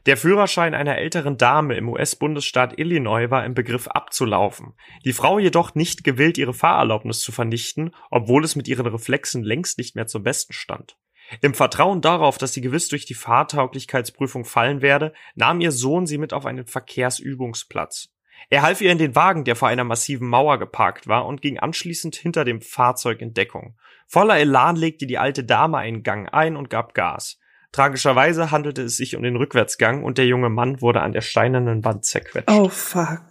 Der 0.06 0.16
Führerschein 0.16 0.74
einer 0.74 0.96
älteren 0.96 1.36
Dame 1.36 1.76
im 1.76 1.88
US-Bundesstaat 1.90 2.78
Illinois 2.78 3.30
war 3.30 3.44
im 3.44 3.52
Begriff 3.54 3.86
abzulaufen. 3.88 4.72
Die 5.04 5.12
Frau 5.12 5.38
jedoch 5.38 5.74
nicht 5.74 6.02
gewillt, 6.02 6.38
ihre 6.38 6.54
Fahrerlaubnis 6.54 7.20
zu 7.20 7.30
vernichten, 7.30 7.94
obwohl 8.10 8.42
es 8.42 8.56
mit 8.56 8.68
ihren 8.68 8.86
Reflexen 8.86 9.44
längst 9.44 9.76
nicht 9.76 9.94
mehr 9.94 10.06
zum 10.06 10.22
Besten 10.22 10.54
stand. 10.54 10.96
Im 11.41 11.55
Vertrauen 11.55 12.01
darauf, 12.01 12.39
dass 12.39 12.53
sie 12.53 12.61
gewiss 12.61 12.89
durch 12.89 13.07
die 13.07 13.14
Fahrtauglichkeitsprüfung 13.14 14.45
fallen 14.45 14.83
werde, 14.83 15.12
nahm 15.35 15.61
ihr 15.61 15.72
Sohn 15.72 16.07
sie 16.07 16.18
mit 16.18 16.33
auf 16.33 16.47
einen 16.47 16.66
Verkehrsübungsplatz. 16.66 18.11
Er 18.51 18.62
half 18.62 18.80
ihr 18.80 18.93
in 18.93 18.99
den 18.99 19.14
Wagen, 19.14 19.45
der 19.45 19.57
vor 19.57 19.68
einer 19.68 19.85
massiven 19.85 20.28
Mauer 20.28 20.59
geparkt 20.59 21.07
war, 21.07 21.26
und 21.26 21.43
ging 21.43 21.59
anschließend 21.59 22.16
hinter 22.16 22.45
dem 22.45 22.61
Fahrzeug 22.61 23.20
in 23.20 23.35
Deckung. 23.35 23.76
Voller 24.07 24.37
Elan 24.37 24.76
legte 24.76 25.07
die 25.07 25.18
alte 25.18 25.45
Dame 25.45 25.78
einen 25.78 26.03
Gang 26.03 26.33
ein 26.33 26.57
und 26.57 26.68
gab 26.68 26.95
Gas. 26.95 27.39
Tragischerweise 27.70 28.51
handelte 28.51 28.83
es 28.83 28.99
sich 28.99 29.16
um 29.16 29.22
den 29.22 29.37
Rückwärtsgang 29.37 30.05
und 30.05 30.18
der 30.18 30.26
junge 30.26 30.51
Mann 30.51 30.83
wurde 30.83 31.01
an 31.01 31.12
der 31.12 31.22
steinernen 31.22 31.85
Wand 31.85 32.05
zerquetscht. 32.05 32.51
Oh, 32.51 32.68
fuck. 32.68 33.22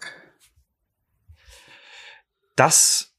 Das 2.56 3.16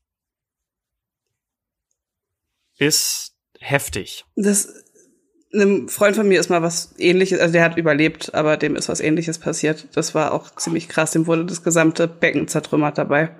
ist 2.79 3.32
heftig. 3.63 4.25
Das, 4.37 4.69
einem 5.53 5.89
Freund 5.89 6.17
von 6.17 6.29
mir 6.29 6.41
ist 6.41 6.51
mal 6.51 6.63
was 6.63 6.95
ähnliches, 6.99 7.41
also 7.41 7.53
der 7.53 7.65
hat 7.65 7.77
überlebt, 7.77 8.35
aber 8.35 8.57
dem 8.57 8.77
ist 8.77 8.89
was 8.89 9.01
ähnliches 9.01 9.39
passiert. 9.39 9.89
Das 9.95 10.15
war 10.15 10.33
auch 10.33 10.55
ziemlich 10.57 10.89
krass, 10.89 11.13
dem 11.13 11.27
wurde 11.27 11.45
das 11.47 11.63
gesamte 11.63 12.09
Becken 12.09 12.49
zertrümmert 12.49 12.99
dabei. 12.99 13.35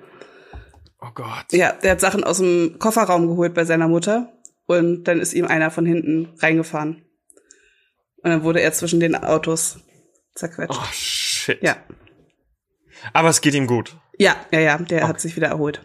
Oh 1.01 1.11
Gott. 1.13 1.45
Ja, 1.51 1.73
der 1.73 1.91
hat 1.91 2.01
Sachen 2.01 2.23
aus 2.23 2.37
dem 2.37 2.77
Kofferraum 2.79 3.27
geholt 3.27 3.53
bei 3.53 3.65
seiner 3.65 3.87
Mutter 3.87 4.31
und 4.65 5.03
dann 5.03 5.19
ist 5.19 5.33
ihm 5.33 5.45
einer 5.45 5.69
von 5.71 5.85
hinten 5.85 6.33
reingefahren. 6.39 7.03
Und 8.23 8.29
dann 8.29 8.43
wurde 8.43 8.61
er 8.61 8.71
zwischen 8.71 9.01
den 9.01 9.15
Autos 9.15 9.79
zerquetscht. 10.35 10.79
Oh 10.81 10.87
shit. 10.93 11.61
Ja. 11.61 11.75
Aber 13.11 13.27
es 13.29 13.41
geht 13.41 13.53
ihm 13.53 13.67
gut. 13.67 13.97
Ja, 14.17 14.35
ja, 14.51 14.59
ja, 14.61 14.77
der 14.77 14.99
Okay. 14.99 15.07
hat 15.09 15.19
sich 15.19 15.35
wieder 15.35 15.47
erholt. 15.47 15.81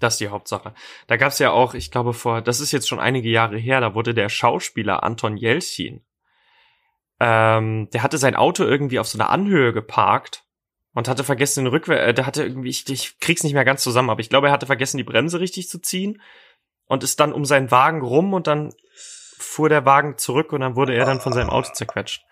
Das 0.00 0.14
ist 0.14 0.20
die 0.20 0.28
Hauptsache. 0.28 0.74
Da 1.06 1.16
gab's 1.16 1.38
ja 1.38 1.50
auch, 1.50 1.74
ich 1.74 1.90
glaube 1.90 2.12
vor, 2.12 2.42
das 2.42 2.58
ist 2.60 2.72
jetzt 2.72 2.88
schon 2.88 2.98
einige 2.98 3.28
Jahre 3.28 3.58
her, 3.58 3.80
da 3.80 3.94
wurde 3.94 4.14
der 4.14 4.28
Schauspieler 4.28 5.02
Anton 5.04 5.36
Jelchin, 5.36 6.02
ähm, 7.20 7.88
der 7.90 8.02
hatte 8.02 8.18
sein 8.18 8.34
Auto 8.34 8.64
irgendwie 8.64 8.98
auf 8.98 9.06
so 9.06 9.18
einer 9.18 9.28
Anhöhe 9.28 9.72
geparkt 9.72 10.44
und 10.94 11.06
hatte 11.06 11.22
vergessen 11.22 11.64
den 11.64 11.70
Rückwärts, 11.70 12.08
äh, 12.08 12.14
der 12.14 12.26
hatte 12.26 12.42
irgendwie, 12.42 12.70
ich, 12.70 12.88
ich 12.88 13.20
krieg's 13.20 13.44
nicht 13.44 13.52
mehr 13.52 13.66
ganz 13.66 13.82
zusammen, 13.82 14.10
aber 14.10 14.20
ich 14.20 14.30
glaube, 14.30 14.48
er 14.48 14.52
hatte 14.52 14.66
vergessen, 14.66 14.96
die 14.96 15.04
Bremse 15.04 15.38
richtig 15.38 15.68
zu 15.68 15.78
ziehen 15.78 16.20
und 16.86 17.04
ist 17.04 17.20
dann 17.20 17.32
um 17.32 17.44
seinen 17.44 17.70
Wagen 17.70 18.00
rum 18.00 18.32
und 18.32 18.46
dann 18.46 18.72
fuhr 19.36 19.68
der 19.68 19.84
Wagen 19.84 20.16
zurück 20.16 20.52
und 20.52 20.60
dann 20.60 20.76
wurde 20.76 20.94
er 20.94 21.04
dann 21.04 21.20
von 21.20 21.32
seinem 21.32 21.50
Auto 21.50 21.72
zerquetscht. 21.72 22.24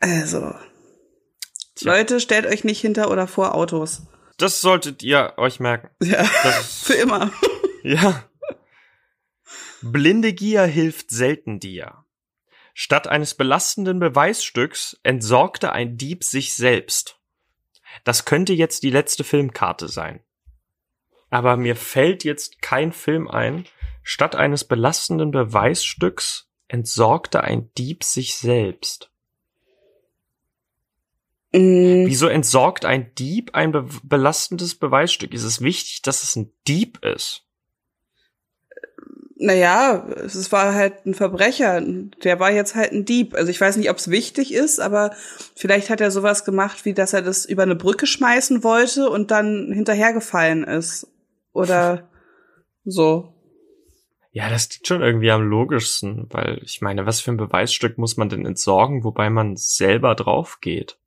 Also, 0.00 0.52
Tja. 1.76 1.92
Leute, 1.92 2.20
stellt 2.20 2.46
euch 2.46 2.64
nicht 2.64 2.80
hinter 2.80 3.10
oder 3.10 3.26
vor 3.26 3.54
Autos. 3.54 4.02
Das 4.38 4.60
solltet 4.60 5.02
ihr 5.02 5.34
euch 5.36 5.60
merken. 5.60 5.90
Ja, 6.02 6.28
Das 6.42 6.60
ist, 6.60 6.84
für 6.86 6.94
immer. 6.94 7.32
Ja. 7.82 8.24
Blinde 9.82 10.32
Gier 10.32 10.64
hilft 10.64 11.10
selten 11.10 11.60
dir. 11.60 12.04
Statt 12.72 13.06
eines 13.06 13.34
belastenden 13.34 14.00
Beweisstücks 14.00 14.98
entsorgte 15.02 15.72
ein 15.72 15.96
Dieb 15.96 16.24
sich 16.24 16.56
selbst. 16.56 17.20
Das 18.02 18.24
könnte 18.24 18.52
jetzt 18.52 18.82
die 18.82 18.90
letzte 18.90 19.22
Filmkarte 19.22 19.86
sein. 19.88 20.20
Aber 21.30 21.56
mir 21.56 21.76
fällt 21.76 22.24
jetzt 22.24 22.62
kein 22.62 22.92
Film 22.92 23.28
ein. 23.28 23.66
Statt 24.02 24.34
eines 24.34 24.64
belastenden 24.64 25.30
Beweisstücks 25.30 26.48
entsorgte 26.66 27.42
ein 27.42 27.70
Dieb 27.78 28.02
sich 28.02 28.36
selbst? 28.36 29.10
Mm, 31.54 32.06
Wieso 32.06 32.26
entsorgt 32.26 32.84
ein 32.84 33.14
Dieb 33.14 33.54
ein 33.54 33.72
be 33.72 33.86
belastendes 34.02 34.74
Beweisstück? 34.74 35.32
Ist 35.32 35.44
es 35.44 35.60
wichtig, 35.60 36.02
dass 36.02 36.22
es 36.22 36.36
ein 36.36 36.52
Dieb 36.66 37.04
ist? 37.04 37.44
naja, 39.36 40.06
es 40.24 40.52
war 40.52 40.74
halt 40.74 41.06
ein 41.06 41.14
Verbrecher. 41.14 41.82
Der 42.22 42.40
war 42.40 42.50
jetzt 42.50 42.74
halt 42.74 42.92
ein 42.92 43.04
Dieb. 43.04 43.34
Also 43.34 43.50
ich 43.50 43.60
weiß 43.60 43.76
nicht, 43.76 43.90
ob 43.90 43.96
es 43.96 44.10
wichtig 44.10 44.54
ist, 44.54 44.80
aber 44.80 45.10
vielleicht 45.56 45.90
hat 45.90 46.00
er 46.00 46.10
sowas 46.10 46.44
gemacht, 46.44 46.84
wie 46.84 46.94
dass 46.94 47.12
er 47.12 47.22
das 47.22 47.44
über 47.44 47.64
eine 47.64 47.76
Brücke 47.76 48.06
schmeißen 48.06 48.62
wollte 48.62 49.10
und 49.10 49.30
dann 49.30 49.72
hinterhergefallen 49.72 50.64
ist. 50.64 51.06
Oder 51.52 52.08
so. 52.84 53.34
Ja, 54.32 54.48
das 54.48 54.68
klingt 54.68 54.86
schon 54.86 55.02
irgendwie 55.02 55.30
am 55.30 55.42
logischsten, 55.42 56.26
weil 56.30 56.60
ich 56.64 56.80
meine, 56.80 57.06
was 57.06 57.20
für 57.20 57.30
ein 57.30 57.36
Beweisstück 57.36 57.98
muss 57.98 58.16
man 58.16 58.28
denn 58.28 58.46
entsorgen, 58.46 59.04
wobei 59.04 59.30
man 59.30 59.56
selber 59.56 60.14
drauf 60.14 60.58
geht? 60.60 60.98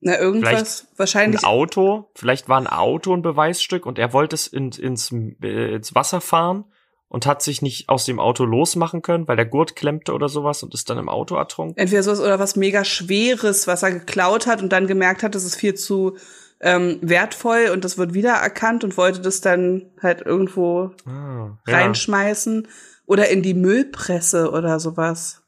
Na, 0.00 0.18
irgendwas 0.18 0.88
wahrscheinlich. 0.96 1.42
Ein 1.42 1.46
Auto, 1.48 2.10
vielleicht 2.14 2.48
war 2.48 2.58
ein 2.58 2.66
Auto 2.66 3.14
ein 3.14 3.22
Beweisstück 3.22 3.84
und 3.84 3.98
er 3.98 4.12
wollte 4.12 4.34
es 4.34 4.46
in, 4.46 4.70
ins, 4.72 5.12
äh, 5.12 5.74
ins 5.74 5.94
Wasser 5.94 6.20
fahren 6.20 6.64
und 7.08 7.26
hat 7.26 7.42
sich 7.42 7.60
nicht 7.60 7.88
aus 7.88 8.06
dem 8.06 8.18
Auto 8.18 8.44
losmachen 8.44 9.02
können, 9.02 9.28
weil 9.28 9.36
der 9.36 9.44
Gurt 9.46 9.76
klemmte 9.76 10.12
oder 10.12 10.28
sowas 10.28 10.62
und 10.62 10.72
ist 10.72 10.88
dann 10.88 10.96
im 10.96 11.08
Auto 11.08 11.34
ertrunken. 11.34 11.76
Entweder 11.76 12.02
sowas 12.02 12.20
oder 12.20 12.38
was 12.38 12.56
mega 12.56 12.84
Schweres, 12.84 13.66
was 13.66 13.82
er 13.82 13.92
geklaut 13.92 14.46
hat 14.46 14.62
und 14.62 14.70
dann 14.72 14.86
gemerkt 14.86 15.22
hat, 15.22 15.34
das 15.34 15.44
ist 15.44 15.56
viel 15.56 15.74
zu 15.74 16.16
ähm, 16.60 16.98
wertvoll 17.02 17.70
und 17.72 17.84
das 17.84 17.98
wird 17.98 18.14
wiedererkannt 18.14 18.84
und 18.84 18.96
wollte 18.96 19.20
das 19.20 19.40
dann 19.40 19.90
halt 20.00 20.22
irgendwo 20.22 20.92
Ah, 21.04 21.58
ja, 21.66 21.76
reinschmeißen 21.76 22.68
oder 23.06 23.28
in 23.28 23.42
die 23.42 23.54
Müllpresse 23.54 24.50
oder 24.50 24.78
sowas. 24.80 25.42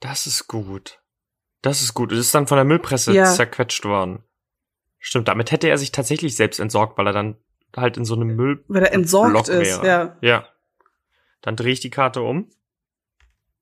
das 0.00 0.26
ist 0.26 0.48
gut. 0.48 1.00
Das 1.64 1.80
ist 1.80 1.94
gut. 1.94 2.12
Es 2.12 2.18
ist 2.18 2.34
dann 2.34 2.46
von 2.46 2.56
der 2.56 2.64
Müllpresse 2.66 3.12
Ja. 3.14 3.24
zerquetscht 3.24 3.84
worden. 3.86 4.22
Stimmt, 4.98 5.28
damit 5.28 5.50
hätte 5.50 5.68
er 5.68 5.78
sich 5.78 5.92
tatsächlich 5.92 6.36
selbst 6.36 6.60
entsorgt, 6.60 6.98
weil 6.98 7.06
er 7.06 7.12
dann 7.14 7.36
halt 7.74 7.96
in 7.96 8.04
so 8.04 8.14
einem 8.14 8.36
Müll 8.36 8.62
Weil 8.68 8.82
er 8.84 8.92
entsorgt 8.92 9.30
Block 9.30 9.48
ist, 9.48 9.82
wäre. 9.82 9.86
ja. 9.86 10.16
Ja. 10.20 10.48
Dann 11.40 11.56
drehe 11.56 11.72
ich 11.72 11.80
die 11.80 11.90
Karte 11.90 12.20
um. 12.22 12.50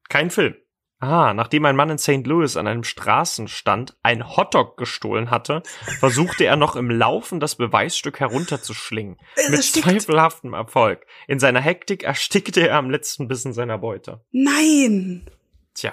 Kein 0.09 0.31
Film. 0.31 0.57
Ah, 0.99 1.33
nachdem 1.33 1.65
ein 1.65 1.75
Mann 1.77 1.91
in 1.91 1.99
St. 1.99 2.27
Louis 2.27 2.57
an 2.57 2.67
einem 2.69 2.85
Straßenstand 2.85 3.97
ein 4.03 4.37
Hotdog 4.37 4.77
gestohlen 4.77 5.31
hatte, 5.31 5.63
versuchte 5.99 6.45
er 6.45 6.57
noch 6.57 6.75
im 6.77 6.91
Laufen 6.91 7.39
das 7.41 7.55
Beweisstück 7.57 8.19
herunterzuschlingen. 8.21 9.17
Er 9.37 9.51
Mit 9.51 9.59
erstickt. 9.61 9.85
zweifelhaftem 9.87 10.55
Erfolg. 10.55 11.05
In 11.29 11.39
seiner 11.41 11.61
Hektik 11.61 12.03
erstickte 12.05 12.69
er 12.69 12.77
am 12.77 12.91
letzten 12.91 13.27
Bissen 13.29 13.53
seiner 13.53 13.79
Beute. 13.79 14.25
Nein! 14.33 15.29
Tja. 15.75 15.93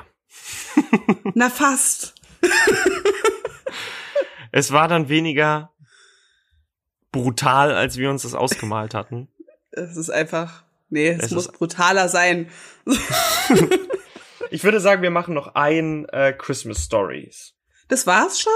Na 1.34 1.50
fast. 1.50 2.16
Es 4.52 4.72
war 4.72 4.88
dann 4.88 5.10
weniger 5.10 5.72
brutal, 7.12 7.74
als 7.74 7.98
wir 7.98 8.10
uns 8.10 8.24
das 8.24 8.34
ausgemalt 8.34 8.94
hatten. 8.94 9.28
Es 9.72 9.98
ist 9.98 10.10
einfach, 10.10 10.64
nee, 10.90 11.10
es, 11.10 11.26
Es 11.26 11.32
muss 11.32 11.48
brutaler 11.52 12.10
sein. 12.10 12.50
Ich 14.52 14.64
würde 14.64 14.80
sagen, 14.80 15.02
wir 15.04 15.12
machen 15.12 15.34
noch 15.36 15.54
ein 15.56 16.08
äh, 16.10 16.34
Christmas 16.34 16.84
Stories. 16.86 17.54
Das 17.88 18.08
war's 18.08 18.40
schon? 18.40 18.52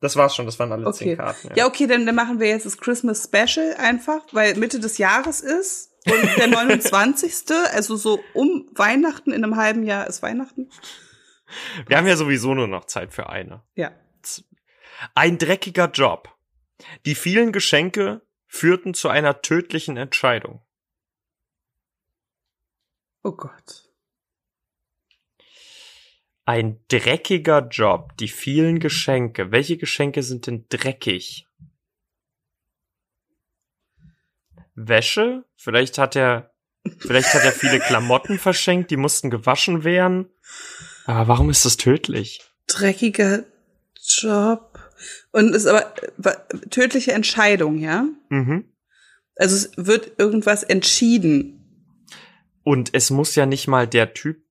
Das 0.00 0.14
war's 0.14 0.36
schon, 0.36 0.46
das 0.46 0.58
waren 0.58 0.70
alle 0.72 0.86
Okay. 0.86 0.98
zehn 0.98 1.16
Karten. 1.16 1.50
Ja, 1.56 1.66
okay, 1.66 1.86
dann, 1.86 2.06
dann 2.06 2.14
machen 2.14 2.38
wir 2.38 2.48
jetzt 2.48 2.66
das 2.66 2.78
Christmas 2.78 3.24
Special 3.24 3.74
einfach, 3.78 4.20
weil 4.32 4.54
Mitte 4.56 4.78
des 4.78 4.98
Jahres 4.98 5.40
ist 5.40 5.90
und 6.06 6.36
der 6.36 6.46
29. 6.46 7.50
also 7.72 7.96
so 7.96 8.22
um 8.32 8.68
Weihnachten 8.72 9.32
in 9.32 9.44
einem 9.44 9.56
halben 9.56 9.84
Jahr 9.84 10.06
ist 10.06 10.22
Weihnachten. 10.22 10.70
Wir 11.86 11.96
haben 11.96 12.06
ja 12.06 12.16
sowieso 12.16 12.54
nur 12.54 12.68
noch 12.68 12.86
Zeit 12.86 13.12
für 13.12 13.28
eine. 13.28 13.62
Ja. 13.74 13.92
Ein 15.14 15.38
dreckiger 15.38 15.90
Job. 15.90 16.34
Die 17.04 17.14
vielen 17.14 17.52
Geschenke 17.52 18.22
führten 18.46 18.94
zu 18.94 19.08
einer 19.08 19.42
tödlichen 19.42 19.96
Entscheidung. 19.96 20.62
Oh 23.22 23.32
Gott. 23.32 23.90
Ein 26.44 26.80
dreckiger 26.88 27.66
Job. 27.68 28.16
Die 28.18 28.28
vielen 28.28 28.78
Geschenke. 28.78 29.50
Welche 29.50 29.76
Geschenke 29.76 30.22
sind 30.22 30.46
denn 30.46 30.66
dreckig? 30.68 31.46
Wäsche? 34.74 35.44
Vielleicht 35.56 35.98
hat 35.98 36.16
er, 36.16 36.52
vielleicht 36.98 37.32
hat 37.34 37.44
er 37.44 37.52
viele 37.52 37.78
Klamotten 37.80 38.38
verschenkt, 38.38 38.90
die 38.90 38.96
mussten 38.96 39.30
gewaschen 39.30 39.84
werden. 39.84 40.28
Aber 41.06 41.28
warum 41.28 41.50
ist 41.50 41.64
das 41.64 41.76
tödlich? 41.76 42.40
Dreckiger 42.66 43.44
Job. 44.02 44.78
Und 45.32 45.54
ist 45.54 45.66
aber 45.66 45.92
tödliche 46.70 47.12
Entscheidung, 47.12 47.78
ja? 47.78 48.06
Mhm. 48.28 48.64
Also 49.36 49.54
es 49.56 49.70
wird 49.76 50.18
irgendwas 50.18 50.62
entschieden. 50.62 51.52
Und 52.62 52.94
es 52.94 53.10
muss 53.10 53.34
ja 53.34 53.46
nicht 53.46 53.68
mal 53.68 53.86
der 53.86 54.14
Typ 54.14 54.42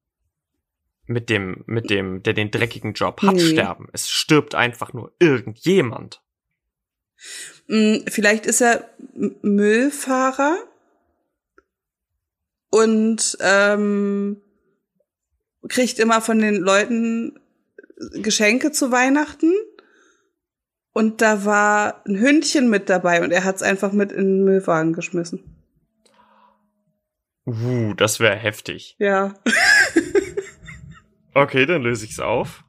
mit 1.07 1.29
dem, 1.29 1.63
mit 1.67 1.89
dem, 1.89 2.23
der 2.23 2.33
den 2.33 2.51
dreckigen 2.51 2.93
Job 2.93 3.21
hat, 3.21 3.35
Nee. 3.35 3.41
sterben. 3.51 3.89
Es 3.93 4.09
stirbt 4.09 4.55
einfach 4.55 4.93
nur 4.93 5.13
irgendjemand. 5.19 6.21
Hm, 7.67 8.05
Vielleicht 8.07 8.45
ist 8.45 8.61
er 8.61 8.89
Müllfahrer 9.41 10.57
und 12.75 13.37
ähm, 13.39 14.41
kriegt 15.69 15.97
immer 15.97 16.19
von 16.19 16.39
den 16.39 16.55
Leuten 16.55 17.39
Geschenke 18.15 18.73
zu 18.73 18.91
Weihnachten. 18.91 19.53
Und 20.91 21.21
da 21.21 21.45
war 21.45 22.03
ein 22.05 22.19
Hündchen 22.19 22.69
mit 22.69 22.89
dabei 22.89 23.23
und 23.23 23.31
er 23.31 23.45
hat 23.45 23.55
es 23.55 23.63
einfach 23.63 23.93
mit 23.93 24.11
in 24.11 24.25
den 24.25 24.43
Müllwagen 24.43 24.91
geschmissen. 24.91 25.55
Uh, 27.45 27.93
das 27.93 28.19
wäre 28.19 28.35
heftig. 28.35 28.95
Ja. 28.99 29.33
Okay, 31.37 31.65
dann 31.65 31.81
löse 31.81 32.05
ich's 32.05 32.21
auf. 32.21 32.63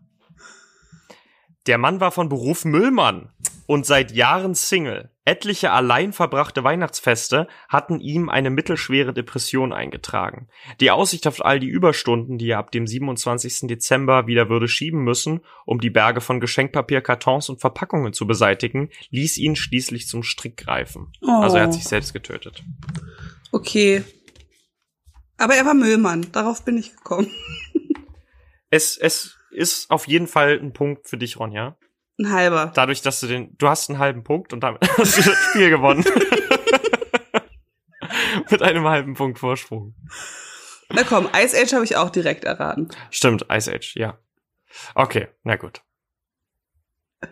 Der 1.68 1.78
Mann 1.78 2.00
war 2.00 2.11
von 2.11 2.28
Beruf 2.28 2.64
Müllmann 2.64 3.30
und 3.66 3.86
seit 3.86 4.12
Jahren 4.12 4.54
Single. 4.54 5.10
Etliche 5.24 5.72
allein 5.72 6.12
verbrachte 6.12 6.62
Weihnachtsfeste 6.62 7.48
hatten 7.68 8.00
ihm 8.00 8.28
eine 8.28 8.50
mittelschwere 8.50 9.12
Depression 9.12 9.72
eingetragen. 9.72 10.48
Die 10.80 10.92
Aussicht 10.92 11.26
auf 11.26 11.44
all 11.44 11.58
die 11.58 11.66
Überstunden, 11.66 12.38
die 12.38 12.50
er 12.50 12.58
ab 12.58 12.70
dem 12.70 12.86
27. 12.86 13.68
Dezember 13.68 14.28
wieder 14.28 14.48
würde 14.48 14.68
schieben 14.68 15.02
müssen, 15.02 15.40
um 15.64 15.80
die 15.80 15.90
Berge 15.90 16.20
von 16.20 16.38
Geschenkpapier, 16.38 17.00
Kartons 17.00 17.48
und 17.48 17.60
Verpackungen 17.60 18.12
zu 18.12 18.26
beseitigen, 18.26 18.90
ließ 19.10 19.38
ihn 19.38 19.56
schließlich 19.56 20.06
zum 20.06 20.22
Strick 20.22 20.56
greifen. 20.56 21.12
Oh. 21.22 21.40
Also 21.42 21.56
er 21.56 21.64
hat 21.64 21.74
sich 21.74 21.84
selbst 21.84 22.12
getötet. 22.12 22.62
Okay. 23.50 24.04
Aber 25.38 25.54
er 25.54 25.66
war 25.66 25.74
Müllmann. 25.74 26.26
Darauf 26.32 26.64
bin 26.64 26.78
ich 26.78 26.94
gekommen. 26.96 27.30
Es, 28.70 28.96
es 28.96 29.38
ist 29.50 29.90
auf 29.90 30.08
jeden 30.08 30.26
Fall 30.26 30.58
ein 30.58 30.72
Punkt 30.72 31.08
für 31.08 31.16
dich, 31.16 31.38
Ronja. 31.38 31.76
Ein 32.18 32.32
halber. 32.32 32.72
dadurch, 32.74 33.02
dass 33.02 33.20
du 33.20 33.26
den, 33.26 33.56
du 33.58 33.68
hast 33.68 33.90
einen 33.90 33.98
halben 33.98 34.24
Punkt 34.24 34.52
und 34.52 34.60
damit 34.60 34.80
hast 34.98 35.18
du 35.18 35.22
das 35.22 35.36
Spiel 35.50 35.70
gewonnen. 35.70 36.04
Mit 38.50 38.62
einem 38.62 38.86
halben 38.86 39.14
Punkt 39.14 39.38
Vorsprung. 39.38 39.94
Na 40.90 41.02
komm, 41.02 41.28
Ice 41.36 41.56
Age 41.60 41.72
habe 41.74 41.84
ich 41.84 41.96
auch 41.96 42.10
direkt 42.10 42.44
erraten. 42.44 42.88
Stimmt, 43.10 43.46
Ice 43.50 43.72
Age, 43.72 43.96
ja. 43.96 44.18
Okay, 44.94 45.28
na 45.42 45.56
gut. 45.56 45.82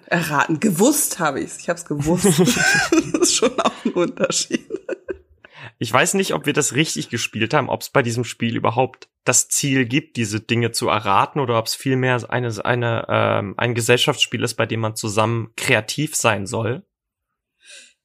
Erraten. 0.07 0.61
Gewusst 0.61 1.18
habe 1.18 1.41
ich's. 1.41 1.59
Ich 1.59 1.68
habe 1.68 1.78
es 1.78 1.85
gewusst. 1.85 2.24
das 2.39 3.20
ist 3.20 3.35
schon 3.37 3.59
auch 3.61 3.85
ein 3.85 3.93
Unterschied. 3.93 4.68
Ich 5.85 5.93
weiß 5.93 6.14
nicht, 6.14 6.32
ob 6.32 6.47
wir 6.47 6.55
das 6.55 6.72
richtig 6.72 7.11
gespielt 7.11 7.53
haben, 7.53 7.68
ob 7.68 7.82
es 7.82 7.91
bei 7.91 8.01
diesem 8.01 8.24
Spiel 8.24 8.57
überhaupt 8.57 9.11
das 9.22 9.49
Ziel 9.49 9.85
gibt, 9.85 10.16
diese 10.16 10.41
Dinge 10.41 10.72
zu 10.72 10.89
erraten, 10.89 11.41
oder 11.41 11.59
ob 11.59 11.66
es 11.66 11.74
vielmehr 11.74 12.24
eine, 12.30 12.64
eine, 12.64 13.05
ähm, 13.11 13.53
ein 13.59 13.74
Gesellschaftsspiel 13.74 14.43
ist, 14.43 14.55
bei 14.55 14.64
dem 14.64 14.80
man 14.80 14.97
zusammen 14.97 15.53
kreativ 15.59 16.16
sein 16.16 16.47
soll. 16.47 16.87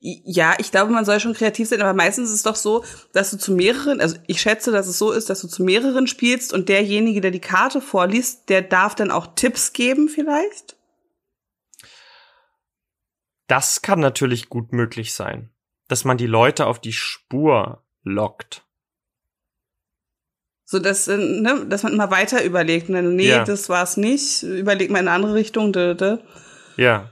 Ja, 0.01 0.55
ich 0.57 0.71
glaube, 0.71 0.91
man 0.91 1.05
soll 1.05 1.21
schon 1.21 1.33
kreativ 1.33 1.69
sein, 1.69 1.79
aber 1.79 1.93
meistens 1.93 2.27
ist 2.27 2.35
es 2.35 2.43
doch 2.43 2.57
so, 2.57 2.83
dass 3.13 3.31
du 3.31 3.37
zu 3.37 3.53
mehreren, 3.53 4.01
also 4.01 4.17
ich 4.27 4.41
schätze, 4.41 4.73
dass 4.73 4.87
es 4.87 4.97
so 4.97 5.13
ist, 5.13 5.29
dass 5.29 5.39
du 5.39 5.47
zu 5.47 5.63
mehreren 5.63 6.05
spielst 6.05 6.51
und 6.51 6.67
derjenige, 6.67 7.21
der 7.21 7.31
die 7.31 7.39
Karte 7.39 7.79
vorliest, 7.79 8.49
der 8.49 8.61
darf 8.61 8.93
dann 8.93 9.09
auch 9.09 9.35
Tipps 9.35 9.71
geben 9.71 10.09
vielleicht. 10.09 10.75
Das 13.47 13.81
kann 13.81 14.01
natürlich 14.01 14.49
gut 14.49 14.73
möglich 14.73 15.13
sein, 15.13 15.53
dass 15.89 16.05
man 16.05 16.17
die 16.17 16.27
Leute 16.27 16.65
auf 16.67 16.79
die 16.79 16.93
Spur 16.93 17.83
lockt. 18.03 18.63
So 20.63 20.79
dass, 20.79 21.07
äh, 21.07 21.17
ne, 21.17 21.65
dass 21.67 21.83
man 21.83 21.93
immer 21.93 22.11
weiter 22.11 22.43
überlegt. 22.43 22.89
Dann, 22.89 23.15
nee, 23.15 23.27
Ja. 23.27 23.43
das 23.43 23.69
war's 23.69 23.97
nicht. 23.97 24.43
Überleg 24.43 24.91
mal 24.91 24.99
in 24.99 25.07
eine 25.07 25.15
andere 25.15 25.33
Richtung. 25.33 25.73
Dö, 25.73 25.95
dö. 25.95 26.17
Ja. 26.77 27.09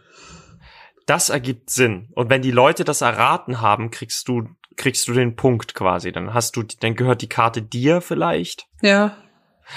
Das 1.08 1.30
ergibt 1.30 1.70
Sinn. 1.72 2.10
Und 2.14 2.30
wenn 2.30 2.42
die 2.44 2.52
Leute 2.52 2.84
das 2.84 3.02
erraten 3.02 3.60
haben, 3.60 3.90
kriegst 3.90 4.28
du, 4.28 4.48
kriegst 4.76 5.08
du 5.08 5.14
den 5.14 5.36
Punkt 5.36 5.74
quasi. 5.74 6.12
Dann 6.12 6.34
hast 6.36 6.56
du, 6.56 6.64
dann 6.64 6.96
gehört 6.96 7.22
die 7.24 7.30
Karte 7.30 7.64
dir 7.64 8.02
vielleicht. 8.02 8.68
Ja. 8.82 9.18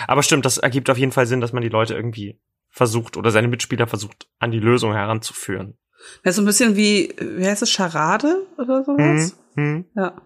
Aber 0.06 0.22
stimmt, 0.22 0.44
das 0.44 0.58
ergibt 0.58 0.90
auf 0.90 0.98
jeden 0.98 1.12
Fall 1.12 1.26
Sinn, 1.26 1.40
dass 1.40 1.52
man 1.54 1.62
die 1.62 1.68
Leute 1.68 1.94
irgendwie 1.94 2.38
versucht 2.68 3.16
oder 3.16 3.30
seine 3.30 3.48
Mitspieler 3.48 3.86
versucht, 3.86 4.28
an 4.38 4.50
die 4.50 4.60
Lösung 4.60 4.92
heranzuführen. 4.92 5.78
Das 6.22 6.32
ist 6.32 6.36
so 6.36 6.42
ein 6.42 6.46
bisschen 6.46 6.76
wie, 6.76 7.14
wie 7.20 7.46
heißt 7.46 7.62
es, 7.62 7.70
Charade 7.70 8.46
oder 8.58 8.84
sowas? 8.84 9.34
Hm, 9.54 9.84
hm. 9.84 9.84
Ja. 9.96 10.20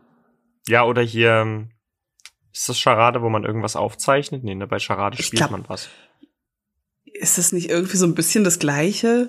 Ja, 0.69 0.85
oder 0.85 1.03
hier, 1.03 1.31
ähm, 1.43 1.71
ist 2.53 2.69
das 2.69 2.79
Charade, 2.79 3.21
wo 3.23 3.29
man 3.29 3.45
irgendwas 3.45 3.77
aufzeichnet? 3.77 4.45
Nee, 4.45 4.55
ne, 4.55 4.67
bei 4.67 4.79
Charade 4.79 5.17
Ich 5.19 5.27
spielt 5.27 5.41
glaub- 5.41 5.51
man 5.51 5.65
was. 5.69 5.89
Ist 7.05 7.39
das 7.39 7.53
nicht 7.53 7.71
irgendwie 7.71 7.97
so 7.97 8.07
ein 8.07 8.15
bisschen 8.15 8.45
das 8.45 8.59
Gleiche? 8.59 9.29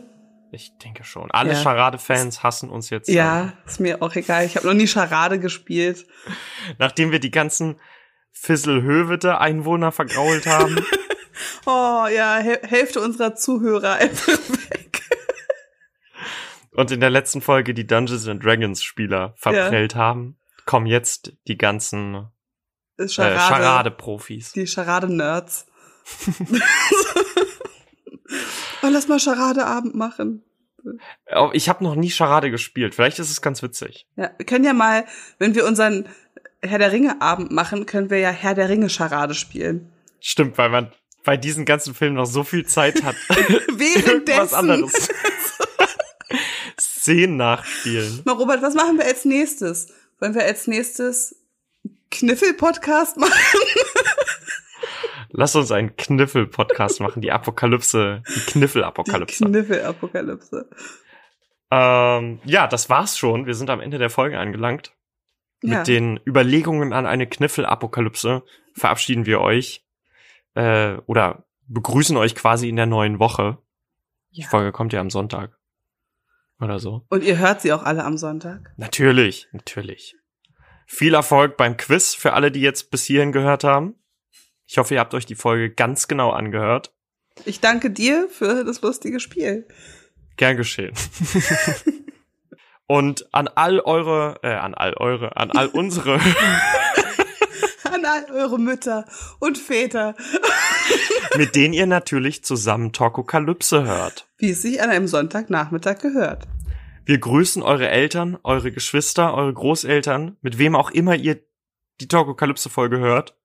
Ich 0.51 0.71
denke 0.77 1.03
schon. 1.03 1.29
Alle 1.31 1.53
Ja. 1.53 1.59
Charade-Fans 1.59 2.41
hassen 2.43 2.69
uns 2.69 2.89
jetzt. 2.89 3.09
Ja, 3.09 3.53
ist 3.65 3.79
mir 3.79 4.01
auch 4.01 4.15
egal. 4.15 4.45
Ich 4.45 4.55
habe 4.55 4.67
noch 4.67 4.73
nie 4.73 4.87
Charade 4.87 5.39
gespielt. 5.39 6.05
Nachdem 6.77 7.11
wir 7.11 7.19
die 7.19 7.31
ganzen 7.31 7.79
Fisselhövete-Einwohner 8.31 9.91
vergrault 9.91 10.45
haben. 10.47 10.75
Oh 11.65 12.05
ja, 12.07 12.37
Häl- 12.37 12.65
Hälfte 12.65 13.01
unserer 13.01 13.35
Zuhörer 13.35 13.95
einfach 13.95 14.27
weg. 14.69 14.84
Und 16.75 16.91
in 16.91 16.99
der 16.99 17.09
letzten 17.09 17.41
Folge 17.41 17.73
die 17.73 17.87
Dungeons 17.87 18.27
and 18.27 18.43
Dragons 18.43 18.83
Spieler 18.83 19.33
verprellt 19.37 19.95
haben, 19.95 20.37
kommen 20.65 20.85
jetzt 20.85 21.33
die 21.47 21.57
ganzen 21.57 22.27
Ist 22.97 23.13
äh, 23.13 23.35
Charade. 23.35 23.39
Charade-Profis. 23.39 24.51
Die 24.53 24.67
Charade-Nerds. 24.67 25.65
oh, 28.83 28.87
lass 28.89 29.07
mal 29.07 29.19
Charade-Abend 29.19 29.95
machen. 29.95 30.43
Oh, 31.35 31.49
ich 31.53 31.67
habe 31.67 31.83
noch 31.83 31.95
nie 31.95 32.11
Charade 32.11 32.51
gespielt. 32.51 32.93
Vielleicht 32.93 33.19
ist 33.19 33.31
es 33.31 33.41
ganz 33.41 33.63
witzig. 33.63 34.07
Ja, 34.15 34.31
wir 34.37 34.45
können 34.45 34.65
ja 34.65 34.73
mal, 34.73 35.05
wenn 35.39 35.55
wir 35.55 35.65
unseren 35.65 36.07
Herr 36.61 36.79
der 36.79 36.91
Ringe-Abend 36.91 37.51
machen, 37.51 37.85
können 37.85 38.09
wir 38.09 38.19
ja 38.19 38.29
Herr 38.29 38.53
der 38.53 38.69
Ringe-Charade 38.69 39.33
spielen. 39.33 39.91
Stimmt, 40.19 40.57
weil 40.57 40.69
man 40.69 40.91
bei 41.23 41.37
diesen 41.37 41.65
ganzen 41.65 41.95
Filmen 41.95 42.15
noch 42.15 42.27
so 42.27 42.43
viel 42.43 42.65
Zeit 42.65 43.03
hat, 43.03 43.15
irgendwas 43.29 43.79
Währenddessen. 43.79 44.55
anderes. 44.55 45.09
Szenen 47.05 47.37
nachspielen. 47.37 48.23
Mal, 48.25 48.31
Robert, 48.33 48.63
was 48.63 48.73
machen 48.73 48.97
wir 48.97 49.05
als 49.05 49.25
nächstes? 49.25 49.93
Wollen 50.19 50.33
wir 50.33 50.43
als 50.43 50.65
nächstes 50.65 51.35
Kniffel-Podcast 52.09 53.17
machen? 53.17 53.31
Lass 55.29 55.55
uns 55.55 55.71
einen 55.71 55.95
Kniffel-Podcast 55.95 57.01
machen, 57.01 57.21
die 57.21 57.31
Apokalypse, 57.31 58.23
die 58.27 58.33
Die 58.33 58.45
Kniffel-Apokalypse. 58.53 59.45
Kniffel-Apokalypse. 59.45 60.67
Ähm, 61.69 62.39
ja, 62.43 62.65
das 62.65 62.89
war's 62.89 63.19
schon. 63.19 63.45
Wir 63.45 63.53
sind 63.53 63.69
am 63.69 63.81
Ende 63.81 63.99
der 63.99 64.09
Folge 64.09 64.39
angelangt. 64.39 64.93
Ja. 65.61 65.77
Mit 65.77 65.87
den 65.87 66.19
Überlegungen 66.25 66.91
an 66.91 67.05
eine 67.05 67.27
Kniffel-Apokalypse 67.27 68.41
verabschieden 68.73 69.27
wir 69.27 69.41
euch 69.41 69.85
äh, 70.55 70.95
oder 71.05 71.45
begrüßen 71.67 72.17
euch 72.17 72.33
quasi 72.33 72.67
in 72.67 72.77
der 72.77 72.87
neuen 72.87 73.19
Woche. 73.19 73.59
Die 74.31 74.41
Ja. 74.41 74.47
Folge 74.47 74.71
kommt 74.71 74.91
ja 74.91 75.01
am 75.01 75.11
Sonntag 75.11 75.55
oder 76.59 76.79
so. 76.79 77.05
Und 77.09 77.23
ihr 77.23 77.37
hört 77.37 77.61
sie 77.61 77.73
auch 77.73 77.83
alle 77.83 78.03
am 78.03 78.17
Sonntag. 78.17 78.71
Natürlich, 78.77 79.47
natürlich. 79.51 80.15
Viel 80.87 81.13
Erfolg 81.13 81.57
beim 81.57 81.77
Quiz 81.77 82.13
für 82.13 82.33
alle, 82.33 82.51
die 82.51 82.61
jetzt 82.61 82.91
bis 82.91 83.03
hierhin 83.03 83.31
gehört 83.31 83.63
haben. 83.63 83.95
Ich 84.67 84.77
hoffe, 84.77 84.93
ihr 84.93 84.99
habt 84.99 85.13
euch 85.13 85.25
die 85.25 85.35
Folge 85.35 85.71
ganz 85.71 86.07
genau 86.07 86.31
angehört. 86.31 86.93
Ich 87.45 87.59
danke 87.59 87.91
dir 87.91 88.27
für 88.29 88.63
das 88.63 88.81
lustige 88.81 89.19
Spiel. 89.19 89.67
Gern 90.37 90.57
geschehen. 90.57 90.95
Und 92.87 93.33
an 93.33 93.47
all 93.47 93.79
eure, 93.79 94.39
äh, 94.43 94.53
an 94.53 94.75
all 94.75 94.93
eure, 94.93 95.35
an 95.37 95.51
all 95.51 95.67
unsere, 95.67 96.19
An 97.83 98.05
all 98.05 98.25
eure 98.31 98.59
Mütter 98.59 99.05
und 99.39 99.57
Väter, 99.57 100.15
mit 101.37 101.55
denen 101.55 101.73
ihr 101.73 101.87
natürlich 101.87 102.43
zusammen 102.43 102.93
Tokokalypse 102.93 103.83
hört. 103.83 104.27
wie 104.37 104.51
es 104.51 104.61
sich 104.61 104.81
an 104.81 104.89
einem 104.89 105.07
Sonntagnachmittag 105.07 105.99
gehört. 105.99 106.47
Wir 107.05 107.19
grüßen 107.19 107.61
eure 107.61 107.87
Eltern, 107.89 108.37
eure 108.43 108.71
Geschwister, 108.71 109.35
eure 109.35 109.53
Großeltern, 109.53 110.37
mit 110.41 110.57
wem 110.57 110.75
auch 110.75 110.89
immer 110.89 111.15
ihr 111.15 111.39
die 112.01 112.07
Tokokalypse-Folge 112.07 112.99
hört. 112.99 113.37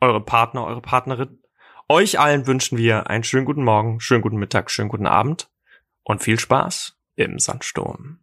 Eure 0.00 0.22
Partner, 0.22 0.66
eure 0.66 0.82
Partnerin. 0.82 1.42
Euch 1.88 2.20
allen 2.20 2.46
wünschen 2.46 2.78
wir 2.78 3.08
einen 3.08 3.24
schönen 3.24 3.46
guten 3.46 3.64
Morgen, 3.64 4.00
schönen 4.00 4.22
guten 4.22 4.36
Mittag, 4.36 4.70
schönen 4.70 4.88
guten 4.88 5.06
Abend 5.06 5.50
und 6.04 6.22
viel 6.22 6.38
Spaß 6.38 6.96
im 7.16 7.38
Sandsturm. 7.38 8.20